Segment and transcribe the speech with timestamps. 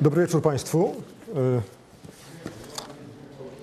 [0.00, 0.94] Dobry wieczór Państwu.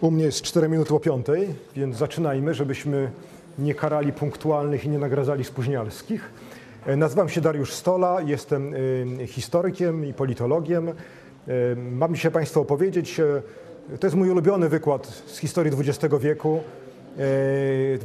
[0.02, 3.12] U mnie jest 4 minuty po piątej, więc zaczynajmy, żebyśmy
[3.60, 6.29] nie karali punktualnych i nie nagradzali spóźnialskich.
[6.98, 8.73] Nazywam się Dariusz Stola, jestem
[9.27, 10.94] historykiem i politologiem.
[11.91, 13.22] Mam dzisiaj Państwu opowiedzieć,
[13.99, 16.59] to jest mój ulubiony wykład z historii XX wieku,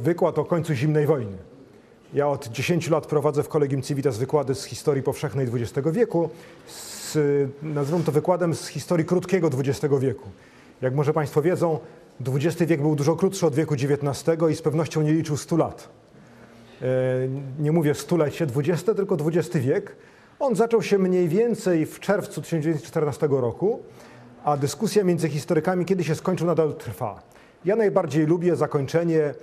[0.01, 1.37] wykład o końcu zimnej wojny.
[2.13, 6.29] Ja od 10 lat prowadzę w Collegium Civitas wykłady z historii powszechnej XX wieku.
[6.67, 6.90] Z,
[7.63, 10.29] nazywam to wykładem z historii krótkiego XX wieku.
[10.81, 11.79] Jak może Państwo wiedzą,
[12.27, 15.89] XX wiek był dużo krótszy od wieku XIX i z pewnością nie liczył 100 lat.
[17.59, 19.95] Nie mówię stulecie XX, tylko XX wiek.
[20.39, 23.79] On zaczął się mniej więcej w czerwcu 1914 roku,
[24.43, 27.21] a dyskusja między historykami, kiedy się skończył, nadal trwa.
[27.65, 29.33] Ja najbardziej lubię zakończenie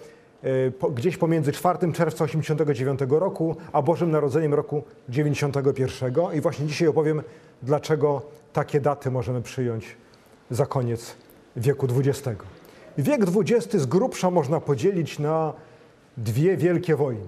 [0.95, 6.15] gdzieś pomiędzy 4 czerwca 1989 roku, a Bożym Narodzeniem roku 91.
[6.35, 7.23] I właśnie dzisiaj opowiem,
[7.63, 9.97] dlaczego takie daty możemy przyjąć
[10.51, 11.15] za koniec
[11.57, 12.43] wieku XX.
[12.99, 15.53] Wiek XX z grubsza można podzielić na
[16.17, 17.27] dwie wielkie wojny.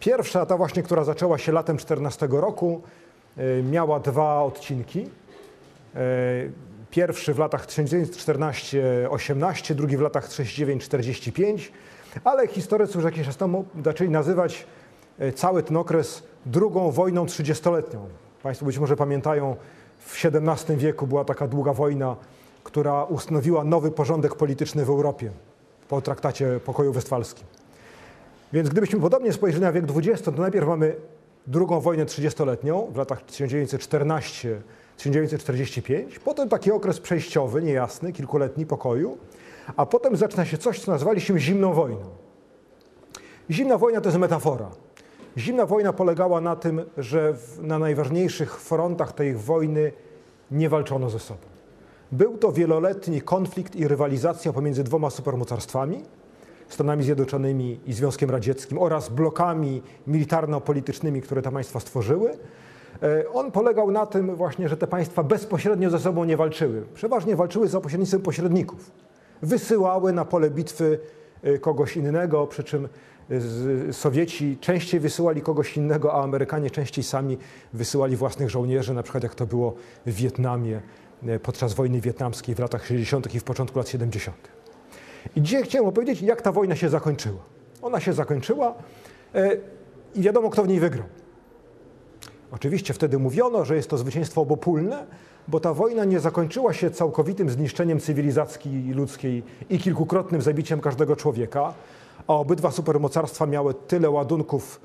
[0.00, 2.82] Pierwsza, ta właśnie, która zaczęła się latem 14 roku,
[3.70, 5.08] miała dwa odcinki.
[6.90, 11.58] Pierwszy w latach 1914-18, drugi w latach 39-45,
[12.24, 14.66] ale historycy już jakiś czas temu zaczęli nazywać
[15.34, 18.08] cały ten okres drugą wojną trzydziestoletnią.
[18.42, 19.56] Państwo być może pamiętają,
[19.98, 22.16] w XVII wieku była taka długa wojna,
[22.64, 25.30] która ustanowiła nowy porządek polityczny w Europie
[25.88, 27.46] po traktacie pokoju westfalskim.
[28.52, 30.96] Więc gdybyśmy podobnie spojrzeli na wiek XX, to najpierw mamy
[31.46, 39.18] drugą wojnę trzydziestoletnią w latach 1914-1945, potem taki okres przejściowy, niejasny, kilkuletni pokoju,
[39.76, 42.04] a potem zaczyna się coś, co nazwaliśmy zimną wojną.
[43.50, 44.70] Zimna wojna to jest metafora.
[45.38, 49.92] Zimna wojna polegała na tym, że na najważniejszych frontach tej wojny
[50.50, 51.40] nie walczono ze sobą.
[52.12, 56.02] Był to wieloletni konflikt i rywalizacja pomiędzy dwoma supermocarstwami,
[56.68, 62.38] Stanami Zjednoczonymi i Związkiem Radzieckim oraz blokami militarno-politycznymi, które te państwa stworzyły.
[63.32, 66.82] On polegał na tym właśnie, że te państwa bezpośrednio ze sobą nie walczyły.
[66.94, 68.90] Przeważnie walczyły za pośrednictwem pośredników.
[69.42, 70.98] Wysyłały na pole bitwy
[71.60, 72.88] kogoś innego, przy czym
[73.92, 77.38] Sowieci częściej wysyłali kogoś innego, a Amerykanie częściej sami
[77.72, 79.74] wysyłali własnych żołnierzy, na przykład jak to było
[80.06, 80.80] w Wietnamie
[81.42, 83.34] podczas wojny wietnamskiej w latach 60.
[83.34, 84.36] i w początku lat 70.
[85.36, 87.40] I dzisiaj chciałem opowiedzieć, jak ta wojna się zakończyła.
[87.82, 88.74] Ona się zakończyła
[90.14, 91.06] i wiadomo, kto w niej wygrał.
[92.50, 95.06] Oczywiście wtedy mówiono, że jest to zwycięstwo obopólne,
[95.48, 101.74] bo ta wojna nie zakończyła się całkowitym zniszczeniem cywilizacji ludzkiej i kilkukrotnym zabiciem każdego człowieka,
[102.26, 104.80] a obydwa supermocarstwa miały tyle ładunków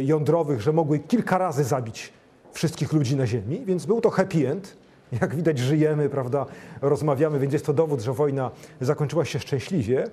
[0.00, 2.12] jądrowych, że mogły kilka razy zabić
[2.52, 4.76] wszystkich ludzi na Ziemi, więc był to happy end.
[5.20, 6.46] Jak widać, żyjemy, prawda,
[6.82, 8.50] rozmawiamy, więc jest to dowód, że wojna
[8.80, 10.04] zakończyła się szczęśliwie,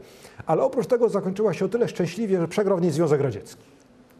[0.46, 3.64] ale oprócz tego zakończyła się o tyle szczęśliwie, że przegrał w niej Związek Radziecki.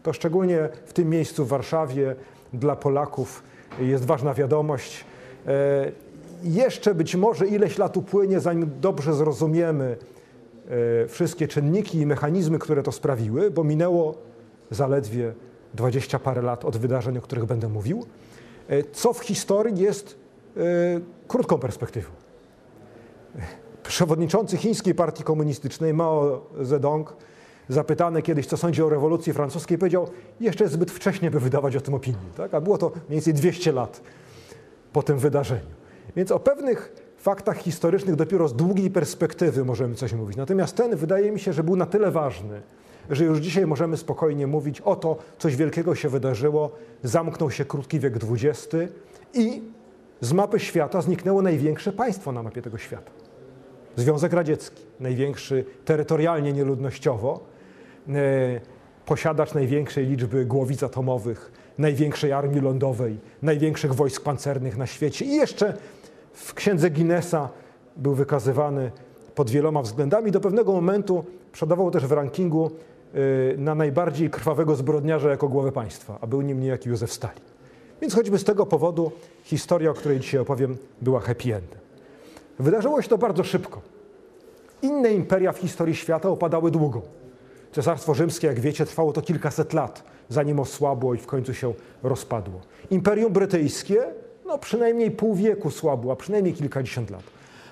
[0.04, 2.16] To szczególnie w tym miejscu w Warszawie
[2.54, 3.44] dla Polaków
[3.80, 5.06] jest ważna wiadomość.
[6.44, 9.98] Jeszcze być może ileś lat upłynie, zanim dobrze zrozumiemy
[11.08, 14.16] wszystkie czynniki i mechanizmy, które to sprawiły, bo minęło
[14.72, 15.34] zaledwie
[15.74, 18.06] dwadzieścia parę lat od wydarzeń, o których będę mówił,
[18.92, 20.16] co w historii jest
[21.28, 22.10] krótką perspektywą.
[23.84, 27.16] Przewodniczący chińskiej partii komunistycznej Mao Zedong,
[27.70, 30.08] zapytany kiedyś, co sądzi o rewolucji francuskiej, powiedział,
[30.40, 32.18] jeszcze zbyt wcześnie, by wydawać o tym opinię.
[32.38, 32.54] Tak?
[32.54, 34.02] A było to mniej więcej 200 lat
[34.94, 35.74] po tym wydarzeniu.
[36.16, 40.38] Więc o pewnych faktach historycznych dopiero z długiej perspektywy możemy coś mówić.
[40.38, 42.62] Natomiast ten wydaje mi się, że był na tyle ważny,
[43.10, 46.72] że już dzisiaj możemy spokojnie mówić o to, coś wielkiego się wydarzyło,
[47.04, 48.76] zamknął się krótki wiek XX
[49.34, 49.62] i
[50.22, 53.12] z mapy świata zniknęło największe państwo na mapie tego świata.
[53.96, 57.40] Związek Radziecki, największy terytorialnie, nieludnościowo,
[59.06, 65.78] posiadacz największej liczby głowic atomowych, największej armii lądowej, największych wojsk pancernych na świecie i jeszcze
[66.34, 67.50] w księdze Guinnessa
[67.98, 68.92] był wykazywany
[69.36, 70.32] pod wieloma względami.
[70.32, 72.72] Do pewnego momentu przodował też w rankingu
[73.58, 77.44] na najbardziej krwawego zbrodniarza jako głowę państwa, a był nim niejaki Józef Stalin.
[78.02, 79.12] Więc choćby z tego powodu
[79.44, 81.80] historia, o której dzisiaj opowiem, była happy endem.
[82.60, 83.82] Wydarzyło się to bardzo szybko.
[84.82, 87.02] Inne imperia w historii świata opadały długo.
[87.72, 91.74] Cesarstwo Rzymskie, jak wiecie, trwało to kilkaset lat, zanim osłabło i w końcu się
[92.04, 92.62] rozpadło.
[92.92, 94.04] Imperium Brytyjskie,
[94.46, 97.24] no przynajmniej pół wieku słabło, a przynajmniej kilkadziesiąt lat.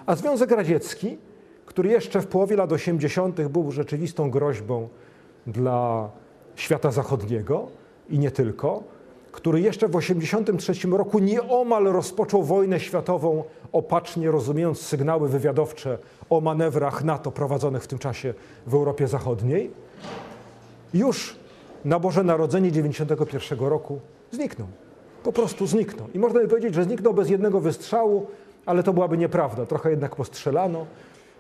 [0.06, 1.18] A Związek Radziecki,
[1.66, 3.42] który jeszcze w połowie lat 80.
[3.42, 4.88] był rzeczywistą groźbą
[5.48, 6.10] dla
[6.56, 7.68] świata zachodniego
[8.10, 8.84] i nie tylko,
[9.32, 15.98] który jeszcze w 1983 roku nieomal rozpoczął wojnę światową, opacznie rozumiejąc sygnały wywiadowcze
[16.30, 18.34] o manewrach NATO prowadzonych w tym czasie
[18.68, 19.72] w Europie Zachodniej,
[20.94, 21.36] już
[21.86, 24.00] na Boże Narodzenie 1991 roku
[24.32, 24.68] zniknął.
[25.24, 26.08] Po prostu zniknął.
[26.14, 28.28] I można by powiedzieć, że zniknął bez jednego wystrzału,
[28.66, 29.66] ale to byłaby nieprawda.
[29.66, 30.86] Trochę jednak postrzelano.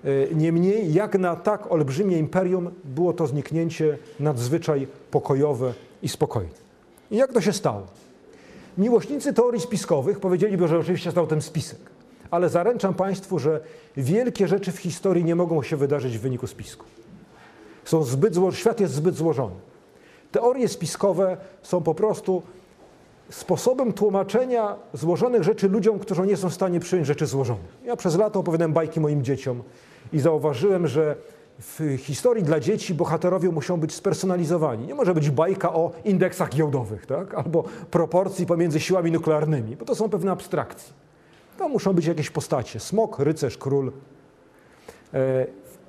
[0.05, 5.73] E, niemniej, jak na tak olbrzymie imperium, było to zniknięcie nadzwyczaj pokojowe
[6.03, 6.61] i spokojne.
[7.11, 7.87] I jak to się stało?
[8.77, 11.79] Miłośnicy teorii spiskowych powiedzieliby, że oczywiście stał ten spisek.
[12.31, 13.59] Ale zaręczam Państwu, że
[13.97, 16.85] wielkie rzeczy w historii nie mogą się wydarzyć w wyniku spisku.
[17.85, 18.51] Są zbyt zło...
[18.51, 19.55] Świat jest zbyt złożony.
[20.31, 22.41] Teorie spiskowe są po prostu
[23.29, 27.77] sposobem tłumaczenia złożonych rzeczy ludziom, którzy nie są w stanie przyjąć rzeczy złożonych.
[27.85, 29.63] Ja przez lata opowiadałem bajki moim dzieciom
[30.13, 31.15] i zauważyłem, że
[31.59, 34.87] w historii dla dzieci bohaterowie muszą być spersonalizowani.
[34.87, 37.33] Nie może być bajka o indeksach giełdowych, tak?
[37.35, 40.93] albo proporcji pomiędzy siłami nuklearnymi, bo to są pewne abstrakcje.
[41.57, 42.79] To muszą być jakieś postacie.
[42.79, 43.91] Smok, rycerz, król.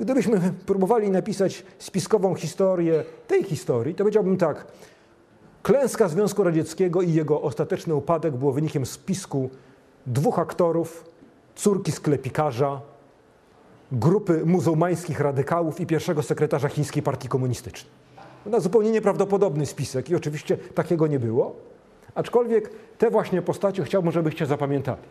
[0.01, 4.67] Gdybyśmy próbowali napisać spiskową historię tej historii, to powiedziałbym tak.
[5.63, 9.51] Klęska Związku Radzieckiego i jego ostateczny upadek było wynikiem spisku
[10.07, 11.05] dwóch aktorów,
[11.55, 12.81] córki sklepikarza,
[13.93, 17.93] grupy muzułmańskich radykałów i pierwszego sekretarza chińskiej partii komunistycznej.
[18.47, 21.57] Na zupełnie nieprawdopodobny spisek i oczywiście takiego nie było.
[22.15, 25.03] Aczkolwiek te właśnie postacie chciałbym, żebyście zapamiętali.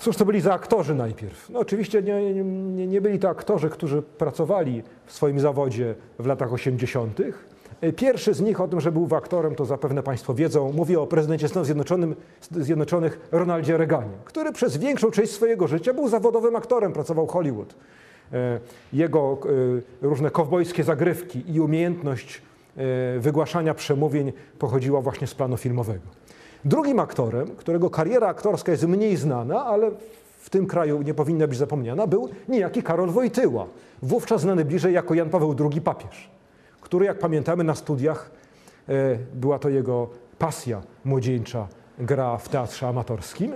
[0.00, 1.50] Cóż to byli za aktorzy najpierw?
[1.50, 6.52] No oczywiście nie, nie, nie byli to aktorzy, którzy pracowali w swoim zawodzie w latach
[6.52, 7.20] 80.,
[7.96, 10.72] Pierwszy z nich o tym, że był aktorem, to zapewne Państwo wiedzą.
[10.72, 11.68] Mówię o prezydencie Stanów
[12.50, 17.74] Zjednoczonych Ronaldzie Reaganie, który przez większą część swojego życia był zawodowym aktorem, pracował w Hollywood.
[18.32, 18.60] E,
[18.92, 19.38] jego
[20.02, 22.42] e, różne kowbojskie zagrywki i umiejętność
[22.76, 26.17] e, wygłaszania przemówień pochodziła właśnie z planu filmowego.
[26.64, 29.90] Drugim aktorem, którego kariera aktorska jest mniej znana, ale
[30.38, 33.66] w tym kraju nie powinna być zapomniana, był niejaki Karol Wojtyła,
[34.02, 36.38] wówczas znany bliżej jako Jan Paweł II papież
[36.88, 38.30] który, jak pamiętamy na studiach,
[38.88, 40.08] e, była to jego
[40.38, 41.68] pasja młodzieńcza,
[41.98, 43.52] gra w teatrze amatorskim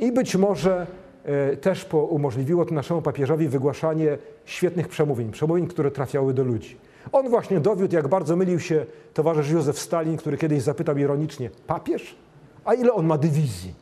[0.00, 0.86] i być może
[1.24, 6.76] e, też umożliwiło to naszemu papieżowi wygłaszanie świetnych przemówień, przemówień, które trafiały do ludzi.
[7.12, 12.16] On właśnie dowiódł, jak bardzo mylił się towarzysz Józef Stalin, który kiedyś zapytał ironicznie, papież?
[12.66, 13.74] A ile on ma dywizji?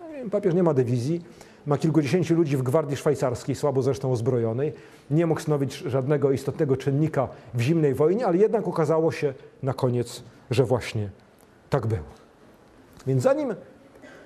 [0.00, 1.24] No, papież nie ma dywizji,
[1.66, 4.72] ma kilkudziesięciu ludzi w gwardii szwajcarskiej, słabo zresztą uzbrojonej.
[5.10, 10.22] Nie mógł stanowić żadnego istotnego czynnika w zimnej wojnie, ale jednak okazało się na koniec,
[10.50, 11.10] że właśnie
[11.70, 12.04] tak było.
[13.06, 13.54] Więc zanim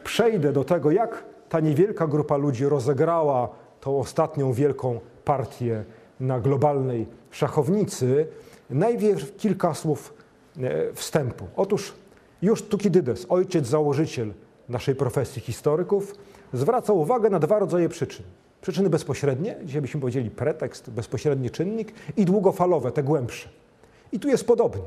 [0.05, 3.49] przejdę do tego, jak ta niewielka grupa ludzi rozegrała
[3.81, 5.85] tą ostatnią wielką partię
[6.21, 8.27] na globalnej szachownicy,
[8.71, 10.15] najpierw kilka słów
[10.59, 11.47] e, wstępu.
[11.57, 11.95] Otóż
[12.43, 14.33] już Tukidydes, ojciec założyciel
[14.69, 16.15] naszej profesji historyków,
[16.53, 18.25] zwraca uwagę na dwa rodzaje przyczyn.
[18.61, 23.49] Przyczyny bezpośrednie, dzisiaj byśmy powiedzieli pretekst, bezpośredni czynnik i długofalowe, te głębsze.
[24.13, 24.83] I tu jest podobnie.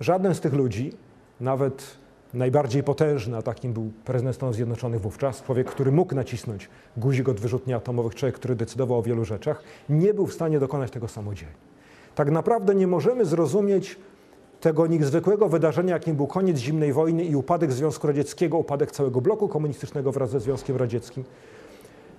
[0.00, 0.92] Żaden z tych ludzi,
[1.40, 1.96] nawet
[2.34, 7.40] najbardziej potężny, a takim był prezydent Stanów Zjednoczonych wówczas, człowiek, który mógł nacisnąć guzik od
[7.40, 11.54] wyrzutni atomowych, człowiek, który decydował o wielu rzeczach, nie był w stanie dokonać tego samodzielnie.
[12.14, 13.96] Tak naprawdę nie możemy zrozumieć
[14.60, 19.48] tego niezwykłego wydarzenia, jakim był koniec zimnej wojny i upadek Związku Radzieckiego, upadek całego bloku
[19.48, 21.24] komunistycznego wraz ze Związkiem Radzieckim,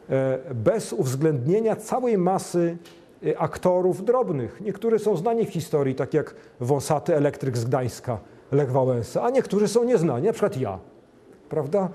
[0.10, 2.77] e, bez uwzględnienia całej masy
[3.25, 4.62] e, aktorów drobnych.
[4.62, 8.19] Niektórzy są znani w historii, tak jak wąsaty elektryk z Gdańska,
[8.51, 10.79] Lech Wałęsa, a niektórzy są nieznani, na przykład ja.
[11.50, 11.89] Prawda?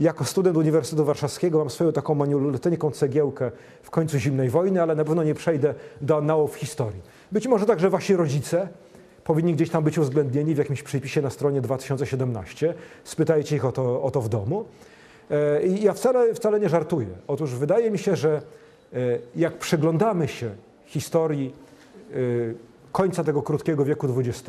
[0.00, 3.50] Jako student Uniwersytetu Warszawskiego mam swoją taką manuleteńką cegiełkę
[3.82, 7.02] w końcu zimnej wojny, ale na pewno nie przejdę do annałów historii.
[7.32, 8.68] Być może także wasi rodzice,
[9.28, 12.74] powinni gdzieś tam być uwzględnieni w jakimś przypisie na stronie 2017.
[13.04, 14.64] Spytajcie ich o to, o to w domu.
[15.30, 17.08] E, I ja wcale, wcale nie żartuję.
[17.26, 18.42] Otóż wydaje mi się, że
[18.92, 18.98] e,
[19.36, 20.50] jak przyglądamy się
[20.84, 21.54] historii
[22.10, 22.14] e,
[22.92, 24.42] końca tego krótkiego wieku XX,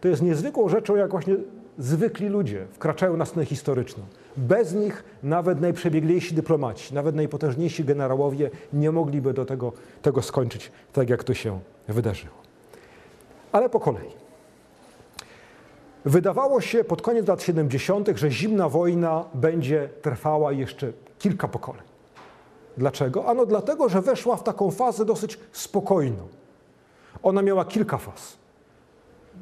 [0.00, 1.36] to jest niezwykłą rzeczą, jak właśnie
[1.78, 4.04] zwykli ludzie wkraczają na scenę historyczną.
[4.36, 11.10] Bez nich nawet najprzebieglejsi dyplomaci, nawet najpotężniejsi generałowie nie mogliby do tego, tego skończyć tak,
[11.10, 12.41] jak to się wydarzyło.
[13.52, 14.10] Ale po kolei.
[16.04, 21.82] Wydawało się pod koniec lat 70., że zimna wojna będzie trwała jeszcze kilka pokoleń.
[22.76, 23.26] Dlaczego?
[23.26, 26.28] Ano dlatego, że weszła w taką fazę dosyć spokojną.
[27.22, 28.36] Ona miała kilka faz.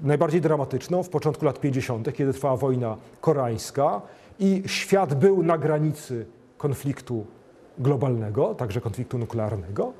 [0.03, 4.01] Najbardziej dramatyczną w początku lat 50., kiedy trwała wojna koreańska
[4.39, 6.27] i świat był na granicy
[6.59, 7.27] konfliktu
[7.79, 9.93] globalnego, także konfliktu nuklearnego.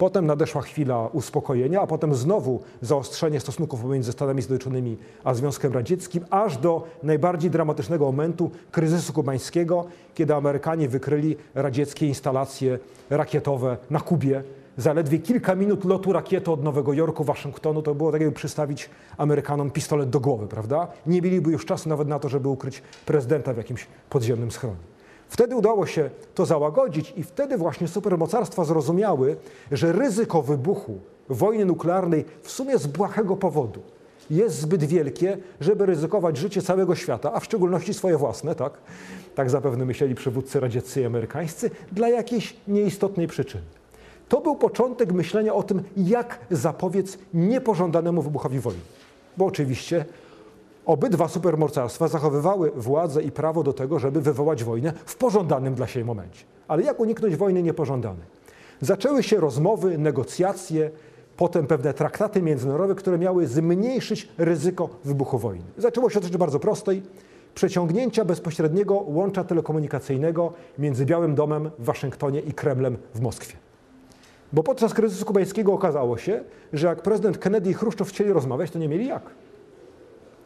[0.00, 6.24] Potem nadeszła chwila uspokojenia, a potem znowu zaostrzenie stosunków pomiędzy Stanami Zjednoczonymi a Związkiem Radzieckim,
[6.30, 12.78] aż do najbardziej dramatycznego momentu kryzysu kubańskiego, kiedy Amerykanie wykryli radzieckie instalacje
[13.10, 14.42] rakietowe na Kubie.
[14.76, 19.70] Zaledwie kilka minut lotu rakiety od Nowego Jorku, Waszyngtonu, to było tak, jakby przystawić Amerykanom
[19.70, 20.88] pistolet do głowy, prawda?
[21.06, 24.89] Nie mieliby już czasu nawet na to, żeby ukryć prezydenta w jakimś podziemnym schronie.
[25.30, 29.36] Wtedy udało się to załagodzić i wtedy właśnie supermocarstwa zrozumiały,
[29.72, 33.80] że ryzyko wybuchu wojny nuklearnej w sumie z błahego powodu
[34.30, 38.72] jest zbyt wielkie, żeby ryzykować życie całego świata, a w szczególności swoje własne, tak?
[39.34, 43.64] Tak zapewne myśleli przywódcy radzieccy i amerykańscy, dla jakiejś nieistotnej przyczyny.
[44.28, 48.80] To był początek myślenia o tym, jak zapobiec niepożądanemu wybuchowi wojny.
[49.36, 50.04] Bo oczywiście
[50.90, 56.04] Obydwa supermocarstwa zachowywały władzę i prawo do tego, żeby wywołać wojnę w pożądanym dla siebie
[56.04, 56.44] momencie.
[56.68, 58.24] Ale jak uniknąć wojny niepożądanej?
[58.80, 60.90] Zaczęły się rozmowy, negocjacje,
[61.36, 65.64] potem pewne traktaty międzynarodowe, które miały zmniejszyć ryzyko wybuchu wojny.
[65.78, 67.02] Zaczęło się od rzeczy bardzo prostej
[67.54, 73.56] przeciągnięcia bezpośredniego łącza telekomunikacyjnego między Białym Domem w Waszyngtonie i Kremlem w Moskwie.
[74.52, 78.78] Bo podczas kryzysu kubańskiego okazało się, że jak prezydent Kennedy i Chruszczow chcieli rozmawiać, to
[78.78, 79.22] nie mieli jak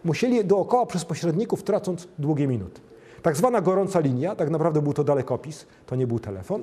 [0.04, 2.80] musieli dookoła przez pośredników, tracąc długie minuty.
[3.23, 6.62] Tak zwana gorąca linia, tak naprawdę był to dalekopis, to nie był telefon,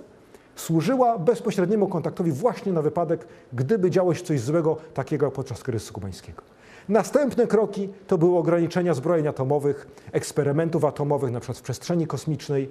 [0.55, 5.93] służyła bezpośredniemu kontaktowi właśnie na wypadek, gdyby działo się coś złego, takiego jak podczas kryzysu
[5.93, 6.41] kubańskiego.
[6.89, 12.69] Następne kroki to były ograniczenia zbrojeń atomowych, eksperymentów atomowych, na przykład w przestrzeni kosmicznej,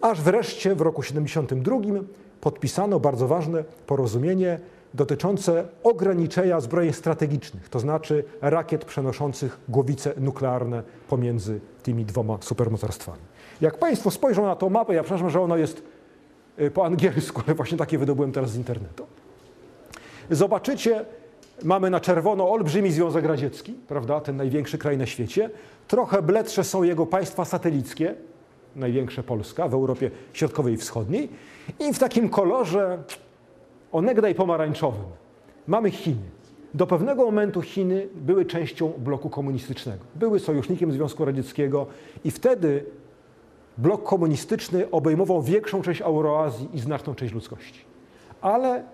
[0.00, 2.00] aż wreszcie w roku 1972
[2.40, 4.60] podpisano bardzo ważne porozumienie
[4.94, 13.22] dotyczące ograniczenia zbrojeń strategicznych, to znaczy rakiet przenoszących głowice nuklearne pomiędzy tymi dwoma supermocarstwami.
[13.60, 15.82] Jak Państwo spojrzą na tą mapę, ja przepraszam, że ona jest
[16.60, 19.06] y, po angielsku, ale właśnie takie wydobyłem teraz z internetu.
[20.30, 21.04] Zobaczycie,
[21.64, 25.50] mamy na czerwono olbrzymi Związek Radziecki, prawda, ten największy kraj na świecie.
[25.88, 28.14] Trochę bledsze są jego państwa satelickie,
[28.76, 31.28] największe Polska w Europie Środkowej i Wschodniej.
[31.80, 32.98] I w takim kolorze
[33.92, 35.04] onegdaj pomarańczowym
[35.66, 36.38] mamy Chiny.
[36.74, 40.04] Do pewnego momentu Chiny były częścią bloku komunistycznego.
[40.14, 41.86] Były sojusznikiem Związku Radzieckiego
[42.24, 42.84] i wtedy
[43.78, 47.80] blok komunistyczny obejmował większą część Euroazji i znaczną część ludzkości.
[48.40, 48.84] Ale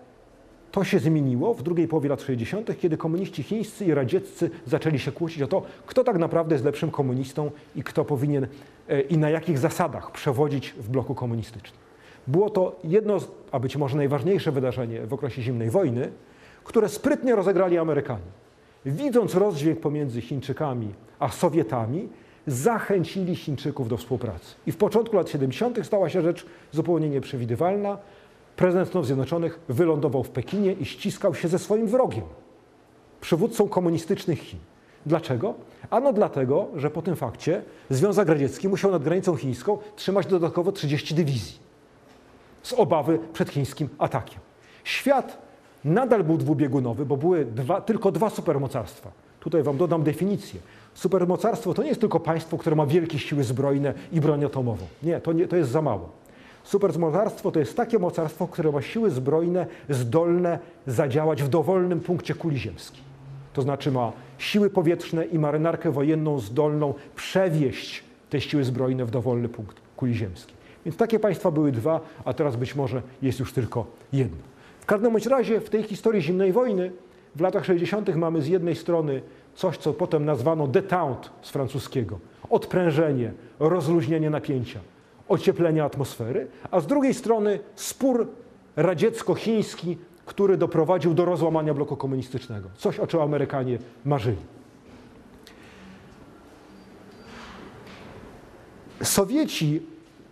[0.73, 5.13] to się zmieniło w drugiej połowie lat 60., kiedy komuniści chińscy i radzieccy zaczęli się
[5.13, 8.47] kłócić o to, kto tak naprawdę jest lepszym komunistą i kto powinien
[8.89, 11.84] e, i na jakich zasadach przewodzić w bloku komunistycznym.
[12.27, 13.19] Było to jedno,
[13.53, 16.13] a być może najważniejsze wydarzenie w okresie zimnej wojny,
[16.65, 18.45] które sprytnie rozegrali Amerykanie.
[18.87, 20.89] Widząc rozdźwięk pomiędzy Chińczykami
[21.19, 22.09] a Sowietami,
[22.47, 24.55] zachęcili Chińczyków do współpracy.
[24.67, 25.87] I w początku lat 70.
[25.87, 27.99] stała się rzecz zupełnie nieprzewidywalna.
[28.57, 32.25] Prezydent Stanów Zjednoczonych wylądował w Pekinie i ściskał się ze swoim wrogiem,
[33.21, 34.59] przywódcą komunistycznych Chin.
[35.07, 35.55] Dlaczego?
[35.91, 41.15] Ano dlatego, że po tym fakcie Związek Radziecki musiał nad granicą chińską trzymać dodatkowo 30
[41.15, 41.64] dywizji
[42.65, 44.39] z obawy przed chińskim atakiem.
[44.85, 45.39] Świat
[45.85, 49.11] nadal był dwubiegunowy, bo były dwa, tylko dwa supermocarstwa.
[49.41, 50.61] Tutaj Wam dodam definicję.
[50.95, 54.87] Supermocarstwo to nie jest tylko państwo, które ma wielkie siły zbrojne i broń atomową.
[55.03, 56.09] Nie, to, nie, to jest za mało.
[56.65, 62.59] Supermocarstwo to jest takie mocarstwo, które ma siły zbrojne zdolne zadziałać w dowolnym punkcie kuli
[62.59, 63.01] ziemskiej.
[63.53, 69.49] To znaczy ma siły powietrzne i marynarkę wojenną zdolną przewieźć te siły zbrojne w dowolny
[69.49, 70.54] punkt kuli ziemskiej.
[70.85, 74.43] Więc takie państwa były dwa, a teraz być może jest już tylko jedno.
[74.81, 76.93] W każdym bądź razie w tej historii zimnej wojny
[77.37, 78.17] w latach 60.
[78.17, 79.23] mamy z jednej strony
[79.55, 82.19] coś, co potem nazwano détente z francuskiego,
[82.51, 84.81] odprężenie, rozluźnienie napięcia,
[85.29, 88.29] ocieplenie atmosfery, a z drugiej strony spór
[88.77, 92.69] radziecko-chiński, który doprowadził do rozłamania bloku komunistycznego.
[92.77, 94.37] Coś, o czym Amerykanie marzyli.
[99.03, 99.83] Sowieci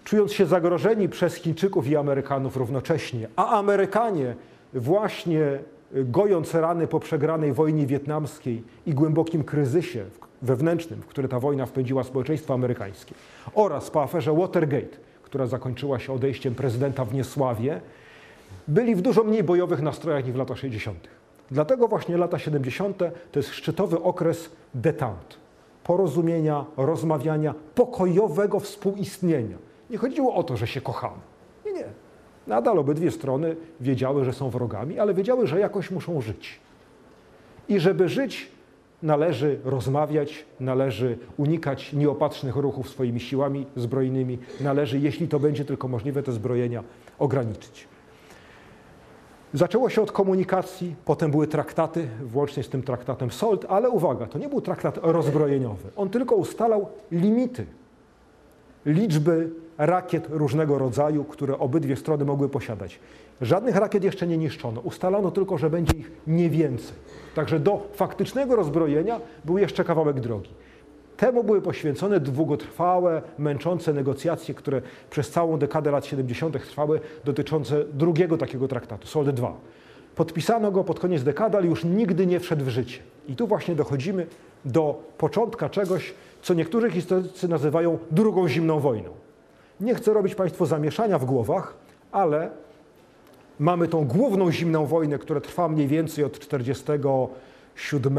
[0.04, 4.34] czując się zagrożeni przez Chińczyków i Amerykanów równocześnie, a Amerykanie
[4.74, 5.58] właśnie
[5.94, 10.04] gojąc rany po przegranej wojnie wietnamskiej i głębokim kryzysie
[10.42, 13.14] wewnętrznym, w który ta wojna wpędziła społeczeństwo amerykańskie,
[13.54, 17.80] oraz po aferze Watergate, która zakończyła się odejściem prezydenta w niesławie,
[18.68, 21.08] byli w dużo mniej bojowych nastrojach niż w latach 60.
[21.50, 22.98] Dlatego właśnie lata 70.
[23.32, 25.36] to jest szczytowy okres detente,
[25.84, 29.56] porozumienia, rozmawiania, pokojowego współistnienia
[29.92, 31.20] nie chodziło o to, że się kochamy.
[31.66, 31.84] Nie, nie.
[32.46, 36.60] Nadal obydwie strony wiedziały, że są wrogami, ale wiedziały, że jakoś muszą żyć.
[37.68, 38.48] I żeby żyć,
[39.02, 46.22] należy rozmawiać, należy unikać nieopatrznych ruchów swoimi siłami zbrojnymi, należy, jeśli to będzie tylko możliwe,
[46.22, 46.82] te zbrojenia
[47.18, 47.88] ograniczyć.
[49.54, 54.38] Zaczęło się od komunikacji, potem były traktaty, włącznie z tym traktatem SOLT, ale uwaga, to
[54.38, 55.90] nie był traktat rozbrojeniowy.
[55.96, 57.66] On tylko ustalał limity
[58.86, 62.98] liczby rakiet różnego rodzaju, które obydwie strony mogły posiadać.
[63.40, 64.80] Żadnych rakiet jeszcze nie niszczono.
[64.80, 66.96] Ustalano tylko, że będzie ich nie więcej.
[67.34, 70.50] Także do faktycznego rozbrojenia był jeszcze kawałek drogi.
[71.16, 76.62] Temu były poświęcone długotrwałe, męczące negocjacje, które przez całą dekadę lat 70.
[76.62, 79.52] trwały, dotyczące drugiego takiego traktatu, SOLD II.
[80.16, 82.98] Podpisano go pod koniec dekady, ale już nigdy nie wszedł w życie.
[83.28, 84.26] I tu właśnie dochodzimy
[84.64, 89.10] do początka czegoś, co niektórzy historycy nazywają drugą zimną wojną.
[89.80, 91.74] Nie chcę robić Państwu zamieszania w głowach,
[92.12, 92.50] ale
[93.58, 98.18] mamy tą główną zimną wojnę, która trwa mniej więcej od 47,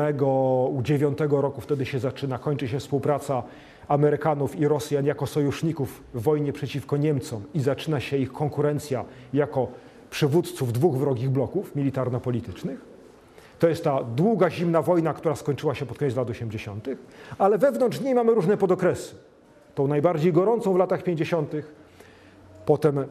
[0.82, 3.44] 9 roku, wtedy się zaczyna, kończy się współpraca
[3.88, 9.68] Amerykanów i Rosjan jako sojuszników w wojnie przeciwko Niemcom i zaczyna się ich konkurencja jako
[10.14, 12.80] przywódców dwóch wrogich bloków militarno-politycznych.
[13.60, 16.88] To jest ta długa, zimna wojna, która skończyła się pod koniec lat 80.,
[17.38, 19.16] ale wewnątrz niej mamy różne podokresy.
[19.76, 21.52] Tą najbardziej gorącą w latach 50.,
[22.66, 23.06] potem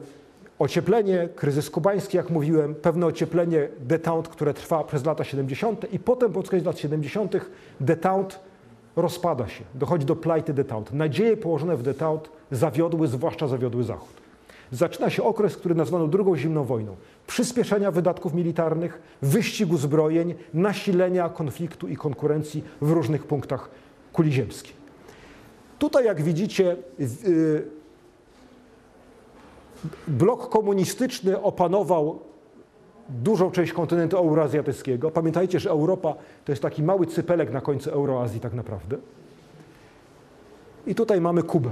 [0.59, 5.93] ocieplenie, kryzys kubański, jak mówiłem, pewne ocieplenie detente, które trwa przez lata 70.
[5.93, 7.35] i potem pod koniec lat 70.
[7.79, 8.35] detente
[8.95, 10.95] rozpada się, dochodzi do plajty detente.
[10.95, 14.22] Nadzieje położone w detente zawiodły, zwłaszcza zawiodły Zachód.
[14.73, 16.95] Zaczyna się okres, który nazwano drugą zimną wojną.
[17.27, 23.69] Przyspieszenia wydatków militarnych, wyścigu zbrojeń, nasilenia konfliktu i konkurencji w różnych punktach
[24.13, 24.73] kuli ziemskiej.
[25.79, 26.75] Tutaj, jak widzicie,
[27.27, 27.67] y,
[30.07, 32.19] blok komunistyczny opanował
[33.09, 35.11] dużą część kontynentu euroazjatyckiego.
[35.11, 36.15] Pamiętajcie, że Europa
[36.45, 38.97] to jest taki mały cypelek na końcu Euroazji tak naprawdę.
[40.87, 41.71] I tutaj mamy Kubę.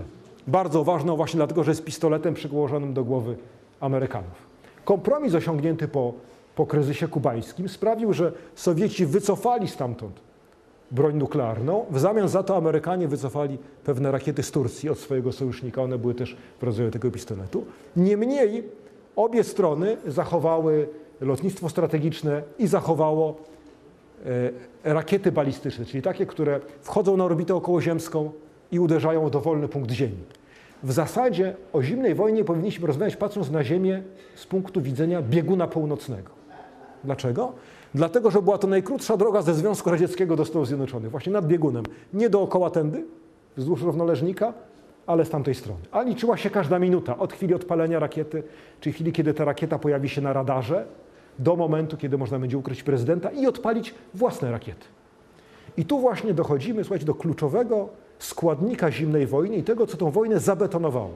[0.52, 3.36] Bardzo ważną właśnie dlatego, że jest pistoletem przyłożonym do głowy
[3.80, 4.52] Amerykanów.
[4.86, 6.14] Kompromis osiągnięty po,
[6.56, 10.20] po kryzysie kubańskim sprawił, że Sowieci wycofali stamtąd
[10.92, 11.86] broń nuklearną.
[11.92, 15.82] W zamian za to Amerykanie wycofali pewne rakiety z Turcji od swojego sojusznika.
[15.82, 17.66] One były też w rodzaju tego pistoletu.
[17.96, 18.64] Niemniej
[19.16, 20.88] obie strony zachowały
[21.22, 23.36] lotnictwo strategiczne i zachowało
[24.86, 28.32] e, rakiety balistyczne, czyli takie, które wchodzą na orbitę okołoziemską
[28.72, 30.41] i uderzają w dowolny punkt Ziemi.
[30.84, 34.04] W zasadzie o zimnej wojnie powinniśmy rozmawiać patrząc na Ziemię
[34.36, 36.32] z punktu widzenia bieguna północnego.
[37.04, 37.54] Dlaczego?
[37.96, 41.84] Dlatego, że była to najkrótsza droga ze Związku Radzieckiego do Stanów Zjednoczonych, właśnie nad biegunem.
[42.14, 43.06] Nie dookoła tędy,
[43.58, 44.54] wzdłuż równoleżnika,
[45.08, 45.82] ale z tamtej strony.
[45.92, 48.44] A liczyła się każda minuta, od chwili odpalenia rakiety,
[48.80, 50.86] czy chwili, kiedy ta rakieta pojawi się na radarze,
[51.40, 54.86] do momentu, kiedy można będzie ukryć prezydenta i odpalić własne rakiety.
[55.78, 57.90] I tu właśnie dochodzimy, słuchajcie, do kluczowego
[58.24, 61.12] składnika zimnej wojny i tego, co tą wojnę zabetonowało.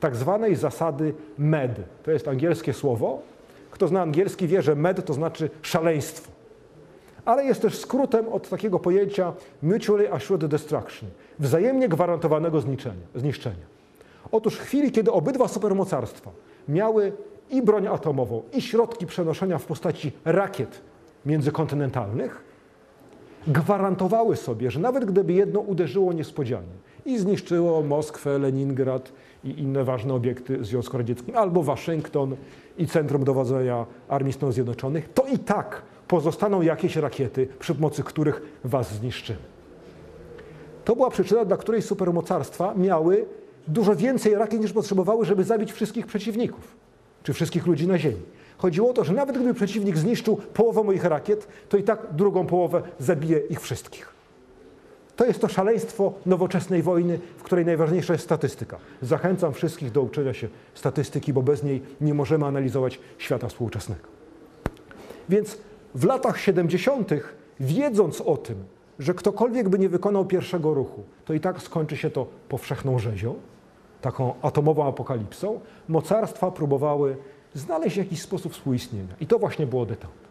[0.00, 1.76] Tak zwanej zasady MED.
[2.02, 3.22] To jest angielskie słowo.
[3.70, 6.30] Kto zna angielski wie, że MED to znaczy szaleństwo.
[7.24, 12.60] Ale jest też skrótem od takiego pojęcia Mutually Assured Destruction, wzajemnie gwarantowanego
[13.14, 13.66] zniszczenia.
[14.32, 16.30] Otóż w chwili, kiedy obydwa supermocarstwa
[16.68, 17.12] miały
[17.50, 20.80] i broń atomową, i środki przenoszenia w postaci rakiet
[21.26, 22.44] międzykontynentalnych,
[23.46, 29.12] gwarantowały sobie, że nawet gdyby jedno uderzyło niespodzianie i zniszczyło Moskwę, Leningrad
[29.44, 32.36] i inne ważne obiekty Związku Radzieckim, albo Waszyngton
[32.78, 38.42] i Centrum Dowodzenia Armii Stanów Zjednoczonych, to i tak pozostaną jakieś rakiety, przy pomocy których
[38.64, 39.38] was zniszczymy.
[40.84, 43.26] To była przyczyna, dla której supermocarstwa miały
[43.68, 46.76] dużo więcej rakiet niż potrzebowały, żeby zabić wszystkich przeciwników,
[47.22, 48.22] czy wszystkich ludzi na Ziemi.
[48.58, 52.46] Chodziło o to, że nawet gdyby przeciwnik zniszczył połowę moich rakiet, to i tak drugą
[52.46, 54.16] połowę zabije ich wszystkich.
[55.16, 58.78] To jest to szaleństwo nowoczesnej wojny, w której najważniejsza jest statystyka.
[59.02, 64.08] Zachęcam wszystkich do uczenia się statystyki, bo bez niej nie możemy analizować świata współczesnego.
[65.28, 65.58] Więc
[65.94, 67.10] w latach 70.,
[67.60, 68.56] wiedząc o tym,
[68.98, 73.34] że ktokolwiek by nie wykonał pierwszego ruchu, to i tak skończy się to powszechną rzezią,
[74.00, 77.16] taką atomową apokalipsą, mocarstwa próbowały
[77.56, 79.14] znaleźć jakiś sposób współistnienia.
[79.20, 80.26] I to właśnie było detente.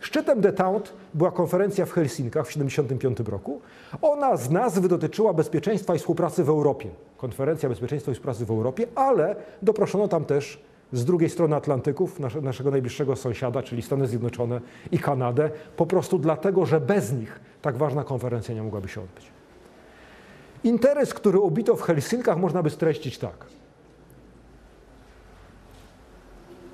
[0.00, 3.60] Szczytem detente była konferencja w Helsinkach w 1975 roku.
[4.02, 6.88] Ona z nazwy dotyczyła bezpieczeństwa i współpracy w Europie.
[7.16, 12.70] Konferencja Bezpieczeństwa i Współpracy w Europie, ale doproszono tam też z drugiej strony Atlantyków, naszego
[12.70, 14.60] najbliższego sąsiada, czyli Stany Zjednoczone
[14.92, 19.26] i Kanadę, po prostu dlatego, że bez nich tak ważna konferencja nie mogłaby się odbyć.
[20.64, 23.46] Interes, który ubito w Helsinkach, można by streścić tak.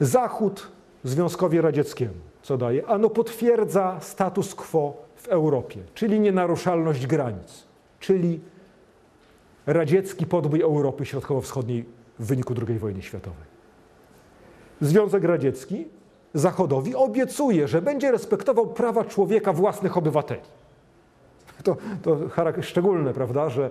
[0.01, 0.69] Zachód
[1.05, 2.87] Związkowi Radzieckiemu, co daje?
[2.87, 7.65] Ano potwierdza status quo w Europie, czyli nienaruszalność granic,
[8.01, 8.41] czyli
[9.67, 11.85] radziecki podbój Europy Środkowo-Wschodniej
[12.19, 13.51] w wyniku II wojny światowej.
[14.81, 15.89] Związek Radziecki
[16.35, 20.41] Zachodowi obiecuje, że będzie respektował prawa człowieka własnych obywateli.
[21.63, 22.19] To, to
[22.63, 23.71] szczególne, prawda, że,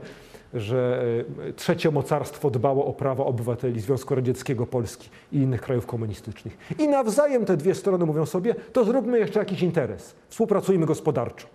[0.54, 1.04] że
[1.50, 6.58] e, trzecie mocarstwo dbało o prawa obywateli Związku Radzieckiego, Polski i innych krajów komunistycznych.
[6.80, 11.48] I nawzajem te dwie strony mówią sobie, to zróbmy jeszcze jakiś interes, współpracujmy gospodarczo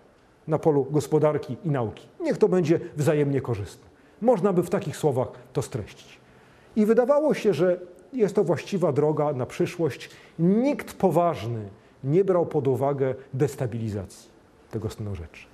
[0.49, 2.07] na polu gospodarki i nauki.
[2.21, 3.85] Niech to będzie wzajemnie korzystne.
[4.23, 6.19] Można by w takich słowach to streścić.
[6.77, 7.81] I wydawało się, że
[8.13, 10.11] jest to właściwa droga na przyszłość.
[10.39, 11.69] Nikt poważny
[12.05, 14.31] nie brał pod uwagę destabilizacji
[14.71, 15.54] tego stanu rzeczy.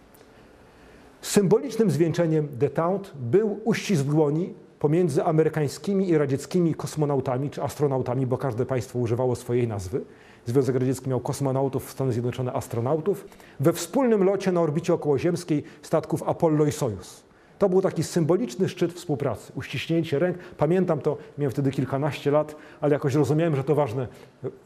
[1.23, 8.67] Symbolicznym zwieńczeniem detente był uścisk dłoni pomiędzy amerykańskimi i radzieckimi kosmonautami czy astronautami, bo każde
[8.67, 10.01] państwo używało swojej nazwy.
[10.47, 13.25] Związek Radziecki miał kosmonautów, Stany Zjednoczone astronautów,
[13.61, 17.23] we wspólnym locie na orbicie okołoziemskiej statków Apollo i Sojus.
[17.59, 20.39] To był taki symboliczny szczyt współpracy, uściśnięcie ręk.
[20.57, 24.09] Pamiętam to, miałem wtedy kilkanaście lat, ale jakoś rozumiałem, że to ważne,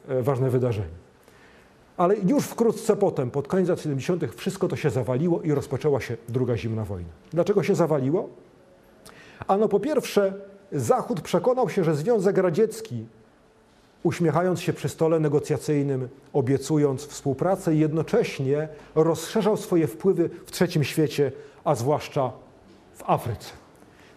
[0.08, 0.88] e, ważne wydarzenie.
[1.96, 6.16] Ale już wkrótce potem, pod koniec lat 70., wszystko to się zawaliło i rozpoczęła się
[6.28, 7.08] druga zimna wojna.
[7.30, 8.28] Dlaczego się zawaliło?
[9.46, 10.32] Ano po pierwsze,
[10.72, 13.06] Zachód przekonał się, że Związek Radziecki,
[14.02, 21.32] uśmiechając się przy stole negocjacyjnym, obiecując współpracę, jednocześnie rozszerzał swoje wpływy w trzecim świecie,
[21.64, 22.32] a zwłaszcza
[22.94, 23.50] w Afryce.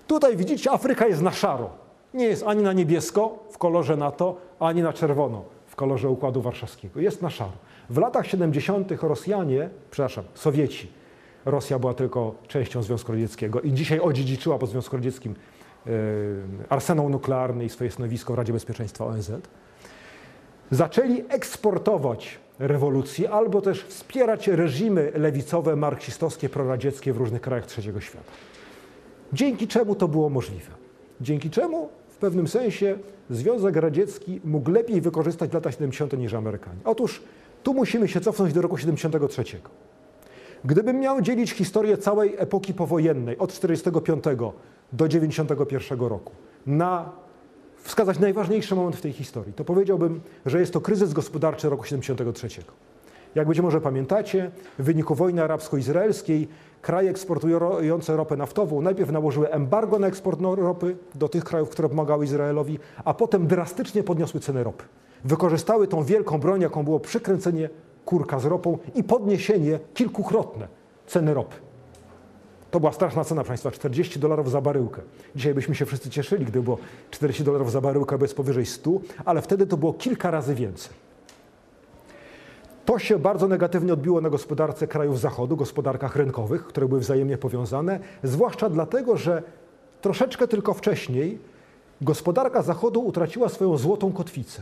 [0.08, 1.70] Tutaj widzicie, Afryka jest na szaro.
[2.14, 7.00] Nie jest ani na niebiesko w kolorze NATO, ani na czerwono w kolorze Układu Warszawskiego.
[7.00, 7.52] Jest na szaro.
[7.90, 8.92] W latach 70.
[9.02, 10.88] Rosjanie, przepraszam, Sowieci,
[11.46, 15.36] Rosja była tylko częścią Związku Radzieckiego i dzisiaj odziedziczyła po Związku Radzieckim
[16.70, 19.32] arsenał nuklearny i swoje stanowisko w Radzie Bezpieczeństwa ONZ,
[20.72, 28.32] zaczęli eksportować rewolucję albo też wspierać reżimy lewicowe, marksistowskie, proradzieckie w różnych krajach trzeciego świata.
[29.34, 30.72] Dzięki czemu to było możliwe?
[31.22, 32.98] Dzięki czemu w pewnym sensie
[33.30, 36.18] Związek Radziecki mógł lepiej wykorzystać lata 70.
[36.18, 36.80] niż Amerykanie.
[36.86, 37.22] Otóż
[37.68, 39.44] tu musimy się cofnąć do roku 73.
[40.66, 44.24] Gdybym miał dzielić historię całej epoki powojennej od 45
[44.94, 46.32] do 91 roku
[46.68, 47.12] na
[47.78, 52.48] wskazać najważniejszy moment w tej historii, to powiedziałbym, że jest to kryzys gospodarczy roku 73.
[53.36, 56.48] Jak być może pamiętacie, w wyniku wojny arabsko-izraelskiej
[56.82, 62.26] kraje eksportujące ropę naftową najpierw nałożyły embargo na eksport ropy do tych krajów, które pomagały
[62.26, 64.84] Izraelowi, a potem drastycznie podniosły ceny ropy.
[65.26, 67.70] Wykorzystały tą wielką broń, jaką było przykręcenie
[68.06, 70.68] kurka z ropą i podniesienie kilkukrotne
[71.08, 71.56] ceny ropy.
[72.72, 75.02] To była straszna cena państwa, 40 dolarów za baryłkę.
[75.36, 76.78] Dzisiaj byśmy się wszyscy cieszyli, gdyby było
[77.12, 78.92] 40 dolarów za baryłkę bez powyżej 100,
[79.26, 80.94] ale wtedy to było kilka razy więcej.
[82.86, 88.00] To się bardzo negatywnie odbiło na gospodarce krajów Zachodu, gospodarkach rynkowych, które były wzajemnie powiązane,
[88.24, 89.44] zwłaszcza dlatego, że
[90.02, 91.40] troszeczkę tylko wcześniej
[92.02, 94.62] gospodarka Zachodu utraciła swoją złotą kotwicę.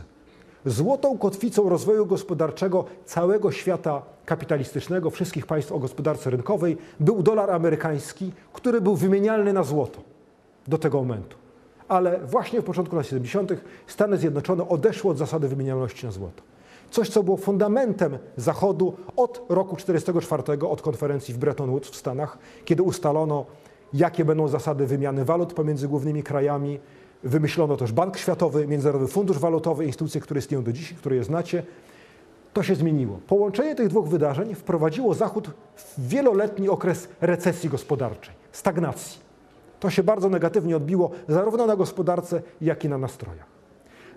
[0.66, 8.32] Złotą kotwicą rozwoju gospodarczego całego świata kapitalistycznego, wszystkich państw o gospodarce rynkowej, był dolar amerykański,
[8.52, 10.00] który był wymienialny na złoto
[10.68, 11.36] do tego momentu.
[11.88, 13.52] Ale właśnie w początku lat 70.
[13.86, 16.42] Stany Zjednoczone odeszły od zasady wymienialności na złoto.
[16.90, 22.38] Coś, co było fundamentem Zachodu od roku 1944, od konferencji w Bretton Woods w Stanach,
[22.64, 23.46] kiedy ustalono,
[23.92, 26.78] jakie będą zasady wymiany walut pomiędzy głównymi krajami.
[27.26, 31.62] Wymyślono też Bank Światowy, Międzynarodowy Fundusz Walutowy, instytucje, które istnieją do dziś, które je znacie.
[32.52, 33.20] To się zmieniło.
[33.26, 39.20] Połączenie tych dwóch wydarzeń wprowadziło Zachód w wieloletni okres recesji gospodarczej, stagnacji.
[39.80, 43.46] To się bardzo negatywnie odbiło zarówno na gospodarce, jak i na nastrojach.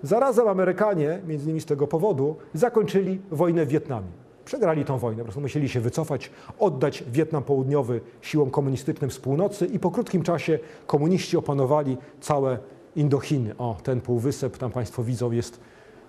[0.04, 4.08] Zarazem Amerykanie, między innymi z tego powodu, zakończyli wojnę w Wietnamie.
[4.46, 9.66] Przegrali tą wojnę, po prostu musieli się wycofać, oddać Wietnam Południowy siłom komunistycznym z północy
[9.66, 12.58] i po krótkim czasie komuniści opanowali całe
[12.96, 13.58] Indochiny.
[13.58, 15.60] O, ten półwysep, tam Państwo widzą, jest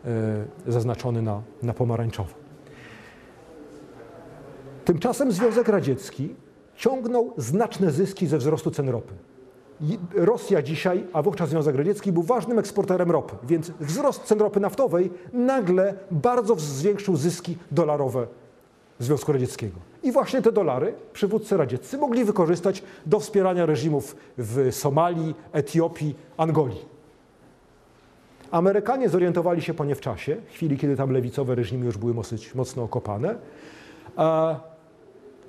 [0.04, 2.34] e, zaznaczony na, na pomarańczowo.
[4.84, 6.34] Tymczasem Związek Radziecki
[6.76, 9.14] ciągnął znaczne zyski ze wzrostu cen ropy.
[10.14, 15.10] Rosja dzisiaj, a wówczas Związek Radziecki był ważnym eksporterem ropy, więc wzrost cen ropy naftowej
[15.32, 18.26] nagle bardzo zwiększył zyski dolarowe
[19.00, 19.76] Związku Radzieckiego.
[20.02, 26.84] I właśnie te dolary przywódcy radzieccy mogli wykorzystać do wspierania reżimów w Somalii, Etiopii, Angolii.
[28.50, 32.14] Amerykanie zorientowali się po nie w czasie, w chwili kiedy tam lewicowe reżimy już były
[32.14, 33.34] dosyć mocno okopane.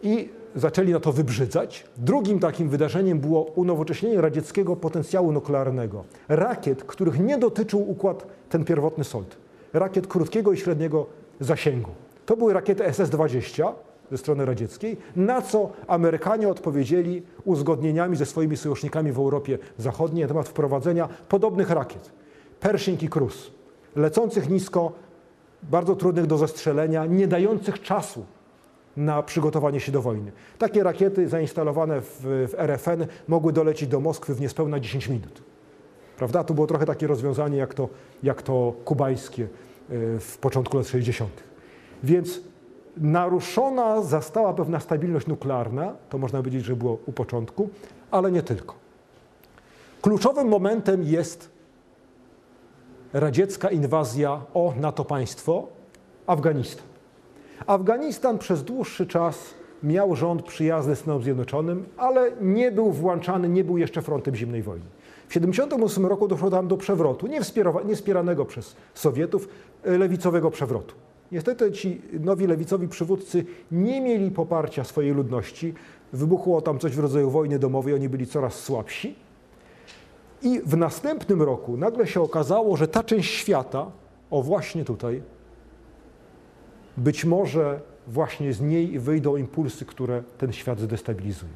[0.04, 1.86] I zaczęli na to wybrzydzać.
[1.98, 6.04] Drugim takim wydarzeniem było unowocześnienie radzieckiego potencjału nuklearnego.
[6.28, 9.38] Rakiet, których nie dotyczył układ ten pierwotny SOLT.
[9.74, 11.06] Rakiet krótkiego i średniego
[11.40, 11.92] zasięgu.
[12.32, 13.72] To były rakiety SS-20
[14.12, 20.28] ze strony radzieckiej, na co Amerykanie odpowiedzieli uzgodnieniami ze swoimi sojusznikami w Europie Zachodniej na
[20.28, 22.12] temat wprowadzenia podobnych rakiet.
[22.60, 23.52] Pershing i Cruz,
[23.96, 24.92] lecących nisko
[25.64, 27.28] bardzo trudnych do zestrzelenia, nie
[27.82, 28.26] czasu
[28.98, 30.32] na przygotowanie się do wojny.
[30.58, 35.42] Takie rakiety zainstalowane w, w RFN mogły dolecieć do Moskwy w niespełna 10 minut.
[36.18, 36.44] Prawda?
[36.44, 37.90] To było trochę takie rozwiązanie jak to,
[38.24, 39.48] jak to kubańskie e,
[40.20, 41.51] w początku lat 60.
[42.04, 42.42] Więc
[42.98, 47.70] naruszona została pewna stabilność nuklearna, to można powiedzieć, że było u początku,
[48.12, 48.76] ale nie tylko.
[50.02, 51.50] Kluczowym momentem jest
[53.14, 55.68] radziecka inwazja o NATO państwo
[56.28, 56.86] Afganistan.
[57.68, 63.78] Afganistan przez dłuższy czas miał rząd przyjazny Stanom Zjednoczonym, ale nie był włączany, nie był
[63.78, 64.86] jeszcze frontem zimnej wojny.
[65.26, 67.42] W 1978 roku doszło tam do przewrotu, nie,
[67.96, 69.48] wspieranego przez Sowietów,
[69.84, 70.96] e, lewicowego przewrotu.
[71.32, 75.74] Niestety ci nowi lewicowi przywódcy nie mieli poparcia swojej ludności.
[76.14, 79.16] Wybuchło tam coś w rodzaju wojny domowej, oni byli coraz słabsi.
[80.42, 83.92] I w następnym roku nagle się okazało, że ta część świata,
[84.32, 85.22] o właśnie tutaj,
[86.98, 91.52] być może właśnie z niej wyjdą impulsy, które ten świat zdestabilizują.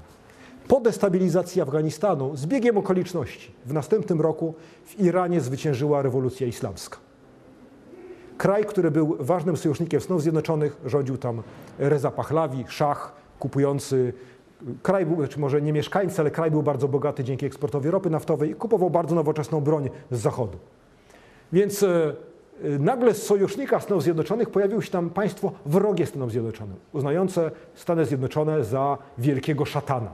[0.67, 4.53] Po destabilizacji Afganistanu, z biegiem okoliczności, w następnym roku
[4.85, 7.04] w Iranie zwyciężyła rewolucja islamska.
[8.37, 11.43] Kraj, który był ważnym sojusznikiem Stanów Zjednoczonych, rządził tam
[11.79, 14.13] Reza Pahlavi, szach, kupujący
[14.83, 18.51] kraj był, znaczy może nie mieszkańcy, ale kraj był bardzo bogaty dzięki eksportowi ropy naftowej
[18.51, 20.57] i kupował bardzo nowoczesną broń z zachodu.
[21.53, 22.13] Więc e,
[22.63, 28.05] e, nagle z sojusznika Stanów Zjednoczonych pojawiło się tam państwo wrogie Stanom Zjednoczonym, uznające Stany
[28.05, 30.11] Zjednoczone za wielkiego szatana.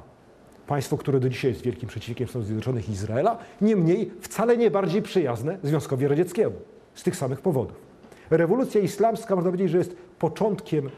[0.68, 5.02] Państwo, które do dzisiaj jest wielkim przeciwnikiem Stanów Zjednoczonych i Izraela, niemniej wcale nie bardziej
[5.02, 6.56] przyjazne Związkowi Radzieckiemu
[6.94, 7.91] z tych samych powodów.
[8.32, 10.90] Rewolucja islamska, można powiedzieć, że jest początkiem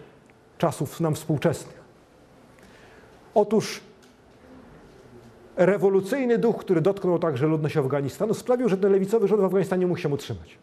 [0.58, 1.84] czasów nam współczesnych.
[3.36, 3.82] Otóż
[5.56, 10.00] rewolucyjny duch, który dotknął także ludność Afganistanu, sprawił, że ten lewicowy rząd w Afganistanie mógł
[10.00, 10.58] się utrzymać.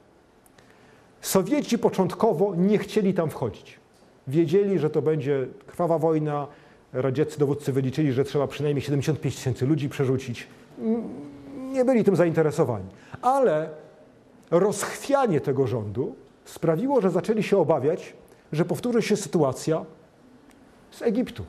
[1.20, 3.80] Sowieci początkowo nie chcieli tam wchodzić.
[4.28, 6.46] Wiedzieli, że to będzie krwawa wojna.
[6.92, 10.46] Radzieccy dowódcy wyliczyli, że trzeba przynajmniej 75 tysięcy ludzi przerzucić.
[11.72, 12.86] Nie byli tym zainteresowani.
[13.22, 13.68] Ale
[14.50, 18.14] rozchwianie tego rządu sprawiło, że zaczęli się obawiać,
[18.52, 19.84] że powtórzy się sytuacja
[20.90, 21.44] z Egiptu.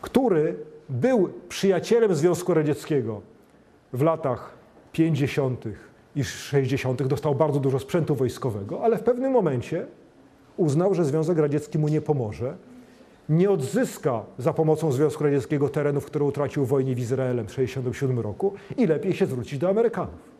[0.00, 0.56] który
[0.88, 3.20] był przyjacielem Związku Radzieckiego
[3.92, 4.52] w latach
[4.92, 5.64] 50.
[6.16, 9.86] i 60., dostał bardzo dużo sprzętu wojskowego, ale w pewnym momencie
[10.56, 12.56] uznał, że Związek Radziecki mu nie pomoże,
[13.28, 18.20] nie odzyska za pomocą Związku Radzieckiego terenów, które utracił w wojnie w Izraelem w 1967
[18.20, 20.37] roku i lepiej się zwrócić do Amerykanów.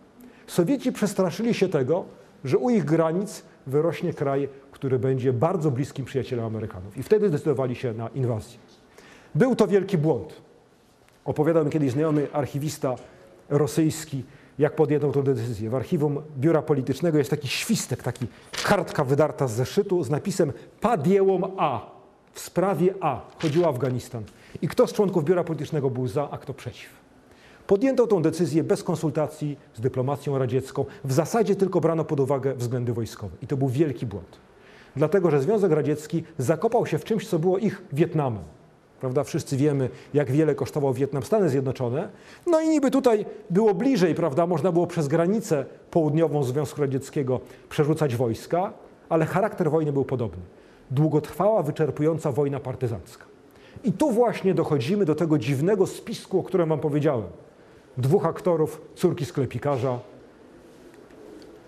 [0.49, 2.05] Sowieci przestraszyli się tego,
[2.45, 6.97] że u ich granic wyrośnie kraj, który będzie bardzo bliskim przyjacielem Amerykanów.
[6.97, 8.59] I wtedy zdecydowali się na inwazję.
[9.35, 10.35] Był to wielki błąd.
[11.25, 12.95] Opowiadał mi kiedyś znajomy archiwista
[13.49, 14.25] rosyjski,
[14.59, 15.71] jak podjęto tę decyzję.
[15.71, 18.27] W archiwum biura politycznego jest taki świstek, taki
[18.65, 21.91] kartka wydarta z zeszytu z napisem Padjełom A.
[22.33, 24.25] W sprawie A chodziło o Afganistan.
[24.63, 26.98] I kto z członków biura politycznego był za, a kto przeciw.
[27.69, 30.85] Podjęto tę decyzję bez konsultacji z dyplomacją radziecką.
[31.05, 33.37] W zasadzie tylko brano pod uwagę względy wojskowe.
[33.43, 34.39] I to był wielki błąd.
[34.97, 38.43] Dlatego, że Związek Radziecki zakopał się w czymś, co było ich Wietnamem.
[39.01, 39.25] Prawda?
[39.25, 42.09] Wszyscy wiemy, jak wiele kosztował Wietnam Stany Zjednoczone.
[42.47, 44.47] No i niby tutaj było bliżej, prawda?
[44.47, 48.73] Można było przez granicę południową Związku Radzieckiego przerzucać wojska,
[49.09, 50.43] ale charakter wojny był podobny.
[50.91, 53.25] Długotrwała, wyczerpująca wojna partyzancka.
[53.85, 57.29] I tu właśnie dochodzimy do tego dziwnego spisku, o którym wam powiedziałem.
[57.99, 59.99] Dwóch aktorów, córki sklepikarza,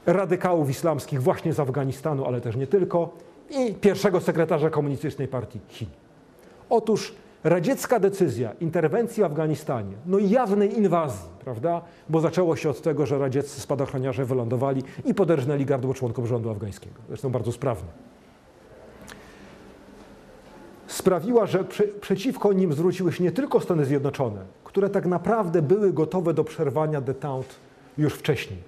[0.06, 3.10] radykałów islamskich właśnie z Afganistanu, ale też nie tylko,
[3.50, 5.88] i pierwszego sekretarza Komunistycznej Partii Chin.
[6.70, 7.14] Otóż
[7.44, 13.06] radziecka decyzja interwencji w Afganistanie, no i jawnej inwazji, prawda, bo zaczęło się od tego,
[13.06, 17.88] że radzieccy spadochroniarze wylądowali i poderżnęli gardło członkom rządu afgańskiego, zresztą bardzo sprawnie.
[20.86, 24.40] Sprawiła, że prze, przeciwko nim zwróciły się nie tylko Stany Zjednoczone,
[24.70, 27.54] które tak naprawdę były gotowe do przerwania detente
[27.98, 28.58] już wcześniej.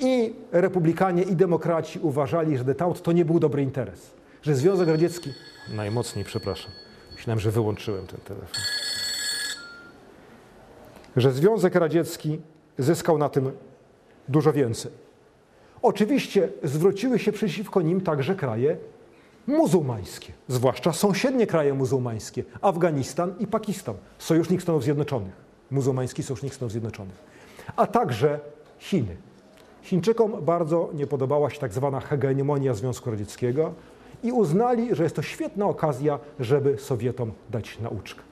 [0.00, 4.10] I republikanie, i demokraci uważali, że detente to nie był dobry interes,
[4.42, 5.30] że Związek Radziecki,
[5.76, 6.72] najmocniej przepraszam,
[7.16, 8.62] Myślałem, że wyłączyłem ten telefon.
[11.16, 12.40] Że Związek Radziecki
[12.78, 13.52] zyskał na tym
[14.28, 14.92] dużo więcej.
[15.82, 18.76] Oczywiście zwróciły się przeciwko nim także kraje
[19.46, 25.34] muzułmańskie, zwłaszcza sąsiednie kraje muzułmańskie, Afganistan i Pakistan, sojusznik Stanów Zjednoczonych,
[25.70, 27.16] muzułmański sojusznik Stanów Zjednoczonych,
[27.76, 28.40] a także
[28.78, 29.16] Chiny.
[29.82, 33.74] Chińczykom bardzo nie podobała się tak zwana hegemonia Związku Radzieckiego,
[34.22, 38.22] i uznali, że jest to świetna okazja, żeby Sowietom dać nauczkę.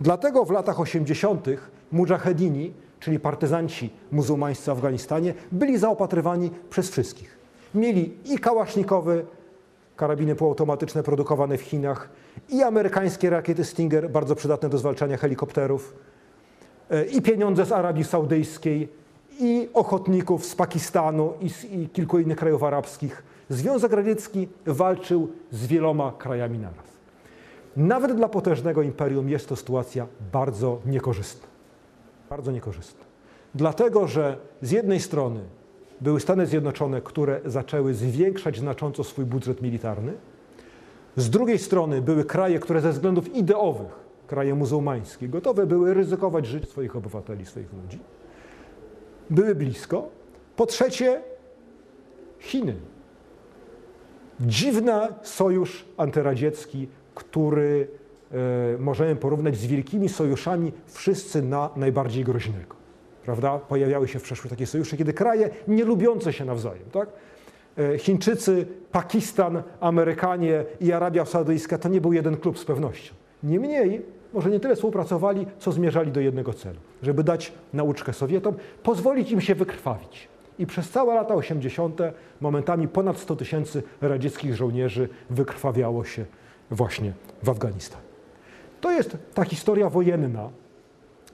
[0.00, 1.46] Dlatego w latach 80.
[1.92, 7.38] mujahedini, czyli partyzanci muzułmańscy w Afganistanie, byli zaopatrywani przez wszystkich.
[7.74, 9.26] Mieli i kałasznikowy,
[9.98, 12.08] karabiny półautomatyczne produkowane w Chinach,
[12.48, 15.96] i amerykańskie rakiety Stinger, bardzo przydatne do zwalczania helikopterów,
[16.90, 18.88] e, i pieniądze z Arabii Saudyjskiej,
[19.40, 23.22] i ochotników z Pakistanu i, z, i kilku innych krajów arabskich.
[23.48, 26.86] Związek Radziecki walczył z wieloma krajami naraz.
[27.76, 31.46] Nawet dla potężnego imperium jest to sytuacja bardzo niekorzystna.
[32.30, 33.04] Bardzo niekorzystna.
[33.54, 35.40] Dlatego, że z jednej strony
[36.00, 40.12] były Stany Zjednoczone, które zaczęły zwiększać znacząco swój budżet militarny,
[41.16, 43.92] z drugiej strony były kraje, które ze względów ideowych,
[44.26, 47.98] kraje muzułmańskie, gotowe były ryzykować życie swoich obywateli, swoich ludzi,
[49.30, 50.08] były blisko.
[50.56, 51.22] Po trzecie,
[52.38, 52.76] Chiny.
[54.40, 57.88] Dziwny sojusz antyradziecki, który
[58.32, 62.77] e, możemy porównać z wielkimi sojuszami wszyscy na najbardziej groźnego.
[63.28, 63.58] Prawda?
[63.58, 67.08] Pojawiały się w przeszłości takie sojusze, kiedy kraje nie lubiące się nawzajem, tak?
[67.78, 73.14] E, Chińczycy, Pakistan, Amerykanie i Arabia Saudyjska to nie był jeden klub z pewnością.
[73.42, 79.30] Niemniej, może nie tyle współpracowali, co zmierzali do jednego celu, żeby dać nauczkę Sowietom, pozwolić
[79.30, 80.28] im się wykrwawić.
[80.58, 82.00] I przez całe lata 80.
[82.40, 86.24] momentami ponad 100 tysięcy radzieckich żołnierzy wykrwawiało się
[86.70, 87.12] właśnie
[87.42, 88.04] w Afganistanie.
[88.80, 90.48] To jest ta historia wojenna,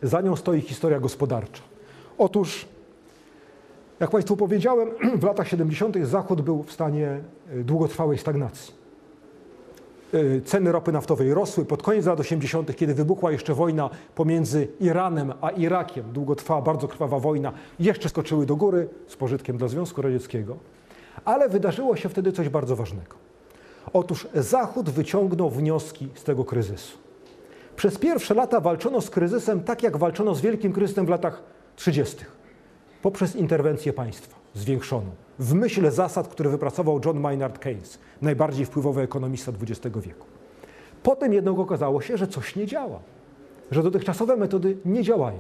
[0.02, 1.73] za nią stoi historia gospodarcza.
[2.18, 2.66] Otóż,
[4.00, 4.88] jak Państwu powiedziałem,
[5.20, 5.96] w latach 70.
[6.03, 7.20] Zachód był w stanie
[7.57, 8.74] y, długotrwałej stagnacji.
[10.14, 11.64] Y, ceny ropy naftowej rosły.
[11.64, 16.88] Pod koniec lat 80., kiedy wybuchła jeszcze wojna pomiędzy Iranem a Irakiem, długo trwała bardzo
[16.88, 20.57] krwawa wojna, jeszcze skoczyły do góry z pożytkiem dla Związku Radzieckiego.
[21.24, 23.16] Ale wydarzyło się wtedy coś bardzo ważnego.
[23.92, 26.98] Otóż Zachód wyciągnął wnioski z tego kryzysu.
[27.77, 31.42] Przez pierwsze lata walczono z kryzysem tak, jak walczono z wielkim kryzysem w latach
[31.76, 32.24] 30.
[33.02, 39.52] poprzez interwencję państwa zwiększoną, w myśl zasad, które wypracował John Maynard Keynes, najbardziej wpływowy ekonomista
[39.62, 40.26] XX wieku.
[41.02, 43.00] Potem jednak okazało się, że coś nie działa,
[43.70, 45.38] że dotychczasowe metody nie działają.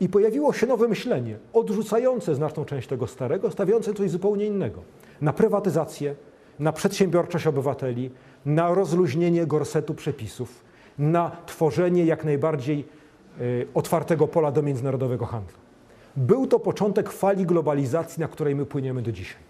[0.00, 4.80] I pojawiło się nowe myślenie, odrzucające znaczną część tego starego, stawiające coś zupełnie innego
[5.20, 6.14] na prywatyzację,
[6.58, 8.10] na przedsiębiorczość obywateli,
[8.46, 10.64] na rozluźnienie gorsetu przepisów,
[10.98, 12.84] na tworzenie jak najbardziej
[13.74, 15.56] otwartego pola do międzynarodowego handlu.
[16.16, 19.42] Był to początek fali globalizacji, na której my płyniemy do dzisiaj.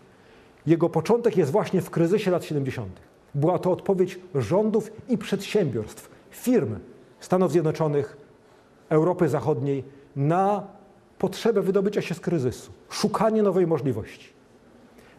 [0.67, 3.01] Jego początek jest właśnie w kryzysie lat 70.
[3.35, 6.77] Była to odpowiedź rządów i przedsiębiorstw, firm
[7.21, 8.17] Stanów Zjednoczonych,
[8.89, 9.85] Europy Zachodniej
[10.17, 10.67] na
[11.19, 14.29] potrzebę wydobycia się z kryzysu, szukanie nowej możliwości.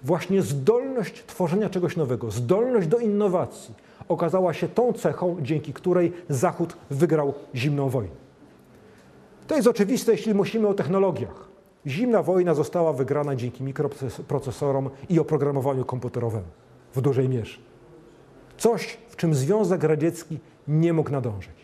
[0.03, 3.73] Właśnie zdolność tworzenia czegoś nowego, zdolność do innowacji
[4.07, 8.24] okazała się tą cechą, dzięki której Zachód wygrał zimną wojnę.
[9.47, 11.47] To jest oczywiste, jeśli myślimy o technologiach.
[11.87, 16.47] Zimna wojna została wygrana dzięki mikroprocesorom i oprogramowaniu komputerowemu
[16.95, 17.57] w dużej mierze.
[18.57, 21.55] Coś, w czym Związek Radziecki nie mógł nadążyć.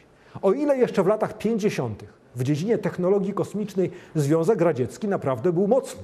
[0.41, 2.03] O ile jeszcze w latach 50.
[2.35, 6.03] w dziedzinie technologii kosmicznej Związek Radziecki naprawdę był mocny,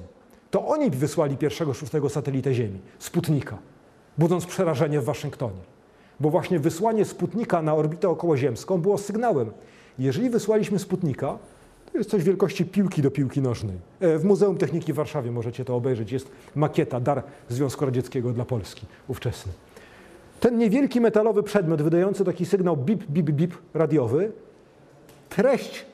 [0.50, 3.58] to oni wysłali pierwszego szóstego satelitę Ziemi, Sputnika,
[4.18, 5.60] budząc przerażenie w Waszyngtonie.
[6.20, 9.50] Bo właśnie wysłanie Sputnika na orbitę okołoziemską było sygnałem.
[9.98, 11.38] Jeżeli wysłaliśmy Sputnika,
[11.92, 13.76] to jest coś wielkości piłki do piłki nożnej.
[14.00, 16.12] E, w Muzeum Techniki w Warszawie możecie to obejrzeć.
[16.12, 19.52] Jest makieta, dar Związku Radzieckiego dla Polski ówczesny.
[20.40, 24.32] Ten niewielki metalowy przedmiot wydający taki sygnał bip, bip, bip radiowy,
[25.28, 25.86] treść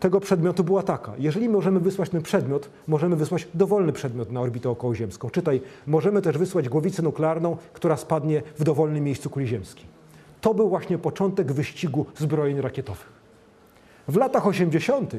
[0.00, 1.12] tego przedmiotu była taka.
[1.18, 5.30] Jeżeli możemy wysłać ten przedmiot, możemy wysłać dowolny przedmiot na orbitę okołoziemską.
[5.30, 9.84] Czytaj, możemy też wysłać głowicę nuklearną, która spadnie w dowolnym miejscu kuli ziemskiej.
[10.40, 13.23] To był właśnie początek wyścigu zbrojeń rakietowych.
[14.08, 15.12] W latach 80.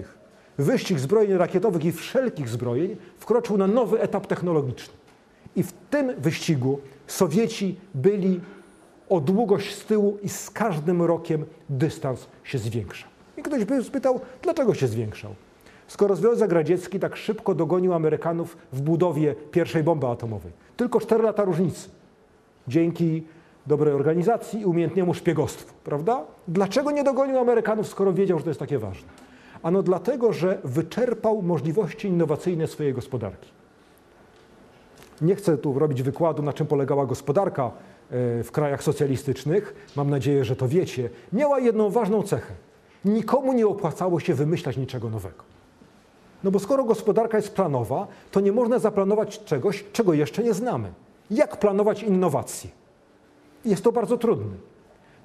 [0.58, 4.94] wyścig zbrojeń rakietowych i wszelkich zbrojeń wkroczył na nowy etap technologiczny.
[5.56, 8.42] I w tym wyścigu Sowieci byli
[9.10, 13.08] o długość z tyłu i z każdym rokiem dystans się zwiększa.
[13.38, 15.36] I ktoś by spytał, dlaczego się zwiększał?
[15.88, 20.52] Skoro Związek Radziecki tak szybko dogonił Amerykanów w budowie pierwszej bomby atomowej.
[20.78, 21.90] Tylko 4 lata różnicy.
[22.68, 23.24] Dzięki
[23.68, 26.22] dobrej organizacji i umiejętnemu szpiegostwu, prawda?
[26.48, 29.08] Dlaczego nie dogonił Amerykanów, skoro wiedział, że to jest takie ważne?
[29.64, 33.50] Ano dlatego, że wyczerpał możliwości innowacyjne swojej gospodarki.
[35.22, 37.72] Nie chcę tu robić wykładu, na czym polegała gospodarka e,
[38.44, 39.92] w krajach socjalistycznych.
[39.96, 41.10] Mam nadzieję, że to wiecie.
[41.34, 42.54] Miała jedną ważną cechę.
[43.06, 45.44] Nikomu nie opłacało się wymyślać niczego nowego.
[46.44, 50.94] No bo skoro gospodarka jest planowa, to nie można zaplanować czegoś, czego jeszcze nie znamy.
[51.32, 52.70] Jak planować innowacje?
[53.66, 54.56] Jest to bardzo trudne.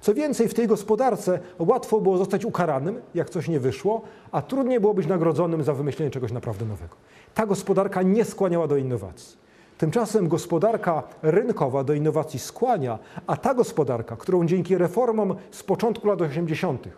[0.00, 4.80] Co więcej, w tej gospodarce łatwo było zostać ukaranym, jak coś nie wyszło, a trudniej
[4.80, 6.96] było być nagrodzonym za wymyślenie czegoś naprawdę nowego.
[7.34, 9.40] Ta gospodarka nie skłaniała do innowacji.
[9.78, 16.20] Tymczasem gospodarka rynkowa do innowacji skłania, a ta gospodarka, którą dzięki reformom z początku lat
[16.20, 16.88] 80.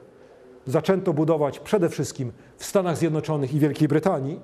[0.67, 4.41] zaczęto budować przede wszystkim w Stanach Zjednoczonych i Wielkiej Brytanii,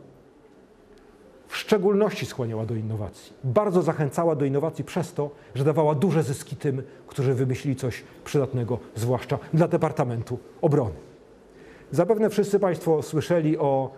[1.49, 3.33] w szczególności skłaniała do innowacji.
[3.45, 8.79] Bardzo zachęcała do innowacji przez to, że dawała duże zyski tym, którzy wymyślili coś przydatnego,
[8.95, 10.95] zwłaszcza dla Departamentu Obrony.
[11.91, 13.91] Zapewne wszyscy Państwo słyszeli o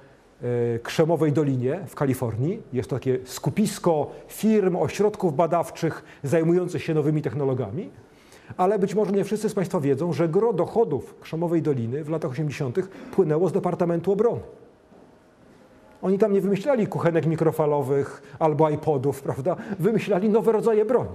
[0.42, 2.62] e, Krzemowej Dolinie w Kalifornii.
[2.72, 7.90] Jest to takie skupisko firm, ośrodków badawczych zajmujących się nowymi technologiami.
[8.56, 12.30] Ale być może nie wszyscy z Państwa wiedzą, że gro dochodów Krzemowej Doliny w latach
[12.30, 12.78] 80.
[13.12, 14.40] płynęło z Departamentu Obrony.
[16.02, 19.56] Oni tam nie wymyślali kuchenek mikrofalowych albo iPodów, prawda?
[19.78, 21.10] Wymyślali nowe rodzaje broni.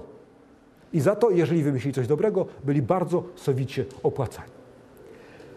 [0.92, 4.50] I za to, jeżeli wymyślili coś dobrego, byli bardzo sowicie opłacani.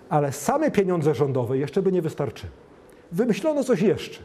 [0.09, 2.51] Ale same pieniądze rządowe jeszcze by nie wystarczyły.
[3.11, 4.19] Wymyślono coś jeszcze.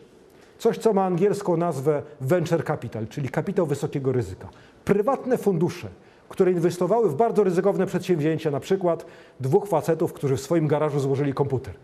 [0.59, 4.49] Coś, co ma angielską nazwę venture capital, czyli kapitał wysokiego ryzyka.
[4.85, 5.89] Prywatne fundusze,
[6.29, 9.07] które inwestowały w bardzo ryzykowne przedsięwzięcia, na przykład
[9.41, 11.75] dwóch facetów, którzy w swoim garażu złożyli komputer.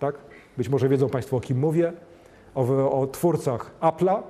[0.00, 0.14] Tak?
[0.56, 1.92] Być może wiedzą Państwo, o kim mówię
[2.54, 4.22] o, o twórcach Apple'a,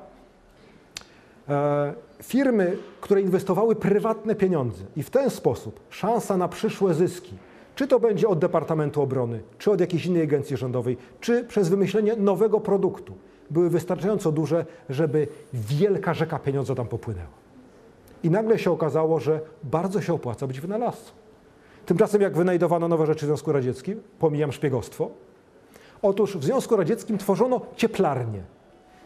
[1.49, 7.35] e, firmy, które inwestowały prywatne pieniądze i w ten sposób szansa na przyszłe zyski,
[7.75, 12.17] czy to będzie od Departamentu Obrony, czy od jakiejś innej agencji rządowej, czy przez wymyślenie
[12.17, 13.15] nowego produktu,
[13.51, 17.43] były wystarczająco duże, żeby wielka rzeka pieniądza tam popłynęła.
[18.23, 21.13] I nagle się okazało, że bardzo się opłaca być wynalazcą.
[21.87, 25.11] Tymczasem jak wynajdowano nowe rzeczy w Związku Radzieckim, pomijam szpiegostwo,
[26.03, 28.41] Otóż w Związku Radzieckim tworzono cieplarnie.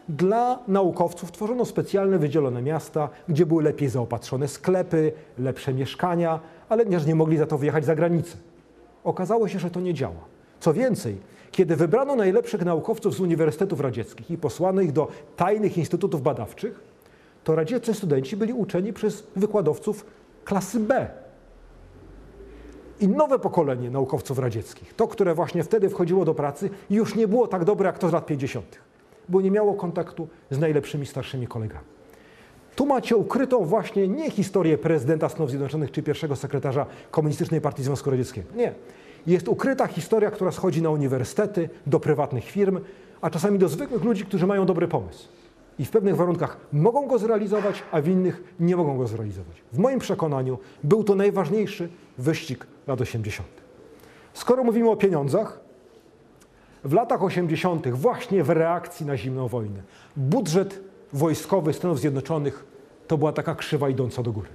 [0.09, 6.39] Dla naukowców tworzono specjalne wydzielone miasta, gdzie były lepiej zaopatrzone sklepy, lepsze mieszkania,
[6.69, 8.37] ale nie mogli za to wyjechać za granicę.
[9.03, 10.25] Okazało się, że to nie działa.
[10.59, 11.17] Co więcej,
[11.51, 16.79] kiedy wybrano najlepszych naukowców z uniwersytetów radzieckich i posłano ich do tajnych instytutów badawczych,
[17.43, 20.05] to radzieccy studenci byli uczeni przez wykładowców
[20.45, 21.07] klasy B,
[22.99, 27.47] i nowe pokolenie naukowców radzieckich, to, które właśnie wtedy wchodziło do pracy, już nie było
[27.47, 28.65] tak dobre jak to z lat 50.,
[29.29, 31.85] bo nie miało kontaktu z najlepszymi starszymi kolegami.
[32.75, 38.11] Tu macie ukrytą właśnie nie historię prezydenta Stanów Zjednoczonych czy pierwszego sekretarza Komunistycznej Partii Związku
[38.11, 38.47] Radzieckiego.
[38.55, 38.73] Nie.
[39.27, 42.79] Jest ukryta historia, która schodzi na uniwersytety, do prywatnych firm,
[43.21, 45.27] a czasami do zwykłych ludzi, którzy mają dobry pomysł
[45.79, 49.61] i w pewnych warunkach mogą go zrealizować, a w innych nie mogą go zrealizować.
[49.73, 53.47] W moim przekonaniu był to najważniejszy wyścig lat 80.
[54.33, 55.59] Skoro mówimy o pieniądzach,
[56.83, 59.81] w latach 80., właśnie w reakcji na zimną wojnę,
[60.17, 60.79] budżet
[61.13, 62.65] wojskowy Stanów Zjednoczonych
[63.07, 64.47] to była taka krzywa idąca do góry.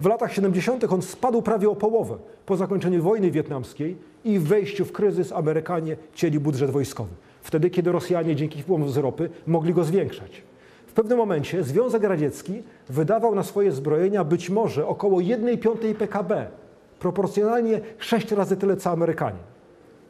[0.00, 0.84] W latach 70.
[0.84, 6.38] on spadł prawie o połowę po zakończeniu wojny wietnamskiej i wejściu w kryzys Amerykanie cięli
[6.38, 7.10] budżet wojskowy.
[7.46, 10.42] Wtedy, kiedy Rosjanie dzięki wpływom z ropy mogli go zwiększać.
[10.86, 16.46] W pewnym momencie Związek Radziecki wydawał na swoje zbrojenia być może około 1,5 PKB,
[16.98, 19.38] proporcjonalnie 6 razy tyle co Amerykanie.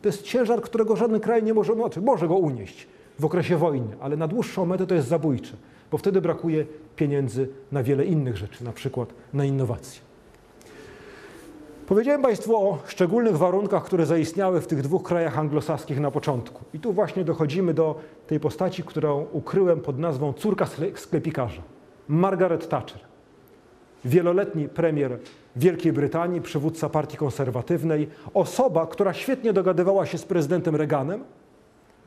[0.03, 2.87] To jest ciężar, którego żaden kraj nie może, znaczy może go unieść
[3.19, 5.53] w okresie wojny, ale na dłuższą metę to jest zabójcze,
[5.91, 6.67] bo wtedy brakuje
[6.97, 10.06] pieniędzy na wiele innych rzeczy, na przykład na innowacje.
[11.87, 16.65] Powiedziałem Państwu o szczególnych warunkach, które zaistniały w tych dwóch krajach anglosaskich na początku.
[16.75, 17.95] I tu właśnie dochodzimy do
[18.27, 21.63] tej postaci, którą ukryłem pod nazwą córka sklepikarza.
[22.09, 23.01] Margaret Thatcher.
[24.05, 25.19] Wieloletni premier
[25.57, 31.25] Wielkiej Brytanii, przywódca partii konserwatywnej, osoba, która świetnie dogadywała się z prezydentem Reaganem,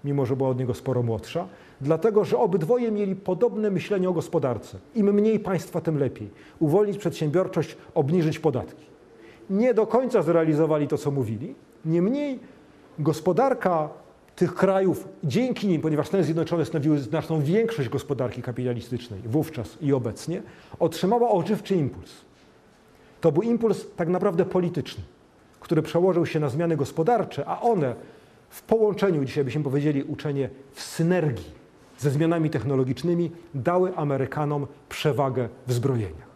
[0.04, 1.48] mimo że była od niego sporo młodsza,
[1.82, 4.78] dlatego że obydwoje mieli podobne myślenie o gospodarce.
[4.96, 6.30] Im mniej państwa, tym lepiej.
[6.60, 8.89] Uwolnić przedsiębiorczość, obniżyć podatki
[9.50, 11.56] nie do końca zrealizowali to, co mówili.
[11.86, 12.40] Niemniej
[13.00, 13.90] gospodarka
[14.36, 20.42] tych krajów, dzięki nim, ponieważ Stany Zjednoczone stanowiły znaczną większość gospodarki kapitalistycznej wówczas i obecnie,
[20.80, 22.12] otrzymała ożywczy impuls.
[23.22, 25.04] To był impuls tak naprawdę polityczny,
[25.60, 27.96] który przełożył się na zmiany gospodarcze, a one
[28.50, 31.60] w połączeniu, dzisiaj byśmy powiedzieli uczenie w synergii
[31.98, 36.29] ze zmianami technologicznymi, dały Amerykanom przewagę w zbrojeniach.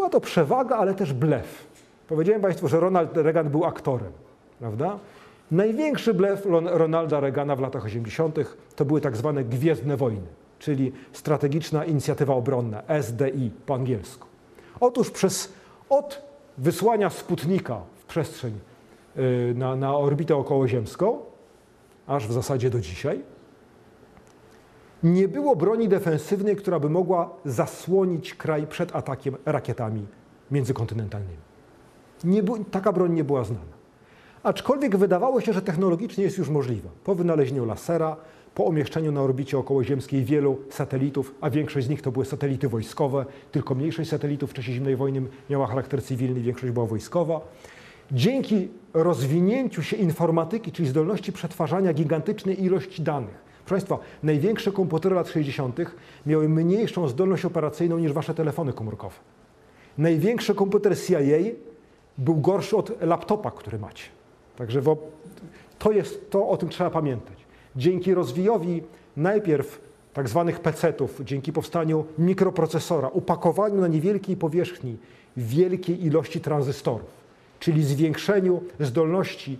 [0.00, 1.66] Była to przewaga, ale też blef.
[2.08, 4.12] Powiedziałem Państwu, że Ronald Reagan był aktorem,
[4.58, 4.98] prawda?
[5.50, 8.36] Największy blef Ronalda Reagana w latach 80.
[8.76, 10.26] to były tak zwane gwiezdne wojny,
[10.58, 14.26] czyli strategiczna inicjatywa obronna, SDI po angielsku.
[14.80, 15.52] Otóż przez,
[15.88, 16.22] od
[16.58, 18.58] wysłania Sputnika w przestrzeń
[19.16, 21.18] y, na, na orbitę okołoziemską,
[22.06, 23.20] aż w zasadzie do dzisiaj,
[25.02, 30.06] nie było broni defensywnej, która by mogła zasłonić kraj przed atakiem rakietami
[30.50, 31.36] międzykontynentalnymi.
[32.24, 33.80] Nie, taka broń nie była znana.
[34.42, 36.90] Aczkolwiek wydawało się, że technologicznie jest już możliwa.
[37.04, 38.16] Po wynalezieniu lasera,
[38.54, 43.26] po umieszczeniu na orbicie okołoziemskiej wielu satelitów, a większość z nich to były satelity wojskowe,
[43.52, 47.40] tylko mniejszość satelitów w czasie zimnej wojny miała charakter cywilny, większość była wojskowa.
[48.12, 55.28] Dzięki rozwinięciu się informatyki, czyli zdolności przetwarzania gigantycznej ilości danych, Proszę Państwa, największe komputery lat
[55.28, 55.80] 60.
[56.26, 59.14] miały mniejszą zdolność operacyjną niż Wasze telefony komórkowe.
[59.98, 61.20] Największy komputer CIA
[62.18, 64.04] był gorszy od laptopa, który macie.
[64.56, 64.82] Także
[65.78, 67.38] to jest to, o tym trzeba pamiętać.
[67.76, 68.82] Dzięki rozwojowi
[69.16, 69.80] najpierw
[70.12, 74.96] tak zwanych PC-ów, dzięki powstaniu mikroprocesora, upakowaniu na niewielkiej powierzchni
[75.36, 77.10] wielkiej ilości tranzystorów,
[77.60, 79.58] czyli zwiększeniu zdolności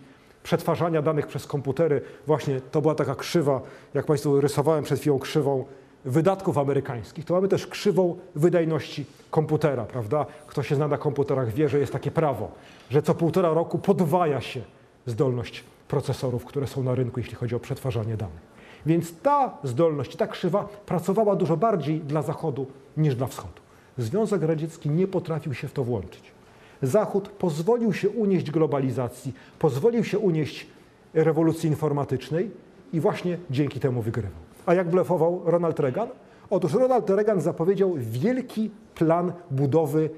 [0.50, 3.60] przetwarzania danych przez komputery, właśnie to była taka krzywa,
[3.94, 5.64] jak Państwu rysowałem przed chwilą krzywą
[6.04, 10.26] wydatków amerykańskich, to mamy też krzywą wydajności komputera, prawda?
[10.46, 12.50] Kto się zna na komputerach wie, że jest takie prawo,
[12.90, 14.62] że co półtora roku podwaja się
[15.06, 18.50] zdolność procesorów, które są na rynku, jeśli chodzi o przetwarzanie danych.
[18.86, 23.60] Więc ta zdolność, ta krzywa pracowała dużo bardziej dla Zachodu niż dla Wschodu.
[23.98, 26.39] Związek Radziecki nie potrafił się w to włączyć.
[26.82, 30.66] Zachód pozwolił się unieść globalizacji, pozwolił się unieść
[31.14, 32.50] rewolucji informatycznej
[32.92, 34.40] i właśnie dzięki temu wygrywał.
[34.66, 36.08] A jak blefował Ronald Reagan?
[36.50, 40.10] Otóż Ronald Reagan zapowiedział wielki plan budowy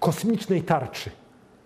[0.00, 1.10] kosmicznej tarczy.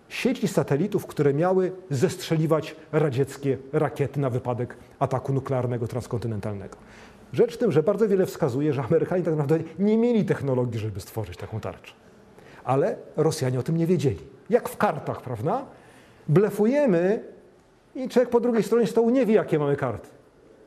[0.09, 6.77] Sieci satelitów, które miały zestrzeliwać radzieckie rakiety na wypadek ataku nuklearnego transkontynentalnego.
[7.33, 10.99] Rzecz w tym, że bardzo wiele wskazuje, że Amerykanie tak naprawdę nie mieli technologii, żeby
[10.99, 12.06] stworzyć taką tarczę
[12.67, 14.19] ale Rosjanie o tym nie wiedzieli.
[14.49, 15.65] Jak w kartach, prawda?
[16.27, 17.23] Blefujemy
[17.95, 20.09] i człowiek po drugiej stronie stołu nie wie, jakie mamy karty.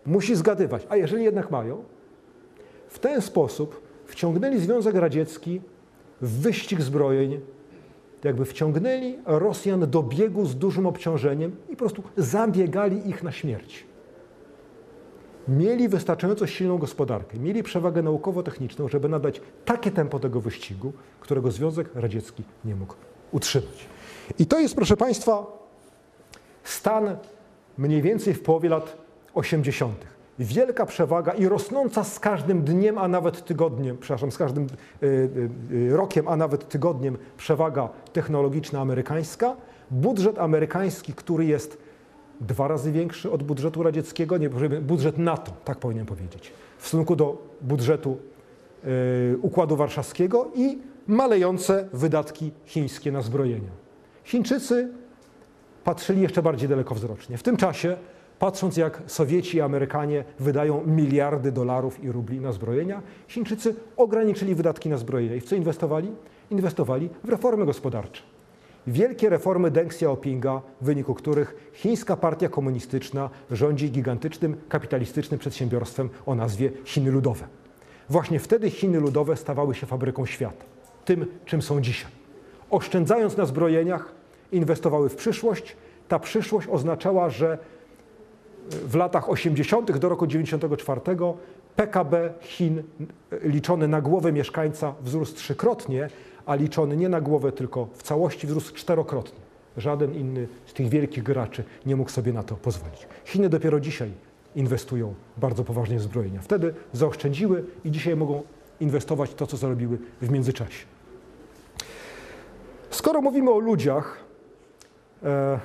[0.06, 0.86] Musi zgadywać.
[0.88, 1.84] A jeżeli jednak mają,
[2.88, 5.60] w ten sposób wciągnęli Związek Radziecki
[6.20, 7.40] w wyścig zbrojeń,
[8.24, 13.84] jakby wciągnęli Rosjan do biegu z dużym obciążeniem i po prostu zabiegali ich na śmierć
[15.48, 21.90] mieli wystarczająco silną gospodarkę, mieli przewagę naukowo-techniczną, żeby nadać takie tempo tego wyścigu, którego Związek
[21.94, 22.94] Radziecki nie mógł
[23.32, 23.86] utrzymać.
[24.38, 25.46] I to jest, proszę Państwa,
[26.64, 27.16] stan
[27.78, 28.96] mniej więcej w połowie lat
[29.34, 29.94] 80.
[30.38, 34.66] Wielka przewaga i rosnąca z każdym dniem, a nawet tygodniem, przepraszam, z każdym
[35.02, 39.56] y, y, y, rokiem, a nawet tygodniem przewaga technologiczna amerykańska.
[39.90, 41.78] Budżet amerykański, który jest
[42.40, 47.42] dwa razy większy od budżetu radzieckiego, nie, budżet NATO, tak powinien powiedzieć, w stosunku do
[47.60, 48.18] budżetu
[48.84, 53.70] y, Układu Warszawskiego i malejące wydatki chińskie na zbrojenia.
[54.24, 54.88] Chińczycy
[55.84, 57.38] patrzyli jeszcze bardziej dalekowzrocznie.
[57.38, 57.96] W tym czasie,
[58.38, 64.88] patrząc jak Sowieci i Amerykanie wydają miliardy dolarów i rubli na zbrojenia, Chińczycy ograniczyli wydatki
[64.88, 65.34] na zbrojenia.
[65.34, 66.12] I w co inwestowali?
[66.50, 68.22] Inwestowali w reformy gospodarcze
[68.90, 76.34] wielkie reformy Deng Xiaopinga, w wyniku których chińska partia komunistyczna rządzi gigantycznym kapitalistycznym przedsiębiorstwem o
[76.34, 77.46] nazwie Chiny Ludowe.
[78.08, 80.64] Właśnie wtedy Chiny Ludowe stawały się fabryką świata,
[81.04, 82.10] tym czym są dzisiaj.
[82.70, 84.12] Oszczędzając na zbrojeniach,
[84.52, 85.76] inwestowały w przyszłość.
[86.08, 87.58] Ta przyszłość oznaczała, że
[88.70, 89.98] w latach 80.
[89.98, 91.00] do roku 94
[91.76, 92.82] PKB Chin
[93.42, 96.08] liczony na głowę mieszkańca wzrósł trzykrotnie,
[96.46, 99.38] a liczony nie na głowę, tylko w całości wzrósł czterokrotnie.
[99.76, 103.06] Żaden inny z tych wielkich graczy nie mógł sobie na to pozwolić.
[103.24, 104.10] Chiny dopiero dzisiaj
[104.56, 106.40] inwestują bardzo poważnie w zbrojenia.
[106.42, 108.42] Wtedy zaoszczędziły i dzisiaj mogą
[108.80, 110.86] inwestować to, co zarobiły w międzyczasie.
[112.90, 114.24] Skoro mówimy o ludziach,
[115.22, 115.60] e,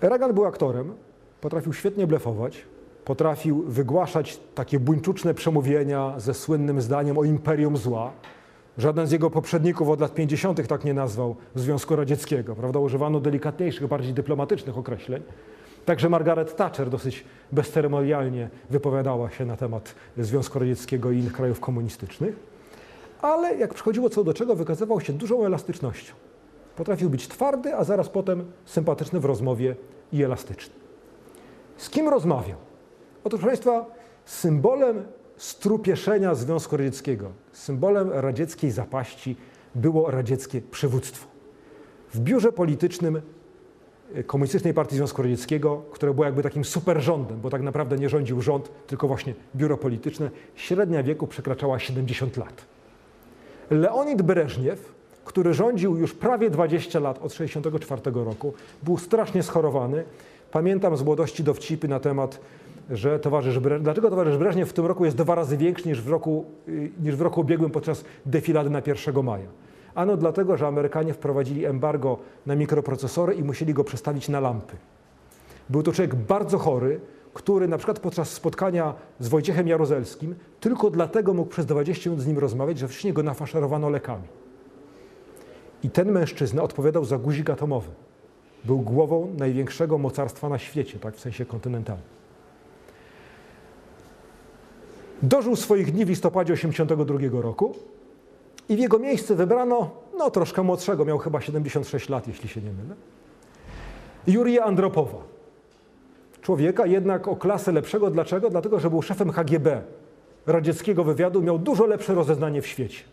[0.00, 0.94] Reagan był aktorem,
[1.40, 2.64] potrafił świetnie blefować,
[3.04, 8.12] potrafił wygłaszać takie buńczuczne przemówienia ze słynnym zdaniem o imperium zła.
[8.78, 10.66] Żaden z jego poprzedników od lat 50.
[10.66, 12.78] tak nie nazwał Związku Radzieckiego, prawda?
[12.78, 15.22] Używano delikatniejszych, bardziej dyplomatycznych określeń.
[15.84, 22.36] Także Margaret Thatcher dosyć bezceremonialnie wypowiadała się na temat Związku Radzieckiego i innych krajów komunistycznych.
[23.22, 26.14] Ale jak przychodziło co do czego, wykazywał się dużą elastycznością.
[26.76, 29.76] Potrafił być twardy, a zaraz potem sympatyczny w rozmowie
[30.12, 30.74] i elastyczny.
[31.76, 32.58] Z kim rozmawiał?
[33.24, 33.86] Otóż, proszę Państwa,
[34.24, 35.04] symbolem
[35.36, 39.36] strupieszenia Związku Radzieckiego, symbolem radzieckiej zapaści
[39.74, 41.26] było radzieckie przywództwo.
[42.14, 43.22] W biurze politycznym
[44.14, 48.40] e, Komunistycznej Partii Związku Radzieckiego, które było jakby takim superrządem, bo tak naprawdę nie rządził
[48.42, 52.64] rząd, tylko właśnie biuro polityczne, średnia wieku przekraczała 70 lat.
[53.70, 54.92] Leonid Breżniew,
[55.24, 60.04] który rządził już prawie 20 lat od 1964 roku, był strasznie schorowany.
[60.50, 62.40] Pamiętam z młodości dowcipy na temat
[62.92, 66.44] że towarzysz dlaczego towarzysz Breżniew w tym roku jest dwa razy większy niż w roku,
[66.68, 69.46] y, niż w roku ubiegłym podczas defilady na 1 maja?
[69.94, 74.76] Ano dlatego, że Amerykanie wprowadzili embargo na mikroprocesory i musieli go przestawić na lampy.
[75.70, 77.00] Był to człowiek bardzo chory,
[77.34, 82.26] który na przykład podczas spotkania z Wojciechem Jaruzelskim tylko dlatego mógł przez 20 minut z
[82.26, 84.24] nim rozmawiać, że wcześniej go nafaszerowano lekami.
[85.82, 87.90] I ten mężczyzna odpowiadał za guzik atomowy.
[88.64, 92.21] Był głową największego mocarstwa na świecie, tak w sensie kontynentalnym.
[95.22, 97.74] Dożył swoich dni w listopadzie 1982 roku
[98.68, 102.72] i w jego miejsce wybrano, no troszkę młodszego, miał chyba 76 lat, jeśli się nie
[102.72, 102.94] mylę,
[104.26, 105.18] Jurija Andropowa.
[106.42, 108.10] Człowieka jednak o klasę lepszego.
[108.10, 108.50] Dlaczego?
[108.50, 109.82] Dlatego, że był szefem HGB,
[110.46, 113.04] radzieckiego wywiadu, miał dużo lepsze rozeznanie w świecie.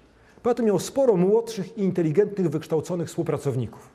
[0.43, 3.89] Poza tym miał sporo młodszych i inteligentnych, wykształconych współpracowników.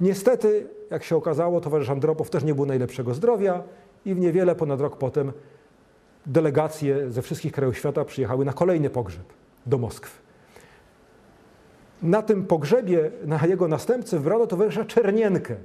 [0.00, 3.62] Niestety, jak się okazało, towarzysz Andropow też nie był najlepszego zdrowia
[4.04, 5.32] i w niewiele ponad rok potem
[6.28, 9.24] delegacje ze wszystkich krajów świata przyjechały na kolejny pogrzeb
[9.66, 10.20] do Moskwy.
[12.02, 15.56] Na tym pogrzebie, na jego następcę wybrano towarzysza Czernienkę,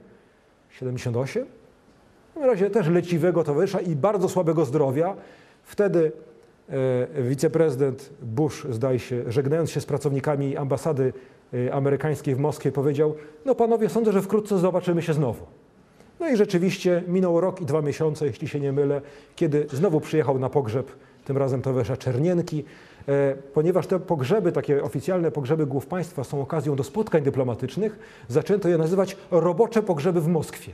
[0.70, 1.46] 78,
[2.36, 5.16] w razie też leciwego towarzysza i bardzo słabego zdrowia.
[5.64, 6.12] Wtedy
[6.70, 11.14] e, wiceprezydent Bush, zdaje się, żegnając się z pracownikami ambasady
[11.54, 15.46] e, amerykańskiej w Moskwie, powiedział: No panowie, sądzę, że wkrótce zobaczymy się znowu.
[16.24, 19.02] No i rzeczywiście minął rok i dwa miesiące, jeśli się nie mylę,
[19.36, 20.92] kiedy znowu przyjechał na pogrzeb,
[21.26, 22.64] tym razem towarzysza Czernienki.
[23.08, 28.70] E, ponieważ te pogrzeby, takie oficjalne pogrzeby głów państwa są okazją do spotkań dyplomatycznych, zaczęto
[28.70, 30.74] je nazywać robocze pogrzeby w Moskwie.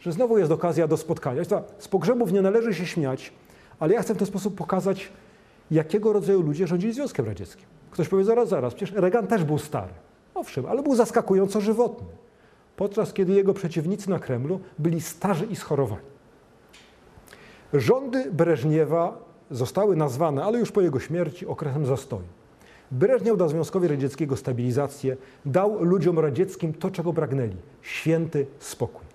[0.00, 1.42] Że znowu jest okazja do spotkania.
[1.78, 3.32] Z pogrzebów nie należy się śmiać,
[3.80, 5.08] ale ja chcę w ten sposób pokazać,
[5.70, 7.66] jakiego rodzaju ludzie rządzili Związkiem Radzieckim.
[7.90, 9.92] Ktoś powie, zaraz, zaraz, przecież Reagan też był stary.
[10.34, 12.27] Owszem, ale był zaskakująco żywotny.
[12.78, 16.02] Podczas kiedy jego przeciwnicy na Kremlu byli starzy i schorowani.
[17.72, 19.18] Rządy Breżniewa
[19.50, 22.22] zostały nazwane, ale już po jego śmierci, okresem zastoju.
[22.90, 25.16] Breżniew dał Związkowi Radzieckiego stabilizację,
[25.46, 29.06] dał ludziom radzieckim to, czego pragnęli święty spokój.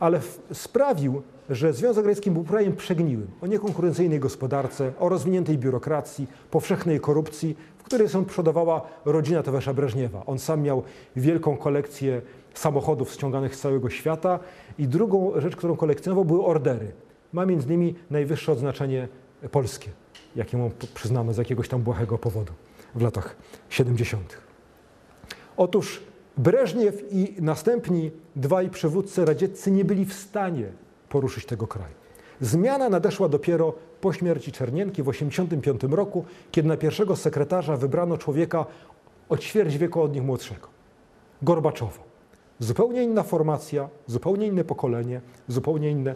[0.00, 0.20] Ale
[0.52, 7.56] sprawił, że Związek Radziecki był krajem przegniłym, o niekonkurencyjnej gospodarce, o rozwiniętej biurokracji, powszechnej korupcji,
[7.78, 10.22] w której są przodowała rodzina towarzysza Breżniewa.
[10.26, 10.82] On sam miał
[11.16, 12.22] wielką kolekcję
[12.58, 14.38] samochodów ściąganych z całego świata
[14.78, 16.92] i drugą rzecz, którą kolekcjonował, były ordery.
[17.32, 19.08] Ma między innymi najwyższe odznaczenie
[19.50, 19.90] polskie,
[20.36, 22.52] jakie mu przyznano z jakiegoś tam błahego powodu
[22.94, 23.36] w latach
[23.68, 24.36] 70.
[25.56, 26.02] Otóż
[26.36, 30.66] Breżniew i następni dwaj przywódcy radzieccy nie byli w stanie
[31.08, 31.94] poruszyć tego kraju.
[32.40, 38.66] Zmiana nadeszła dopiero po śmierci Czernienki w 1985 roku, kiedy na pierwszego sekretarza wybrano człowieka
[39.28, 40.68] o ćwierć wieku od nich młodszego.
[41.42, 42.05] Gorbaczowa.
[42.58, 46.14] Zupełnie inna formacja, zupełnie inne pokolenie, zupełnie inne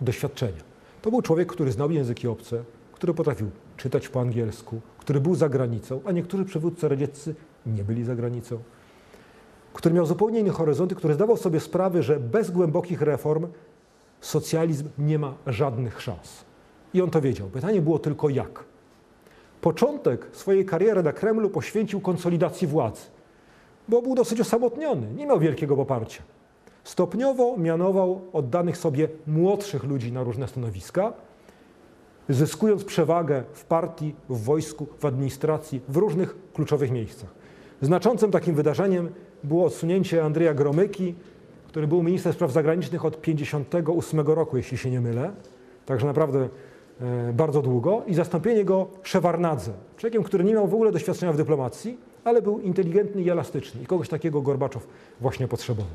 [0.00, 0.62] doświadczenia.
[1.02, 5.48] To był człowiek, który znał języki obce, który potrafił czytać po angielsku, który był za
[5.48, 7.34] granicą, a niektórzy przywódcy radzieccy
[7.66, 8.58] nie byli za granicą,
[9.72, 13.46] który miał zupełnie inny horyzonty, który zdawał sobie sprawę, że bez głębokich reform
[14.20, 16.44] socjalizm nie ma żadnych szans.
[16.94, 17.48] I on to wiedział.
[17.48, 18.64] Pytanie było tylko jak.
[19.60, 23.02] Początek swojej kariery na Kremlu poświęcił konsolidacji władzy,
[23.88, 26.22] bo był dosyć osamotniony, nie miał wielkiego poparcia.
[26.84, 31.12] Stopniowo mianował oddanych sobie młodszych ludzi na różne stanowiska,
[32.28, 37.28] zyskując przewagę w partii, w wojsku, w administracji, w różnych kluczowych miejscach.
[37.82, 39.08] Znaczącym takim wydarzeniem
[39.44, 41.14] było odsunięcie Andrzeja Gromyki,
[41.68, 45.30] który był ministrem spraw zagranicznych od 1958 roku, jeśli się nie mylę,
[45.86, 46.48] także naprawdę
[47.00, 51.36] e, bardzo długo, i zastąpienie go Szewarnadze, człowiekiem, który nie miał w ogóle doświadczenia w
[51.36, 53.82] dyplomacji, ale był inteligentny i elastyczny.
[53.82, 54.86] I kogoś takiego Gorbaczow
[55.20, 55.92] właśnie potrzebował.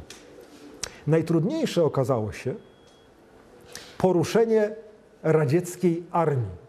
[1.07, 2.55] Najtrudniejsze okazało się
[3.97, 4.75] poruszenie
[5.23, 6.61] radzieckiej armii.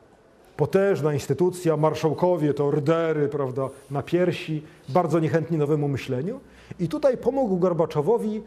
[0.56, 6.40] Potężna instytucja, marszałkowie, to ordery, prawda, na piersi, bardzo niechętni nowemu myśleniu.
[6.80, 8.42] I tutaj pomógł Gorbaczowowi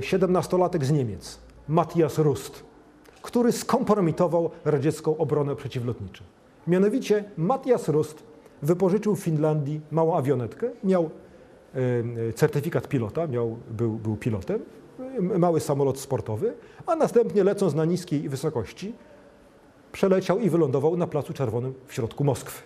[0.00, 2.64] 17-latek e, z Niemiec, Matthias Rust,
[3.22, 6.24] który skompromitował radziecką obronę przeciwlotniczą.
[6.66, 8.29] Mianowicie Matthias Rust
[8.62, 11.10] wypożyczył w Finlandii małą awionetkę, miał
[11.74, 14.60] e, certyfikat pilota, miał, był, był pilotem,
[15.38, 16.52] mały samolot sportowy,
[16.86, 18.94] a następnie lecąc na niskiej wysokości,
[19.92, 22.62] przeleciał i wylądował na Placu Czerwonym w środku Moskwy.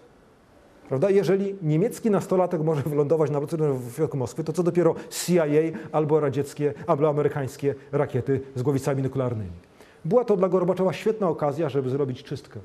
[0.88, 1.10] Prawda?
[1.10, 3.56] Jeżeli niemiecki nastolatek może wylądować na Placu
[3.90, 5.44] w środku Moskwy, to co dopiero CIA
[5.92, 9.52] albo radzieckie, albo amerykańskie rakiety z głowicami nuklearnymi.
[10.04, 12.60] Była to dla Gorbaczowa świetna okazja, żeby zrobić czystkę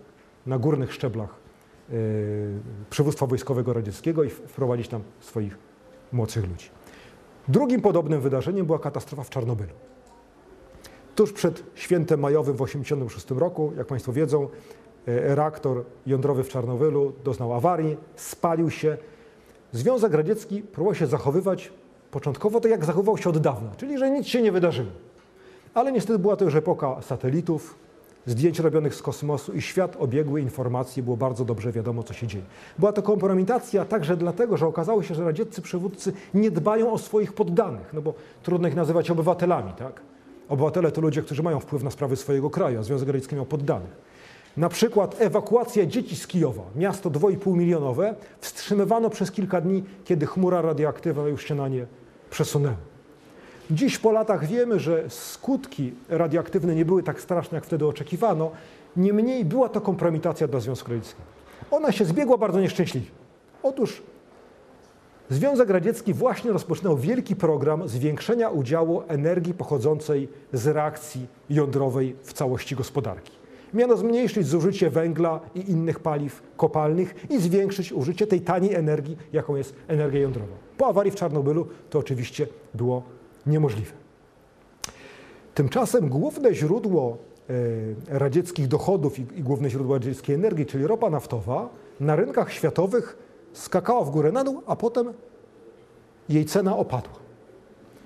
[0.46, 1.49] na górnych szczeblach
[2.90, 5.58] przywództwa wojskowego radzieckiego i wprowadzić tam swoich
[6.12, 6.70] młodszych ludzi.
[7.48, 9.74] Drugim podobnym wydarzeniem była katastrofa w Czarnobylu.
[11.16, 14.44] Tuż przed świętem majowym w 1986 roku, jak Państwo wiedzą,
[15.08, 18.98] e, reaktor jądrowy w Czarnobylu doznał awarii, spalił się.
[19.72, 21.72] Związek Radziecki próbował się zachowywać
[22.12, 24.92] początkowo tak, jak zachowywał się od dawna, czyli że nic się nie wydarzyło.
[25.74, 27.76] Ale niestety była to już epoka satelitów,
[28.30, 32.44] zdjęć robionych z kosmosu i świat obiegły informacji, było bardzo dobrze wiadomo, co się dzieje.
[32.80, 37.34] Była to kompromitacja także dlatego, że okazało się, że radzieccy przywódcy nie dbają o swoich
[37.34, 38.14] poddanych, no bo
[38.44, 40.02] trudno ich nazywać obywatelami, tak?
[40.50, 44.10] Obywatele to ludzie, którzy mają wpływ na sprawy swojego kraju, a Związek Radziecki miał poddanych.
[44.58, 50.62] Na przykład ewakuacja dzieci z Kijowa, miasto 2,5 milionowe, wstrzymywano przez kilka dni, kiedy chmura
[50.62, 51.86] radioaktywna już się na nie
[52.30, 52.89] przesunęła.
[53.72, 58.52] Dziś po latach wiemy, że skutki radioaktywne nie były tak straszne, jak wtedy oczekiwano.
[58.98, 61.22] Niemniej była to kompromitacja dla Związku Radzieckiego.
[61.72, 63.08] Ona się zbiegła bardzo nieszczęśliwie.
[63.64, 64.02] Otóż
[65.30, 72.76] Związek Radziecki właśnie rozpoczynał wielki program zwiększenia udziału energii pochodzącej z reakcji jądrowej w całości
[72.76, 73.32] gospodarki.
[73.74, 79.56] Miano zmniejszyć zużycie węgla i innych paliw kopalnych i zwiększyć użycie tej taniej energii, jaką
[79.56, 80.54] jest energia jądrowa.
[80.78, 83.04] Po awarii w Czarnobylu to oczywiście było
[83.50, 83.92] niemożliwe.
[85.56, 87.18] Tymczasem główne źródło
[88.10, 91.70] e, radzieckich dochodów i, główne źródło radzieckiej energii, czyli ropa naftowa,
[92.00, 93.18] na rynkach światowych
[93.54, 95.14] skakała w górę na dół, a potem
[96.30, 97.20] jej cena opadła.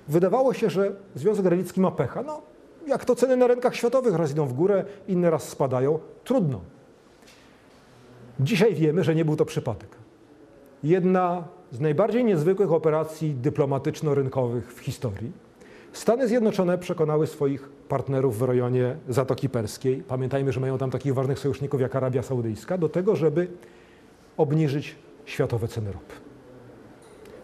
[0.08, 2.22] Wydawało się, że Związek Radziecki ma pecha.
[2.22, 2.42] No,
[2.86, 6.60] jak to ceny na rynkach światowych raz idą w górę, inne raz spadają, trudno.
[8.40, 9.88] Dzisiaj wiemy, że nie był to przypadek.
[10.82, 11.44] Jedna
[11.74, 15.32] z najbardziej niezwykłych operacji dyplomatyczno-rynkowych w historii.
[15.92, 21.38] Stany Zjednoczone przekonały swoich partnerów w rejonie Zatoki Perskiej, pamiętajmy, że mają tam takich ważnych
[21.38, 23.48] sojuszników jak Arabia Saudyjska, do tego, żeby
[24.36, 26.14] obniżyć światowe ceny ropy.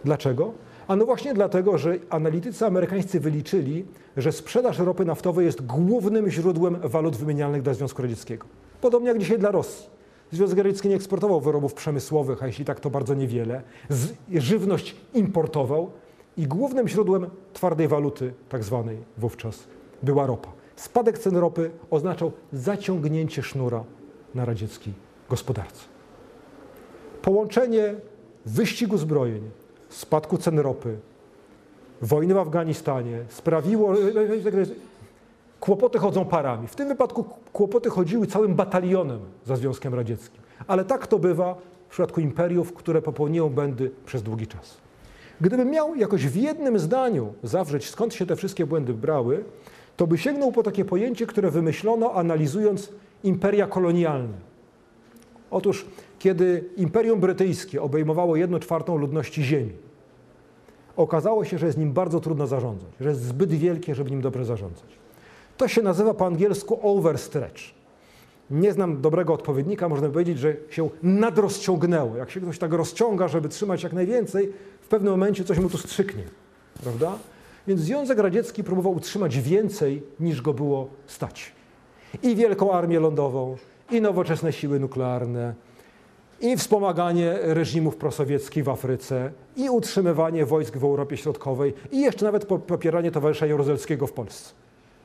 [0.04, 0.52] Dlaczego?
[0.88, 3.84] A no właśnie dlatego, że analitycy amerykańscy wyliczyli,
[4.16, 8.46] że sprzedaż ropy naftowej jest głównym źródłem walut wymienialnych dla Związku Radzieckiego.
[8.80, 9.99] Podobnie jak dzisiaj dla Rosji.
[10.32, 13.62] Związek Radziecki nie eksportował wyrobów przemysłowych, a jeśli tak, to bardzo niewiele.
[14.34, 15.90] Żywność importował
[16.36, 19.64] i głównym źródłem twardej waluty, tak zwanej wówczas,
[20.02, 20.52] była ropa.
[20.76, 23.84] Spadek cen ropy oznaczał zaciągnięcie sznura
[24.34, 24.94] na radzieckiej
[25.28, 25.84] gospodarce.
[27.22, 27.94] Połączenie
[28.46, 29.50] wyścigu zbrojeń,
[29.88, 30.98] spadku cen ropy,
[32.02, 33.94] wojny w Afganistanie sprawiło,
[35.60, 36.68] kłopoty chodzą parami.
[36.68, 40.40] W tym wypadku kłopoty chodziły całym batalionem za Związkiem Radzieckim.
[40.66, 41.54] Ale tak to bywa
[41.88, 44.76] w przypadku imperiów, które popełniają błędy przez długi czas.
[45.40, 49.44] Gdybym miał jakoś w jednym zdaniu zawrzeć, skąd się te wszystkie błędy brały,
[49.96, 52.92] to by sięgnął po takie pojęcie, które wymyślono analizując
[53.24, 54.50] imperia kolonialne.
[55.50, 55.86] Otóż,
[56.18, 59.72] kiedy Imperium Brytyjskie obejmowało jedną czwartą ludności Ziemi,
[60.96, 64.44] okazało się, że jest nim bardzo trudno zarządzać, że jest zbyt wielkie, żeby nim dobrze
[64.44, 65.00] zarządzać.
[65.60, 67.62] To się nazywa po angielsku overstretch.
[68.50, 72.16] Nie znam dobrego odpowiednika, można powiedzieć, że się nadrozciągnęło.
[72.16, 75.78] Jak się ktoś tak rozciąga, żeby trzymać jak najwięcej, w pewnym momencie coś mu tu
[75.78, 76.22] strzyknie,
[76.82, 77.12] prawda?
[77.66, 81.52] Więc Związek Radziecki próbował utrzymać więcej, niż go było stać.
[82.22, 83.56] I wielką armię lądową,
[83.90, 85.54] i nowoczesne siły nuklearne,
[86.40, 92.44] i wspomaganie reżimów prosowieckich w Afryce, i utrzymywanie wojsk w Europie Środkowej, i jeszcze nawet
[92.44, 94.60] popieranie towarzysza Jaruzelskiego w Polsce.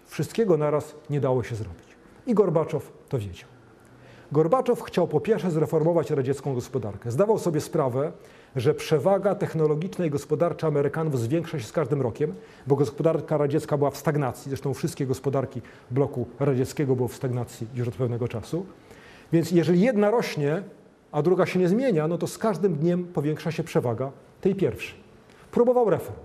[0.06, 1.88] Wszystkiego naraz nie dało się zrobić.
[2.28, 3.50] I Gorbaczow to wiedział.
[4.32, 7.12] Gorbaczow chciał po pierwsze zreformować radziecką gospodarkę.
[7.12, 8.12] Zdawał sobie sprawę,
[8.56, 12.34] że przewaga technologiczna i gospodarcza Amerykanów zwiększa się z każdym rokiem,
[12.68, 14.50] bo gospodarka radziecka była w stagnacji.
[14.50, 18.66] Zresztą wszystkie gospodarki bloku radzieckiego były w stagnacji już od pewnego czasu.
[19.34, 20.64] Więc jeżeli jedna rośnie,
[21.12, 25.00] a druga się nie zmienia, no to z każdym dniem powiększa się przewaga tej pierwszej.
[25.52, 26.20] Próbował reform.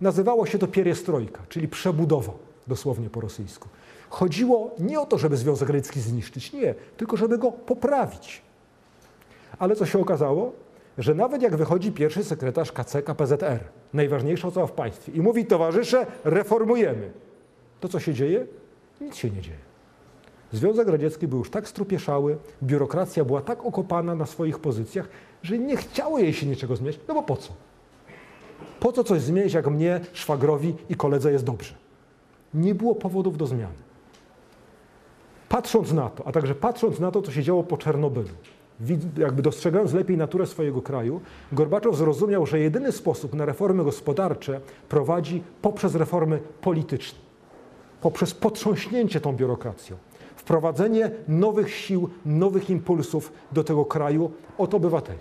[0.00, 2.32] Nazywało się to pieriestrojka, czyli przebudowa,
[2.66, 3.68] dosłownie po rosyjsku.
[4.10, 8.42] Chodziło nie o to, żeby Związek Radziecki zniszczyć, nie, tylko żeby go poprawić.
[9.58, 10.52] Ale co się okazało?
[10.98, 13.60] Że nawet jak wychodzi pierwszy sekretarz KCK PZR,
[13.94, 17.10] najważniejsza osoba w państwie, i mówi, towarzysze, reformujemy,
[17.80, 18.46] to co się dzieje?
[19.00, 19.58] Nic się nie dzieje.
[20.52, 25.08] Związek Radziecki był już tak strupieszały, biurokracja była tak okopana na swoich pozycjach,
[25.42, 27.00] że nie chciało jej się niczego zmieniać.
[27.08, 27.52] No bo po co?
[28.80, 31.74] Po co coś zmienić, jak mnie, szwagrowi i koledze jest dobrze?
[32.54, 33.74] Nie było powodów do zmiany.
[35.48, 38.28] Patrząc na to, a także patrząc na to, co się działo po Czernobylu,
[39.16, 41.20] jakby dostrzegając lepiej naturę swojego kraju,
[41.52, 47.18] Gorbaczow zrozumiał, że jedyny sposób na reformy gospodarcze prowadzi poprzez reformy polityczne,
[48.00, 49.96] poprzez potrząśnięcie tą biurokracją,
[50.36, 55.20] wprowadzenie nowych sił, nowych impulsów do tego kraju od obywateli.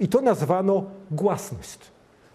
[0.00, 1.78] I to nazwano głasność.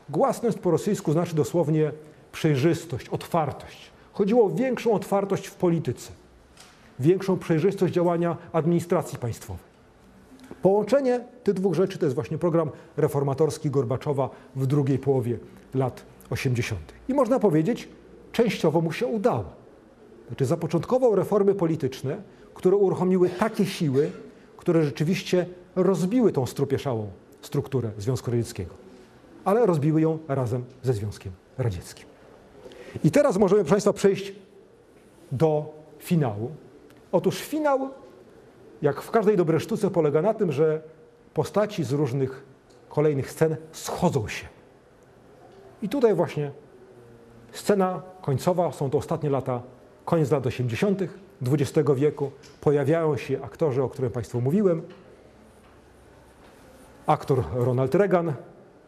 [0.10, 1.92] Głasność po rosyjsku znaczy dosłownie
[2.32, 3.92] przejrzystość, otwartość.
[4.14, 6.12] Chodziło o większą otwartość w polityce
[7.02, 9.72] większą przejrzystość działania administracji państwowej.
[10.62, 15.40] Połączenie tych dwóch rzeczy to jest właśnie program reformatorski Gorbaczowa w drugiej połowie
[15.74, 16.82] lat 80.
[17.10, 17.90] I można powiedzieć,
[18.32, 19.46] częściowo mu się udało.
[20.28, 22.22] Znaczy zapoczątkował reformy polityczne,
[22.54, 24.12] które uruchomiły takie siły,
[24.58, 25.46] które rzeczywiście
[25.76, 27.08] rozbiły tą strupieszałą
[27.42, 28.74] strukturę Związku Radzieckiego.
[29.46, 32.11] Ale rozbiły ją razem ze Związkiem Radzieckim.
[33.04, 34.34] I teraz możemy, proszę Państwa, przejść
[35.32, 36.52] do finału.
[37.12, 37.90] Otóż finał,
[38.82, 40.82] jak w każdej dobrej sztuce, polega na tym, że
[41.34, 42.44] postaci z różnych
[42.90, 44.48] kolejnych scen schodzą się.
[45.82, 46.52] I tutaj właśnie
[47.52, 49.62] scena końcowa, są to ostatnie lata,
[50.06, 51.00] koniec lat 80.
[51.42, 52.32] XX wieku.
[52.62, 54.82] Pojawiają się aktorzy, o których Państwu mówiłem.
[57.08, 58.34] Aktor Ronald Reagan,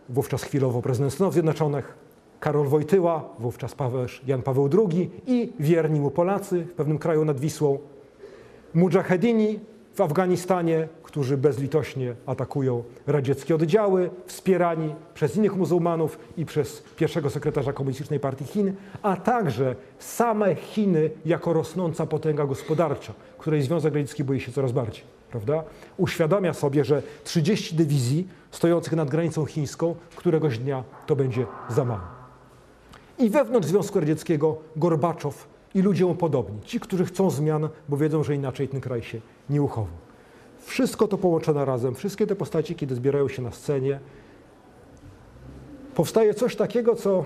[0.09, 2.02] wówczas chwilowo prezydent Stanów Zjednoczonych,
[2.43, 3.75] Karol Wojtyła, wówczas
[4.27, 7.79] Jan Paweł II i wierni mu Polacy w pewnym kraju nad Wisłą,
[8.73, 9.59] mujahedini
[9.93, 17.73] w Afganistanie, którzy bezlitośnie atakują radzieckie oddziały, wspierani przez innych muzułmanów i przez pierwszego sekretarza
[17.73, 24.39] Komunistycznej Partii Chin, a także same Chiny jako rosnąca potęga gospodarcza, której Związek Radziecki boi
[24.39, 25.03] się coraz bardziej.
[25.31, 25.63] Prawda?
[25.97, 32.22] Uświadamia sobie, że 30 dywizji stojących nad granicą chińską któregoś dnia to będzie za mało.
[33.19, 38.23] I wewnątrz Związku Radzieckiego Gorbaczow i ludzie mu podobni, ci, którzy chcą zmian, bo wiedzą,
[38.23, 40.03] że inaczej ten kraj się nie uchowa.
[40.59, 43.99] Wszystko to połączone razem, wszystkie te postaci, kiedy zbierają się na scenie,
[45.95, 47.25] powstaje coś takiego, co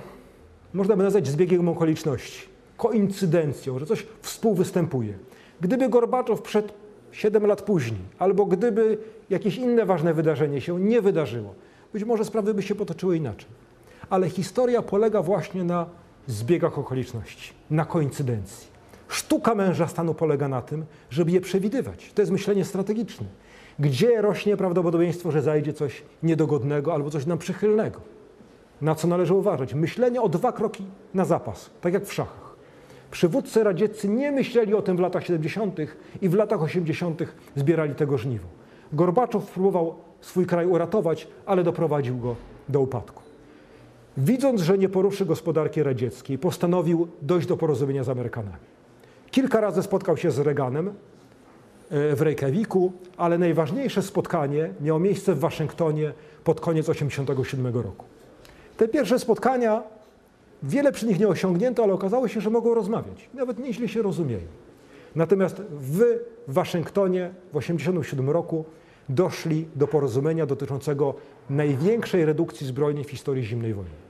[0.73, 5.13] można by nazwać zbiegiem okoliczności, koincydencją, że coś współwystępuje.
[5.61, 6.73] Gdyby Gorbaczow przed
[7.11, 8.97] 7 lat później, albo gdyby
[9.29, 11.53] jakieś inne ważne wydarzenie się nie wydarzyło,
[11.93, 13.49] być może sprawy by się potoczyły inaczej.
[14.09, 15.85] Ale historia polega właśnie na
[16.27, 18.67] zbiegach okoliczności, na koincydencji.
[19.07, 22.11] Sztuka męża stanu polega na tym, żeby je przewidywać.
[22.13, 23.27] To jest myślenie strategiczne.
[23.79, 27.99] Gdzie rośnie prawdopodobieństwo, że zajdzie coś niedogodnego albo coś nam przychylnego?
[28.81, 29.73] Na co należy uważać?
[29.73, 32.55] Myślenie o dwa kroki na zapas, tak jak w szachach.
[33.11, 35.77] Przywódcy radzieccy nie myśleli o tym w latach 70.
[36.21, 37.21] i w latach 80.
[37.55, 38.47] zbierali tego żniwo.
[38.93, 42.35] Gorbaczow próbował swój kraj uratować, ale doprowadził go
[42.69, 43.26] do upadku.
[44.17, 48.57] Widząc, że nie poruszy gospodarki radzieckiej, postanowił dojść do porozumienia z Amerykanami.
[49.31, 50.93] Kilka razy spotkał się z Reaganem e,
[52.15, 56.13] w Reykjaviku, ale najważniejsze spotkanie miało miejsce w Waszyngtonie
[56.43, 58.05] pod koniec 1987 roku.
[58.77, 59.83] Te pierwsze spotkania,
[60.63, 63.29] wiele przy nich nie osiągnięto, ale okazało się, że mogą rozmawiać.
[63.33, 64.47] Nawet nieźle się rozumieją.
[65.15, 66.01] Natomiast w
[66.47, 68.65] Waszyngtonie w 1987 roku
[69.09, 71.13] doszli do porozumienia dotyczącego
[71.49, 74.06] największej redukcji zbrojnej w historii zimnej wojny.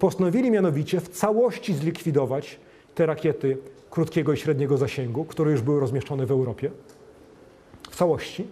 [0.00, 2.60] Postanowili mianowicie w całości zlikwidować
[2.94, 3.58] te rakiety
[3.90, 6.70] krótkiego i średniego zasięgu, które już były rozmieszczone w Europie.
[7.90, 8.46] W całości.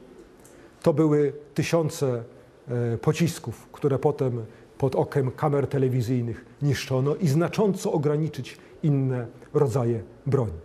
[0.83, 2.23] To były tysiące
[2.69, 4.45] e, pocisków, które potem
[4.79, 10.59] pod okiem kamer telewizyjnych niszczono i znacząco ograniczyć inne rodzaje broni.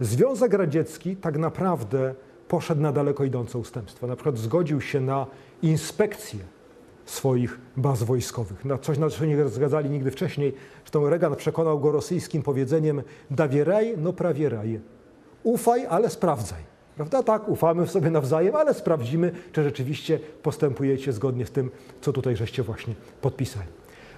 [0.00, 2.14] Związek Radziecki tak naprawdę
[2.48, 4.06] poszedł na daleko idące ustępstwa.
[4.06, 5.26] Na przykład zgodził się na
[5.62, 6.40] inspekcję
[7.10, 8.64] swoich baz wojskowych.
[8.64, 10.54] Na coś, na co nie zgadzali nigdy wcześniej.
[10.78, 14.80] Zresztą Reagan przekonał go rosyjskim powiedzeniem dawieraj, no prawie raj.
[15.42, 16.62] Ufaj, ale sprawdzaj.
[16.96, 17.22] Prawda?
[17.22, 22.62] Tak, ufamy sobie nawzajem, ale sprawdzimy, czy rzeczywiście postępujecie zgodnie z tym, co tutaj żeście
[22.62, 23.68] właśnie podpisali.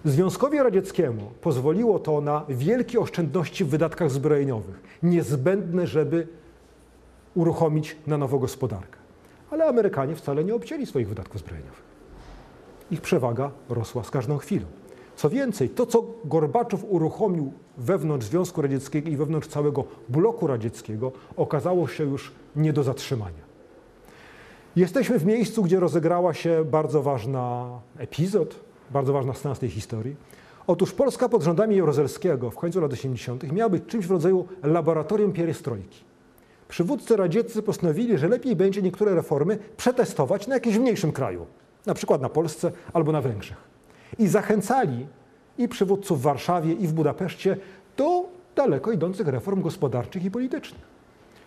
[0.04, 6.26] Związkowi Radzieckiemu pozwoliło to na wielkie oszczędności w wydatkach zbrojeniowych, niezbędne, żeby
[7.34, 8.98] uruchomić na nowo gospodarkę.
[9.50, 11.81] Ale Amerykanie wcale nie obcięli swoich wydatków zbrojeniowych
[12.92, 14.66] ich przewaga rosła z każdą chwilą.
[15.16, 21.88] Co więcej, to co Gorbaczow uruchomił wewnątrz Związku Radzieckiego i wewnątrz całego bloku radzieckiego, okazało
[21.88, 23.52] się już nie do zatrzymania.
[24.76, 27.68] Jesteśmy w miejscu, gdzie rozegrała się bardzo ważna
[27.98, 28.54] epizod,
[28.90, 30.16] bardzo ważna scena z tej historii.
[30.66, 33.52] Otóż Polska pod rządami Jaruzelskiego w końcu lat 80.
[33.52, 36.04] miała być czymś w rodzaju laboratorium pierestrojki.
[36.68, 41.46] Przywódcy radzieccy postanowili, że lepiej będzie niektóre reformy przetestować na jakimś mniejszym kraju,
[41.86, 43.56] na przykład na Polsce albo na Węgrzech.
[44.18, 45.06] I zachęcali
[45.58, 47.56] i przywódców w Warszawie, i w Budapeszcie
[47.96, 48.24] do
[48.56, 50.92] daleko idących reform gospodarczych i politycznych.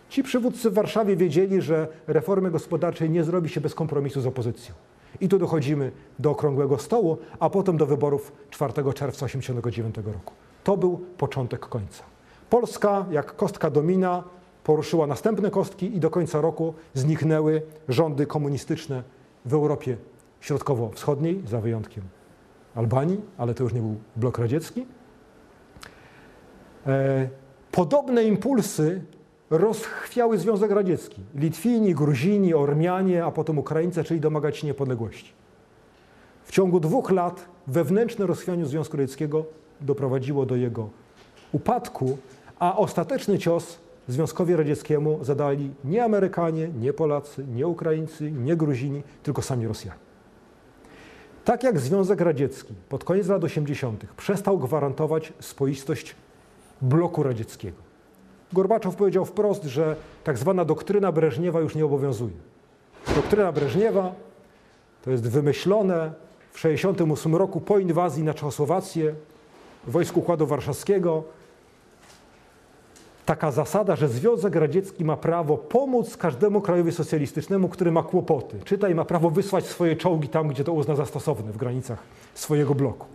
[0.08, 4.74] Ci przywódcy w Warszawie wiedzieli, że reformy gospodarczej nie zrobi się bez kompromisu z opozycją.
[5.20, 10.34] I tu dochodzimy do okrągłego stołu, a potem do wyborów 4 czerwca 1989 roku.
[10.64, 12.02] To był początek końca.
[12.50, 14.24] Polska, jak kostka domina,
[14.64, 19.02] poruszyła następne kostki i do końca roku zniknęły rządy komunistyczne
[19.44, 19.96] w Europie
[20.46, 22.04] środkowo-wschodniej, za wyjątkiem
[22.74, 24.86] Albanii, ale to już nie był blok radziecki.
[26.86, 27.28] E,
[27.72, 29.02] podobne impulsy
[29.50, 31.22] rozchwiały Związek Radziecki.
[31.34, 35.32] Litwini, Gruzini, Ormianie, a potem Ukraińcy zaczęli domagać się niepodległości.
[36.44, 39.44] W ciągu dwóch lat wewnętrzne rozchwianie Związku Radzieckiego
[39.80, 40.88] doprowadziło do jego
[41.52, 42.18] upadku,
[42.58, 43.78] a ostateczny cios
[44.08, 50.05] Związkowi Radzieckiemu zadali nie Amerykanie, nie Polacy, nie Ukraińcy, nie Gruzini, tylko sami Rosjanie.
[51.46, 54.04] Tak jak Związek Radziecki pod koniec lat 80.
[54.16, 56.14] przestał gwarantować spoistość
[56.82, 57.76] bloku radzieckiego.
[58.52, 62.34] Gorbaczow powiedział wprost, że tak zwana doktryna Breżniewa już nie obowiązuje.
[63.14, 64.14] Doktryna Breżniewa
[65.04, 66.12] to jest wymyślone
[66.50, 69.14] w 1968 roku po inwazji na Czechosłowację
[69.86, 71.24] wojsk Układu Warszawskiego
[73.26, 78.58] taka zasada, że Związek Radziecki ma prawo pomóc każdemu krajowi socjalistycznemu, który ma kłopoty.
[78.64, 81.98] Czytaj, ma prawo wysłać swoje czołgi tam, gdzie to uzna za stosowne, w granicach
[82.34, 83.06] swojego bloku.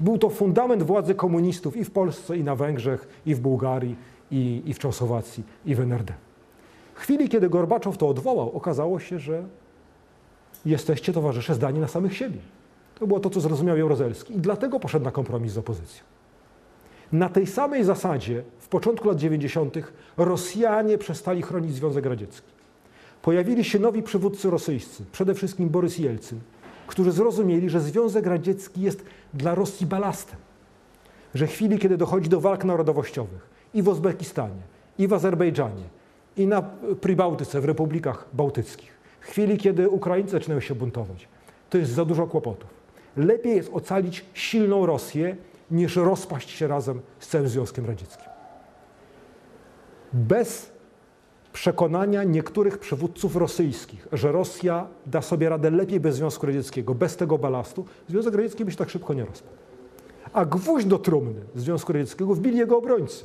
[0.00, 3.96] Był to fundament władzy komunistów i w Polsce, i na Węgrzech, i w Bułgarii,
[4.30, 6.14] i, i w Czechosłowacji, i w NRD.
[6.94, 9.44] W chwili, kiedy Gorbaczow to odwołał, okazało się, że
[10.64, 12.38] jesteście towarzysze zdani na samych siebie.
[12.98, 16.04] To było to, co zrozumiał Jaruzelski i dlatego poszedł na kompromis z opozycją.
[17.12, 19.74] Na tej samej zasadzie w początku lat 90.
[20.16, 22.52] Rosjanie przestali chronić Związek Radziecki.
[23.22, 26.40] Pojawili się nowi przywódcy rosyjscy, przede wszystkim Borys Jelcyn,
[26.86, 29.04] którzy zrozumieli, że Związek Radziecki jest
[29.34, 30.38] dla Rosji balastem.
[31.34, 34.62] Że chwili, kiedy dochodzi do walk narodowościowych i w Uzbekistanie,
[34.98, 35.84] i w Azerbejdżanie,
[36.36, 36.62] i na
[37.00, 38.90] Pribałtyce, w republikach bałtyckich,
[39.20, 41.28] chwili, kiedy Ukraińcy zaczynają się buntować,
[41.70, 42.70] to jest za dużo kłopotów.
[43.16, 45.36] Lepiej jest ocalić silną Rosję,
[45.70, 48.25] niż rozpaść się razem z całym Związkiem Radzieckim.
[50.16, 50.72] Bez
[51.52, 57.38] przekonania niektórych przywódców rosyjskich, że Rosja da sobie radę lepiej bez Związku Radzieckiego, bez tego
[57.38, 59.56] balastu, Związek Radziecki by się tak szybko nie rozpadł.
[60.32, 63.24] A gwóźdź do trumny Związku Radzieckiego wbili jego obrońcy,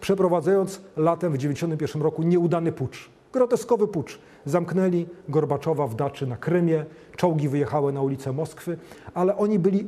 [0.00, 4.18] przeprowadzając latem w 1991 roku nieudany pucz, groteskowy pucz.
[4.44, 6.84] Zamknęli Gorbaczowa w daczy na Krymie,
[7.16, 8.78] czołgi wyjechały na ulicę Moskwy,
[9.14, 9.86] ale oni byli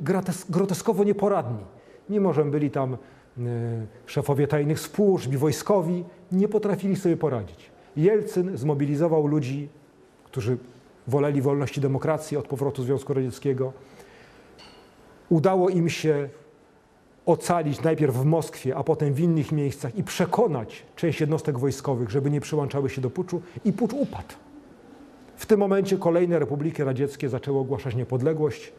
[0.49, 1.65] groteskowo nieporadni.
[2.09, 2.97] Mimo, że byli tam
[4.07, 7.71] szefowie tajnych służb i wojskowi, nie potrafili sobie poradzić.
[7.97, 9.69] Jelcyn zmobilizował ludzi,
[10.25, 10.57] którzy
[11.07, 13.73] woleli wolności demokracji od powrotu Związku Radzieckiego.
[15.29, 16.29] Udało im się
[17.27, 22.31] ocalić najpierw w Moskwie, a potem w innych miejscach i przekonać część jednostek wojskowych, żeby
[22.31, 24.35] nie przyłączały się do puczu i pucz upadł.
[25.37, 28.73] W tym momencie kolejne republiki radzieckie zaczęły ogłaszać niepodległość,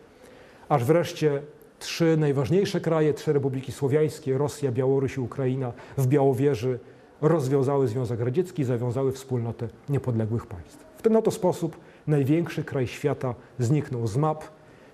[0.69, 1.41] aż wreszcie
[1.79, 6.79] trzy najważniejsze kraje, trzy republiki słowiańskie, Rosja, Białoruś i Ukraina w Białowieży
[7.21, 10.85] rozwiązały Związek Radziecki i zawiązały wspólnotę niepodległych państw.
[10.97, 14.43] W ten oto sposób największy kraj świata zniknął z map.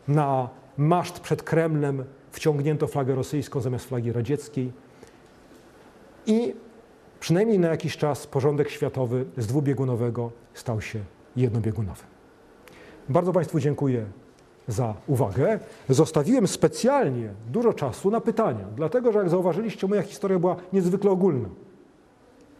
[0.07, 4.71] Na maszt przed Kremlem wciągnięto flagę rosyjską zamiast flagi radzieckiej
[6.25, 6.53] i
[7.19, 10.99] przynajmniej na jakiś czas porządek światowy z dwubiegunowego stał się
[11.35, 12.03] jednobiegunowy.
[13.09, 14.05] Bardzo Państwu dziękuję
[14.71, 15.59] za uwagę.
[15.89, 21.49] Zostawiłem specjalnie dużo czasu na pytania, dlatego że jak zauważyliście, moja historia była niezwykle ogólna.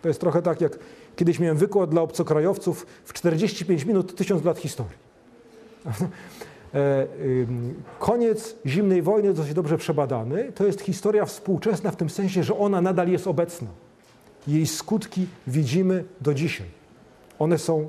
[0.02, 0.80] To jest trochę tak, jak
[1.16, 4.98] kiedyś miałem wykład dla obcokrajowców w 45 minut 1000 lat historii.
[6.74, 7.08] E,
[8.00, 10.52] koniec zimnej wojny dosyć dobrze przebadany.
[10.52, 13.68] To jest historia współczesna w tym sensie, że ona nadal jest obecna.
[14.48, 16.68] Jej skutki widzimy do dzisiaj.
[17.40, 17.88] One są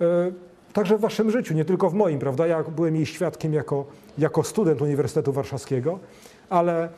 [0.00, 0.32] e,
[0.72, 2.46] także w waszym życiu, nie tylko w moim, prawda?
[2.46, 3.84] Ja byłem jej świadkiem jako,
[4.18, 5.98] jako student Uniwersytetu Warszawskiego,
[6.50, 6.88] ale e,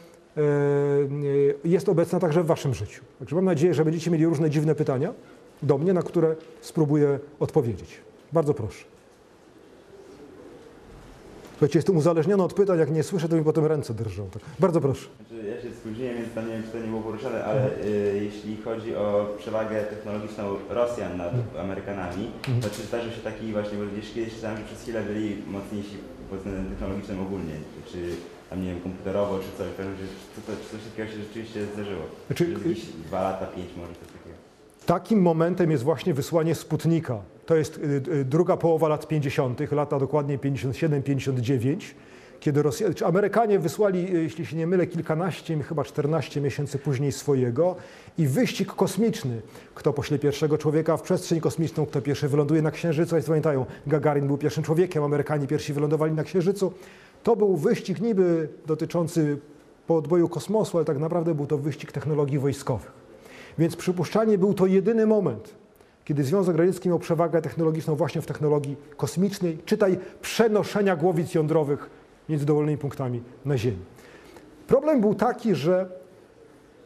[1.64, 3.04] jest obecna także w waszym życiu.
[3.18, 5.12] Także mam nadzieję, że będziecie mieli różne dziwne pytania
[5.62, 8.00] do mnie, na które spróbuję odpowiedzieć.
[8.32, 8.91] Bardzo proszę.
[11.62, 14.30] Słuchajcie, jestem uzależniony od pytań, jak nie słyszę, to mi potem ręce drżą.
[14.30, 14.42] Tak.
[14.58, 15.06] Bardzo proszę.
[15.16, 18.56] Znaczy, ja się spóźniłem, więc nie wiem, czy to nie było poruszane, ale y, jeśli
[18.64, 19.06] chodzi o
[19.38, 21.64] przewagę technologiczną Rosjan nad Mhm.
[21.64, 22.30] Amerykanami,
[22.62, 25.96] to czy zdarzył się taki właśnie, bo gdzieś kiedyś czytałem, że przez chwilę byli mocniejsi
[26.30, 27.56] pod względem technologicznym ogólnie,
[27.90, 27.98] czy
[28.50, 30.04] tam nie wiem, komputerowo, czy coś, czy,
[30.34, 32.04] czy coś takiego się rzeczywiście zdarzyło?
[32.26, 33.92] Znaczy, Czy jakieś dwa lata, pięć może.
[34.86, 37.18] Takim momentem jest właśnie wysłanie Sputnika.
[37.46, 41.94] To jest y, y, druga połowa lat 50., lata dokładnie 57-59,
[42.40, 47.12] kiedy Rosja, czy Amerykanie wysłali, y, jeśli się nie mylę, kilkanaście, chyba 14 miesięcy później
[47.12, 47.76] swojego
[48.18, 49.42] i wyścig kosmiczny,
[49.74, 53.10] kto pośle pierwszego człowieka w przestrzeń kosmiczną, kto pierwszy wyląduje na Księżycu.
[53.10, 56.72] Państwo pamiętają, Gagarin był pierwszym człowiekiem, Amerykanie pierwsi wylądowali na Księżycu.
[57.22, 59.38] To był wyścig niby dotyczący
[59.86, 63.01] podboju kosmosu, ale tak naprawdę był to wyścig technologii wojskowych.
[63.58, 65.54] Więc przypuszczalnie był to jedyny moment,
[66.04, 71.90] kiedy Związek Radziecki miał przewagę technologiczną właśnie w technologii kosmicznej, czytaj przenoszenia głowic jądrowych
[72.28, 73.84] między dowolnymi punktami na Ziemi.
[74.66, 75.88] Problem był taki, że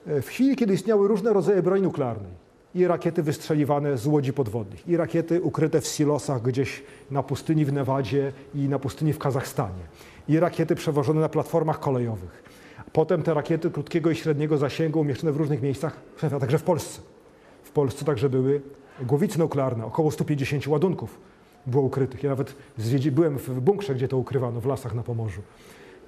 [0.06, 4.88] e, w chwili, kiedy istniały różne rodzaje broni nuklearnej, i rakiety wystrzeliwane z łodzi podwodnych,
[4.88, 9.82] i rakiety ukryte w silosach gdzieś na pustyni w Nevadzie i na pustyni w Kazachstanie,
[10.28, 12.42] i rakiety przewożone na platformach kolejowych,
[12.96, 17.00] Potem te rakiety krótkiego i średniego zasięgu umieszczone w różnych miejscach, a także w Polsce.
[17.62, 18.60] W Polsce także były
[19.00, 21.18] głowice nuklearne, około 150 ładunków
[21.66, 22.22] było ukrytych.
[22.22, 22.54] Ja nawet
[23.12, 25.40] byłem w bunkrze, gdzie to ukrywano, w lasach na Pomorzu.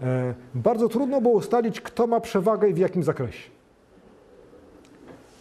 [0.01, 3.51] E, bardzo trudno było ustalić, kto ma przewagę i w jakim zakresie.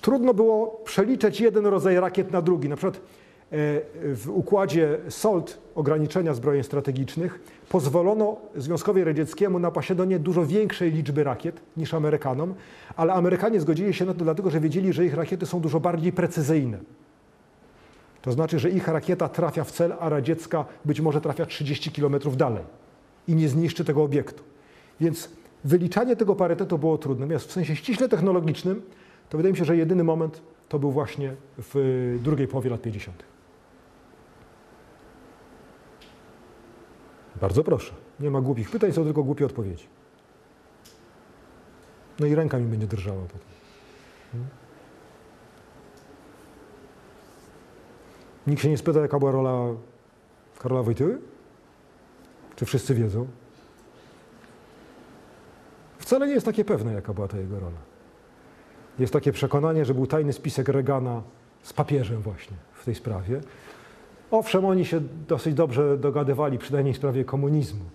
[0.01, 2.69] Trudno było przeliczyć jeden rodzaj rakiet na drugi.
[2.69, 2.99] Na przykład
[3.51, 7.39] w układzie SOLT, ograniczenia zbrojeń strategicznych,
[7.69, 12.53] pozwolono Związkowi Radzieckiemu na posiadanie dużo większej liczby rakiet niż Amerykanom,
[12.95, 16.11] ale Amerykanie zgodzili się na to dlatego, że wiedzieli, że ich rakiety są dużo bardziej
[16.11, 16.77] precyzyjne.
[18.21, 22.15] To znaczy, że ich rakieta trafia w cel, a radziecka być może trafia 30 km
[22.37, 22.63] dalej
[23.27, 24.43] i nie zniszczy tego obiektu.
[25.01, 25.29] Więc
[25.63, 27.25] wyliczanie tego parytetu było trudne.
[27.25, 28.81] Natomiast w sensie ściśle technologicznym,
[29.29, 33.36] to wydaje mi się, że jedyny moment to był właśnie w drugiej połowie lat 50.
[37.41, 37.93] Bardzo proszę.
[38.19, 39.87] Nie ma głupich pytań, są tylko głupie odpowiedzi.
[42.19, 43.47] No i ręka mi będzie drżała potem.
[44.31, 44.49] Hmm?
[48.47, 49.75] Nikt się nie spyta, jaka była rola
[50.59, 51.21] Karola Wojtyły?
[52.55, 53.27] Czy wszyscy wiedzą?
[55.99, 57.77] Wcale nie jest takie pewne, jaka była ta jego rola.
[58.99, 61.23] Jest takie przekonanie, że był tajny spisek Reagana
[61.63, 63.41] z papieżem właśnie w tej sprawie.
[64.31, 67.85] Owszem, oni się dosyć dobrze dogadywali, przynajmniej w sprawie komunizmu.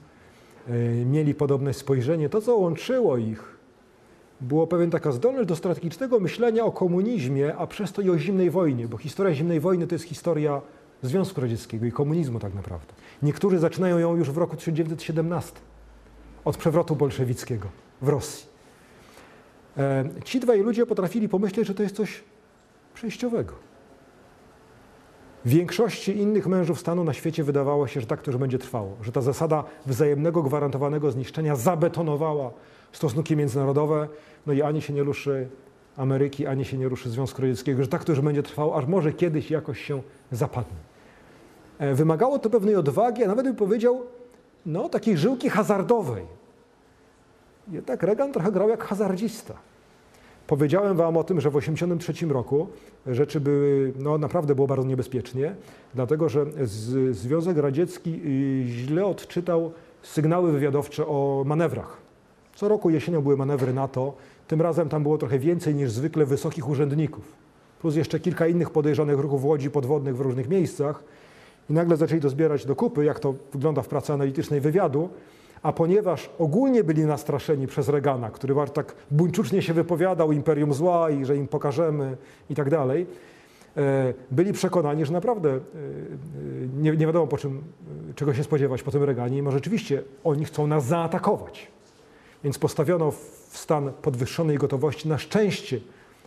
[0.69, 0.73] E,
[1.05, 2.29] mieli podobne spojrzenie.
[2.29, 3.57] To, co łączyło ich,
[4.41, 8.51] było pewien taka zdolność do strategicznego myślenia o komunizmie, a przez to i o zimnej
[8.51, 10.61] wojnie, bo historia zimnej wojny to jest historia
[11.03, 12.95] Związku Radzieckiego i komunizmu tak naprawdę.
[13.23, 15.53] Niektórzy zaczynają ją już w roku 1917,
[16.45, 17.69] od przewrotu bolszewickiego
[18.03, 18.47] w Rosji.
[19.77, 22.25] E, ci dwaj ludzie potrafili pomyśleć, że to jest coś
[22.95, 23.72] przejściowego.
[25.45, 29.13] Większości innych mężów stanu na świecie wydawało się, że tak to już będzie trwało, że
[29.13, 32.51] ta zasada wzajemnego gwarantowanego zniszczenia zabetonowała
[32.93, 34.09] stosunki międzynarodowe,
[34.47, 35.49] no i ani się nie ruszy
[35.97, 39.13] Ameryki, ani się nie ruszy Związku Radzieckiego, że tak to już będzie trwało, aż może
[39.13, 40.79] kiedyś jakoś się zapadnie.
[41.79, 44.03] E, wymagało to pewnej odwagi, a nawet bym powiedział,
[44.67, 46.27] no takiej żyłki hazardowej.
[47.69, 49.55] Jednak Reagan trochę grał jak hazardzista.
[50.47, 52.67] Powiedziałem wam o tym, że w 1983 roku
[53.07, 55.55] rzeczy były, no naprawdę było bardzo niebezpiecznie,
[55.95, 59.73] dlatego że z, Związek Radziecki y, źle odczytał
[60.03, 61.97] sygnały wywiadowcze o manewrach.
[62.55, 64.15] Co roku jesienią były manewry NATO,
[64.49, 67.25] tym razem tam było trochę więcej niż zwykle wysokich urzędników,
[67.81, 71.05] plus jeszcze kilka innych podejrzanych ruchów łodzi podwodnych w różnych miejscach.
[71.71, 75.09] I nagle zaczęli to zbierać do kupy, jak to wygląda w pracy analitycznej wywiadu,
[75.63, 81.25] a ponieważ ogólnie byli nastraszeni przez Reagana, który tak buńczucznie się wypowiadał, imperium zła i
[81.25, 82.17] że im pokażemy
[82.51, 83.07] i tak dalej,
[83.77, 85.61] e, byli przekonani, że naprawdę e, e,
[86.77, 87.63] nie, nie wiadomo po czym,
[88.15, 91.69] czego się spodziewać po tym Reganie i może rzeczywiście oni chcą nas zaatakować.
[92.45, 95.09] Więc postawiono w stan podwyższonej gotowości.
[95.09, 95.81] Na szczęście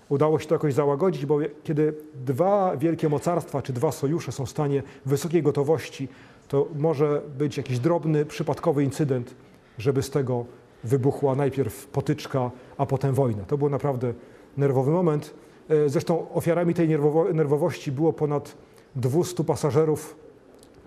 [0.09, 1.93] udało się to jakoś załagodzić, bo kiedy
[2.25, 6.07] dwa wielkie mocarstwa czy dwa sojusze są w stanie wysokiej gotowości,
[6.47, 9.35] to może być jakiś drobny, przypadkowy incydent,
[9.77, 10.45] żeby z tego
[10.83, 13.43] wybuchła najpierw potyczka, a potem wojna.
[13.43, 14.13] To był naprawdę
[14.57, 15.33] nerwowy moment.
[15.69, 18.57] E, zresztą ofiarami tej nerwowo nerwowości było ponad
[18.95, 20.15] 200 pasażerów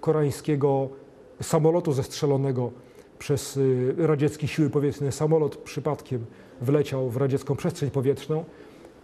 [0.00, 0.88] koreańskiego
[1.42, 2.70] samolotu zestrzelonego
[3.18, 5.12] przez y, radzieckie siły powietrzne.
[5.12, 6.26] Samolot przypadkiem
[6.60, 8.44] wleciał w radziecką przestrzeń powietrzną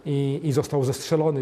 [0.05, 1.41] i, i został zestrzelony.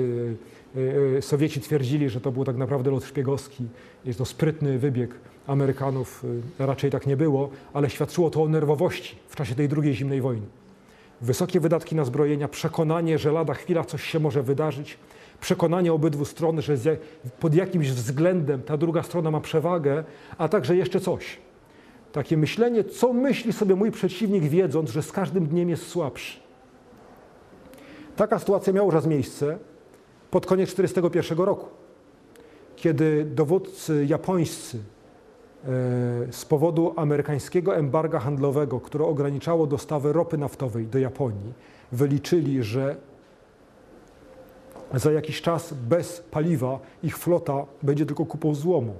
[0.77, 0.79] Y,
[1.17, 3.65] y, Sowieci twierdzili, że to był tak naprawdę lot szpiegowski.
[4.05, 5.11] Jest to sprytny wybieg
[5.47, 6.25] Amerykanów.
[6.59, 10.45] Raczej tak nie było, ale świadczyło to o nerwowości w czasie tej drugiej zimnej wojny.
[11.21, 14.97] Wysokie wydatki na zbrojenia, przekonanie, że lada chwila coś się może wydarzyć,
[15.41, 16.77] przekonanie obydwu stron, że
[17.39, 20.03] pod jakimś względem ta druga strona ma przewagę,
[20.37, 21.23] a także jeszcze coś–
[22.13, 26.39] takie myślenie, co myśli sobie mój przeciwnik, wiedząc, że z każdym dniem jest słabszy.
[28.15, 29.57] Taka sytuacja miała już miejsce
[30.33, 31.67] pod koniec 1941 roku,
[32.75, 34.81] kiedy dowódcy japońscy e,
[36.31, 41.53] z powodu amerykańskiego embarga handlowego, które ograniczało dostawy ropy naftowej do Japonii,
[41.91, 42.95] wyliczyli, że
[44.93, 48.95] za jakiś czas bez paliwa ich flota będzie tylko kupą złomu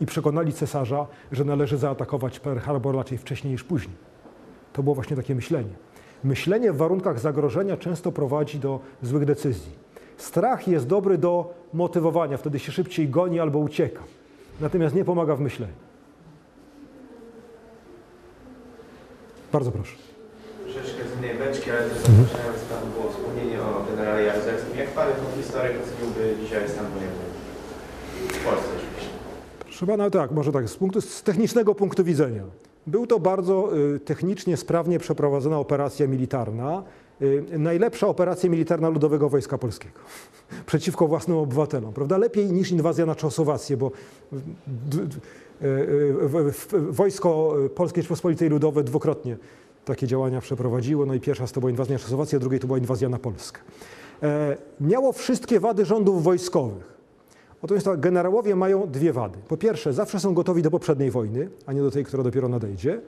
[0.00, 3.96] i przekonali cesarza, że należy zaatakować Pearl Harbor raczej wcześniej niż później.
[4.72, 5.74] To było właśnie takie myślenie.
[6.24, 9.89] Myślenie w warunkach zagrożenia często prowadzi do złych decyzji.
[10.22, 14.02] Strach jest dobry do motywowania, wtedy się szybciej goni albo ucieka.
[14.60, 15.72] Natomiast nie pomaga w myśleniu.
[19.52, 19.96] Bardzo proszę.
[20.64, 24.78] Troszeczkę z innej beczki, ale też zapraszając Pan było wspomnienie o generale Jaruzelskim.
[24.78, 27.24] Jak Pan jako historyk oceniłby dzisiaj stan wojenny
[28.28, 28.70] w Polsce?
[29.60, 32.42] Proszę pana, tak, może tak, z, punktu, z technicznego punktu widzenia.
[32.86, 36.82] Był to bardzo y, technicznie sprawnie przeprowadzona operacja militarna.
[37.22, 40.00] Y, Najlepsza operacja militarna Ludowego Wojska Polskiego
[40.66, 42.18] przeciwko własnym obywatelom, prawda?
[42.18, 43.90] Lepiej niż inwazja na Czechosłowację, bo
[46.90, 49.36] wojsko Polskiej Rzeczypospolitej Ludowe dwukrotnie
[49.84, 51.06] takie działania przeprowadziło.
[51.06, 53.60] No i pierwsza to była inwazja na Czechosłowację, a drugiej to była inwazja na Polskę.
[54.22, 57.00] E, Miało wszystkie wady rządów wojskowych.
[57.62, 59.38] Otóż Państwa, generałowie mają dwie wady.
[59.48, 63.00] Po pierwsze, zawsze są gotowi do poprzedniej wojny, a nie do tej, która dopiero nadejdzie.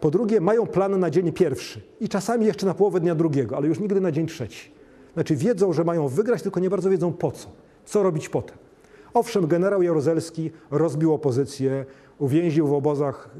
[0.00, 3.68] Po drugie, mają plan na dzień pierwszy i czasami jeszcze na połowę dnia drugiego, ale
[3.68, 4.70] już nigdy na dzień trzeci.
[5.14, 7.48] Znaczy wiedzą, że mają wygrać, tylko nie bardzo wiedzą po co.
[7.84, 8.56] Co robić potem.
[9.14, 11.84] Owszem, generał Jaruzelski rozbił opozycję,
[12.18, 13.30] uwięził w obozach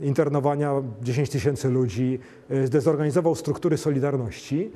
[0.00, 2.18] y, internowania 10 tysięcy ludzi,
[2.50, 4.70] y, zdezorganizował struktury Solidarności,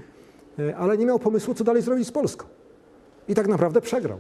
[0.59, 2.46] y, ale nie miał pomysłu, co dalej zrobić z Polską.
[3.28, 4.18] I tak naprawdę przegrał.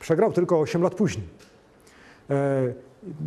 [0.00, 1.26] Przegrał tylko 8 lat później.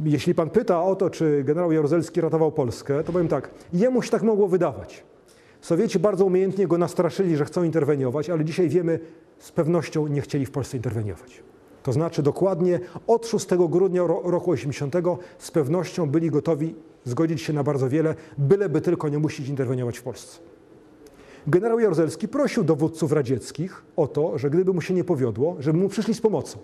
[0.05, 4.09] Jeśli pan pyta o to, czy generał Jaruzelski ratował Polskę, to powiem tak, jemu się
[4.11, 5.03] tak mogło wydawać.
[5.61, 8.99] Sowieci bardzo umiejętnie go nastraszyli, że chcą interweniować, ale dzisiaj wiemy,
[9.39, 11.43] z pewnością nie chcieli w Polsce interweniować.
[11.83, 14.95] To znaczy dokładnie od 6 grudnia ro- roku 80
[15.37, 20.03] z pewnością byli gotowi zgodzić się na bardzo wiele, byleby tylko nie musieć interweniować w
[20.03, 20.39] Polsce.
[21.47, 25.89] Generał Jaruzelski prosił dowódców radzieckich o to, że gdyby mu się nie powiodło, żeby mu
[25.89, 26.59] przyszli z pomocą.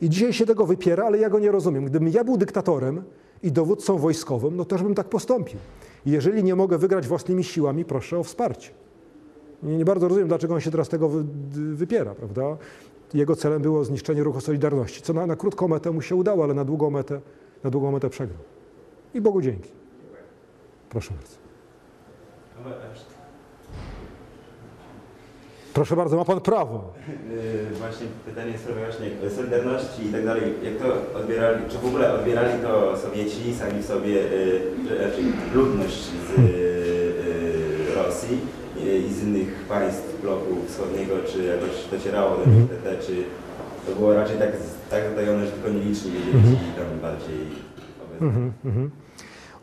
[0.00, 1.84] I dzisiaj się tego wypiera, ale ja go nie rozumiem.
[1.84, 3.02] Gdybym ja był dyktatorem
[3.42, 5.58] i dowódcą wojskowym, no też bym tak postąpił.
[6.06, 8.70] Jeżeli nie mogę wygrać własnymi siłami, proszę o wsparcie.
[9.62, 11.24] Nie, nie bardzo rozumiem, dlaczego on się teraz tego wy,
[11.74, 12.56] wypiera, prawda?
[13.14, 16.54] Jego celem było zniszczenie ruchu Solidarności, co na, na krótką metę mu się udało, ale
[16.54, 17.20] na długą metę,
[17.64, 18.40] na długą metę przegrał.
[19.14, 19.70] I Bogu dzięki.
[20.90, 21.36] Proszę bardzo.
[25.74, 26.92] Proszę bardzo, ma pan prawo.
[27.08, 30.42] Yy, Właśnie pytanie jest trochę właśnie Solidarności i tak dalej.
[30.62, 34.14] Jak to odbierali, czy w ogóle odbierali to Sowieci sami w sobie,
[34.88, 35.24] czy raczej
[35.54, 38.38] ludność z yy, Rosji
[39.08, 43.24] i z innych państw bloku wschodniego, czy jakoś docierało do nich te, czy
[43.86, 44.52] to było raczej tak,
[44.90, 47.40] tak zatajone, że tylko nieliczni wiedzieli ci tam bardziej
[48.04, 48.26] obecni.
[48.26, 48.90] Mhm, mhm.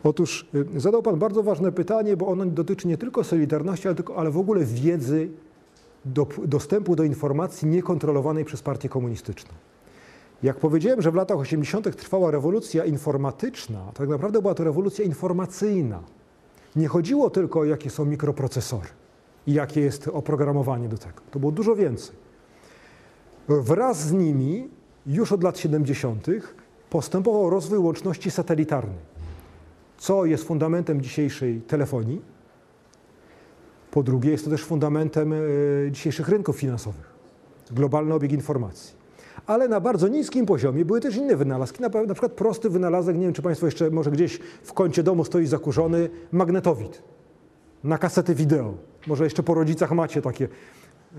[0.04, 0.46] Otóż
[0.76, 4.38] zadał Pan bardzo ważne pytanie, bo ono dotyczy nie tylko Solidarności, ale, tylko, ale w
[4.38, 5.28] ogóle wiedzy,
[6.06, 9.54] do, dostępu do informacji niekontrolowanej przez partię komunistyczną.
[10.42, 11.96] Jak powiedziałem, że w latach 80.
[11.96, 16.00] trwała rewolucja informatyczna, to tak naprawdę była to rewolucja informacyjna.
[16.76, 18.88] Nie chodziło tylko o jakie są mikroprocesory
[19.46, 21.20] i jakie jest oprogramowanie do tego.
[21.30, 22.16] To było dużo więcej.
[23.48, 24.68] Wraz z nimi
[25.06, 26.26] już od lat 70.
[26.90, 28.98] postępował rozwój łączności satelitarnej,
[29.98, 32.35] co jest fundamentem dzisiejszej telefonii.
[33.96, 35.36] Po drugie, jest to też fundamentem e,
[35.90, 37.14] dzisiejszych rynków finansowych,
[37.70, 38.94] globalny obieg informacji.
[39.46, 43.32] Ale na bardzo niskim poziomie były też inne wynalazki, na, przykład prosty wynalazek, nie wiem
[43.32, 47.02] czy Państwo jeszcze może gdzieś w kącie domu stoi zakurzony, magnetowid
[47.84, 48.74] na kasety wideo.
[49.06, 50.48] Może jeszcze po rodzicach macie takie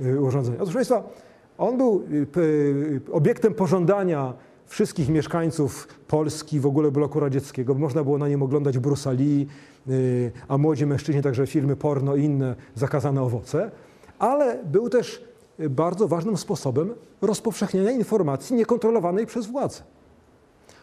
[0.05, 0.57] y, urządzenia.
[0.59, 1.09] Otóż Państwa,
[1.57, 2.03] on był
[2.37, 4.33] y, obiektem pożądania
[4.67, 7.73] wszystkich mieszkańców Polski, w ogóle bloku radzieckiego.
[7.73, 9.47] Można było na nim oglądać Bruce'a Lee,
[9.89, 13.71] y, a młodzi mężczyźni także filmy porno i inne zakazane owoce.
[14.19, 15.23] Ale był też
[15.59, 19.81] y, bardzo ważnym sposobem rozpowszechniania informacji niekontrolowanej przez władzę.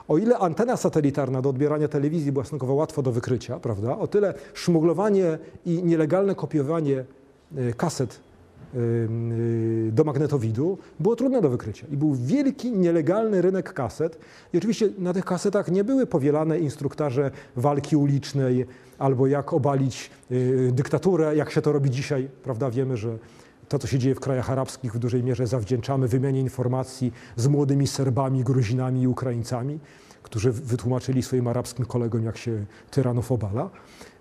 [0.09, 3.99] O ile antena satelitarna do odbierania telewizji była stosunkowo łatwo do wykrycia, prawda?
[3.99, 7.05] O tyle szmuglowanie i nielegalne kopiowanie
[7.59, 8.21] y, kaset
[9.93, 11.87] do magnetowidu było trudne do wykrycia.
[11.91, 14.19] I był wielki, nielegalny rynek kaset.
[14.53, 18.67] I oczywiście na tych kasetach nie były powielane instruktaże walki ulicznej
[18.99, 22.71] albo jak obalić y, dyktaturę, jak się to robi dzisiaj, prawda?
[22.71, 23.19] Wiemy, że
[23.69, 27.87] to, co się dzieje w krajach arabskich, w dużej mierze zawdzięczamy wymianie informacji z młodymi
[27.87, 29.79] Serbami, Gruzinami i Ukraińcami,
[30.23, 33.71] którzy wytłumaczyli swoim arabskim kolegom, jak się tyranów obala.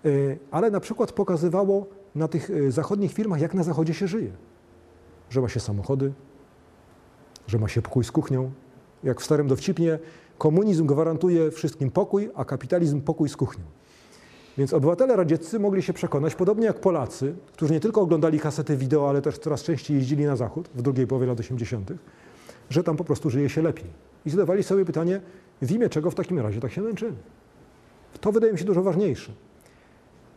[0.06, 4.32] Y, Ale na przykład pokazywało na tych y, zachodnich filmach, jak na zachodzie się żyje.
[5.30, 6.12] Że ma się samochody,
[7.46, 8.50] że ma się pokój z kuchnią.
[9.04, 9.98] Jak w starym dowcipnie,
[10.38, 13.64] komunizm gwarantuje wszystkim pokój, a kapitalizm pokój z kuchnią.
[14.58, 19.08] Więc obywatele radzieccy mogli się przekonać, podobnie jak Polacy, którzy nie tylko oglądali kasety wideo,
[19.08, 21.92] ale też coraz częściej jeździli na zachód w drugiej połowie lat 80.,
[22.70, 23.86] że tam po prostu żyje się lepiej.
[24.26, 25.20] I zadawali sobie pytanie,
[25.62, 27.16] w imię czego w takim razie tak się męczymy?
[28.20, 29.32] To wydaje mi się dużo ważniejsze.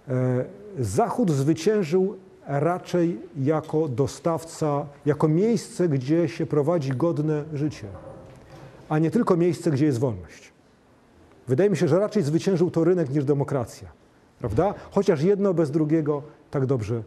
[0.10, 0.46] E,
[0.80, 2.18] Zachód zwyciężył
[2.48, 7.88] raczej jako dostawca, jako miejsce, gdzie się prowadzi godne życie,
[8.90, 10.52] a nie tylko miejsce, gdzie jest wolność.
[11.48, 13.90] Wydaje mi się, że raczej zwyciężył to rynek niż demokracja.
[14.40, 14.74] Prawda?
[14.92, 16.22] Chociaż jedno bez drugiego
[16.52, 17.04] tak dobrze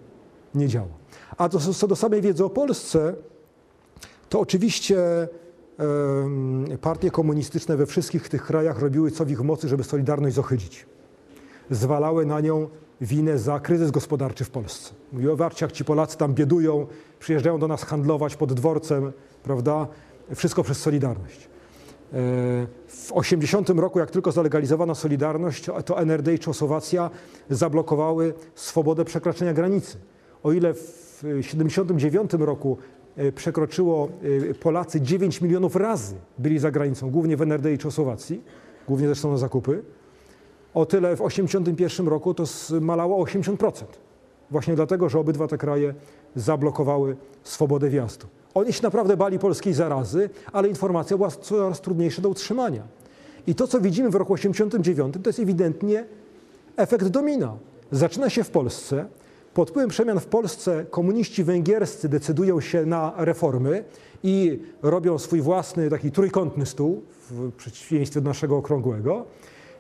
[0.55, 0.89] nie działa.
[1.37, 3.15] A co, co do samej wiedzy o Polsce,
[4.29, 4.99] to oczywiście
[6.81, 10.87] partie komunistyczne we wszystkich tych krajach robiły co w ich mocy, żeby Solidarność zohydzić.
[11.71, 12.69] zwalały na nią
[13.01, 14.95] winę za kryzys gospodarczy w Polsce.
[15.13, 16.87] Mówiły, zobaczcie jak ci Polacy tam biedują,
[17.19, 19.13] przyjeżdżają do nas handlować pod dworcem,
[19.43, 19.87] prawda?
[20.35, 21.41] Wszystko przez Solidarność.
[21.41, 27.11] E, W 80 roku, jak tylko zalegalizowano Solidarność, to NRD i Czechosłowacja
[27.51, 29.99] zablokowały swobodę przekraczania granicy.
[30.43, 32.79] O ile w 79 roku
[33.17, 34.09] e, przekroczyło
[34.51, 38.43] e, Polacy 9 milionów razy byli za granicą, głównie w NRD i Czechosłowacji,
[38.89, 39.83] głównie zresztą na zakupy,
[40.75, 43.85] o tyle w 81 roku to zmalało o 80%.
[44.51, 45.95] Właśnie dlatego, że obydwa te kraje
[46.37, 48.27] zablokowały swobodę wjazdu.
[48.55, 52.83] Oni się naprawdę bali polskiej zarazy, ale informacja była coraz trudniejsza do utrzymania.
[53.47, 56.05] I to, co widzimy w roku 89, to jest ewidentnie
[56.77, 57.57] efekt domina.
[57.91, 59.07] Zaczyna się w Polsce.
[59.55, 63.85] Pod wpływem przemian w Polsce komuniści węgierscy decydują się na reformy
[64.23, 69.25] i robią swój własny taki trójkątny stół, w przeciwieństwie do naszego okrągłego.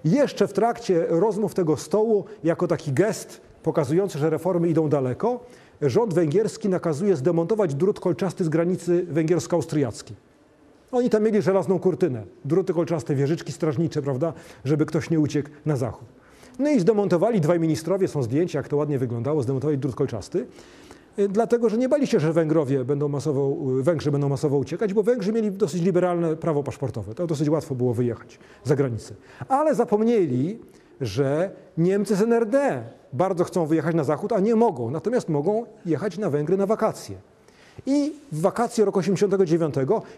[0.05, 5.41] Jeszcze w trakcie rozmów tego stołu, jako taki gest pokazujący, że reformy idą daleko,
[5.83, 10.17] rząd węgierski nakazuje zdemontować drut kolczasty z granicy węgiersko-austriackiej.
[10.93, 14.33] Oni tam mieli żelazną kurtynę, druty kolczaste, wieżyczki strażnicze, prawda,
[14.65, 16.09] żeby ktoś nie uciekł na zachód.
[16.59, 20.47] No i zdemontowali, dwaj ministrowie, są zdjęcia, jak to ładnie wyglądało, zdemontowali drut kolczasty,
[21.29, 25.03] dlatego, że nie bali się, że Węgrowie będą masowo, y, Węgrzy będą masowo uciekać, bo
[25.03, 27.15] Węgrzy mieli dosyć liberalne prawo paszportowe.
[27.15, 29.15] To dosyć łatwo było wyjechać za granicę.
[29.49, 30.59] Ale zapomnieli,
[31.01, 34.91] że Niemcy z NRD bardzo chcą wyjechać na zachód, a nie mogą.
[34.91, 37.17] Natomiast mogą jechać na Węgry na wakacje.
[37.87, 39.75] I w wakacje roku 89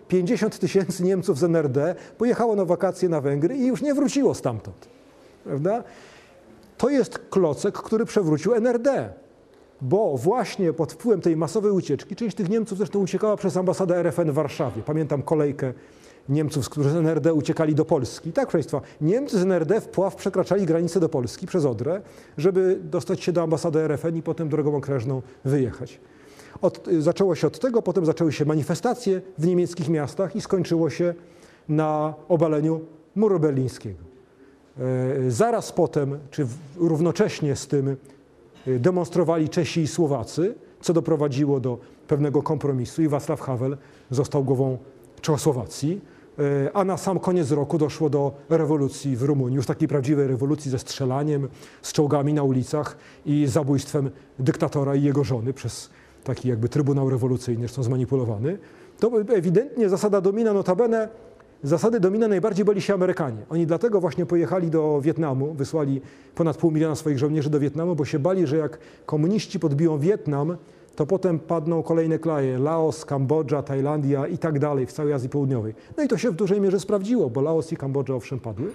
[0.08, 4.88] 50 tysięcy Niemców z NRD pojechało na wakacje na Węgry i już nie wróciło stamtąd.
[5.44, 5.84] Prawda?
[6.78, 9.12] To jest klocek, który przewrócił NRD.
[9.82, 14.30] Bo właśnie pod wpływem tej masowej ucieczki, część tych Niemców zresztą uciekała przez ambasadę RFN
[14.30, 14.82] w Warszawie.
[14.82, 15.72] Pamiętam kolejkę
[16.28, 18.32] Niemców, którzy z NRD uciekali do Polski.
[18.32, 22.00] Tak, proszę Państwa, Niemcy z NRD w Pław przekraczali granicę do Polski przez Odrę,
[22.38, 26.00] żeby dostać się do ambasady RFN i potem drogą okrężną wyjechać.
[26.60, 31.14] Od, zaczęło się od tego, potem zaczęły się manifestacje w niemieckich miastach i skończyło się
[31.68, 32.80] na obaleniu
[33.16, 33.98] muru berlińskiego.
[34.78, 36.46] E, Zaraz potem, czy
[36.76, 37.96] równocześnie z tym,
[38.66, 41.78] demonstrowali Czesi i Słowacy, co doprowadziło do
[42.08, 43.76] pewnego kompromisu i Václav Havel
[44.10, 44.78] został głową
[45.20, 46.00] Czechosłowacji.
[46.38, 50.70] E, A na sam koniec roku doszło do rewolucji w Rumunii, już takiej prawdziwej rewolucji
[50.70, 51.48] ze strzelaniem,
[51.82, 55.90] z czołgami na ulicach i zabójstwem dyktatora i jego żony przez
[56.24, 58.58] taki jakby trybunał rewolucyjny, zresztą zmanipulowany.
[59.00, 61.08] To ewidentnie zasada domina notabene
[61.62, 63.42] Zasady domina najbardziej bali się Amerykanie.
[63.50, 66.00] Oni dlatego właśnie pojechali do Wietnamu, wysłali
[66.34, 70.56] ponad pół miliona swoich żołnierzy do Wietnamu, bo się bali, że jak komuniści podbiją Wietnam,
[70.96, 75.74] to potem padną kolejne kraje, Laos, Kambodża, Tajlandia i tak dalej, w całej Azji Południowej.
[75.96, 78.70] No i to się w dużej mierze sprawdziło, bo Laos i Kambodża owszem padły,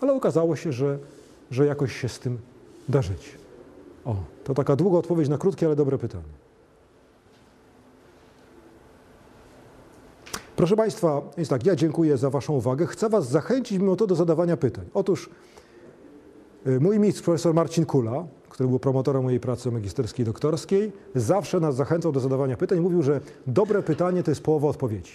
[0.00, 0.98] ale okazało się, że,
[1.50, 2.38] że jakoś się z tym
[2.88, 3.34] da żyć.
[4.04, 6.43] O, to taka długa odpowiedź na krótkie, ale dobre pytanie.
[10.56, 12.86] Proszę Państwa, jest tak, ja dziękuję za Waszą uwagę.
[12.86, 14.84] Chcę Was zachęcić mimo to do zadawania pytań.
[14.94, 15.30] Otóż
[16.66, 21.60] y, mój mistrz, profesor Marcin Kula, który był promotorem mojej pracy magisterskiej i doktorskiej, zawsze
[21.60, 22.80] nas zachęcał do zadawania pytań.
[22.80, 25.12] Mówił, że dobre pytanie to jest połowa odpowiedzi.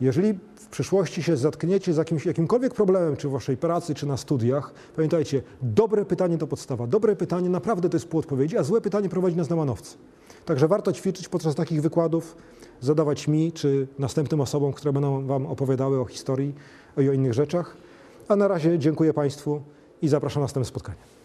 [0.00, 4.16] Jeżeli w przyszłości się zatkniecie z jakimś, jakimkolwiek problemem, czy w Waszej pracy, czy na
[4.16, 6.86] studiach, pamiętajcie, dobre pytanie to podstawa.
[6.86, 9.96] Dobre pytanie naprawdę to jest pół odpowiedzi, a złe pytanie prowadzi nas na manowce.
[10.44, 12.36] Także warto ćwiczyć podczas takich wykładów,
[12.80, 16.54] zadawać mi, czy następnym osobom, które będą Wam opowiadały o historii
[16.98, 17.76] i o innych rzeczach.
[18.28, 19.62] A na razie dziękuję Państwu
[20.02, 21.17] i zapraszam na następne spotkanie.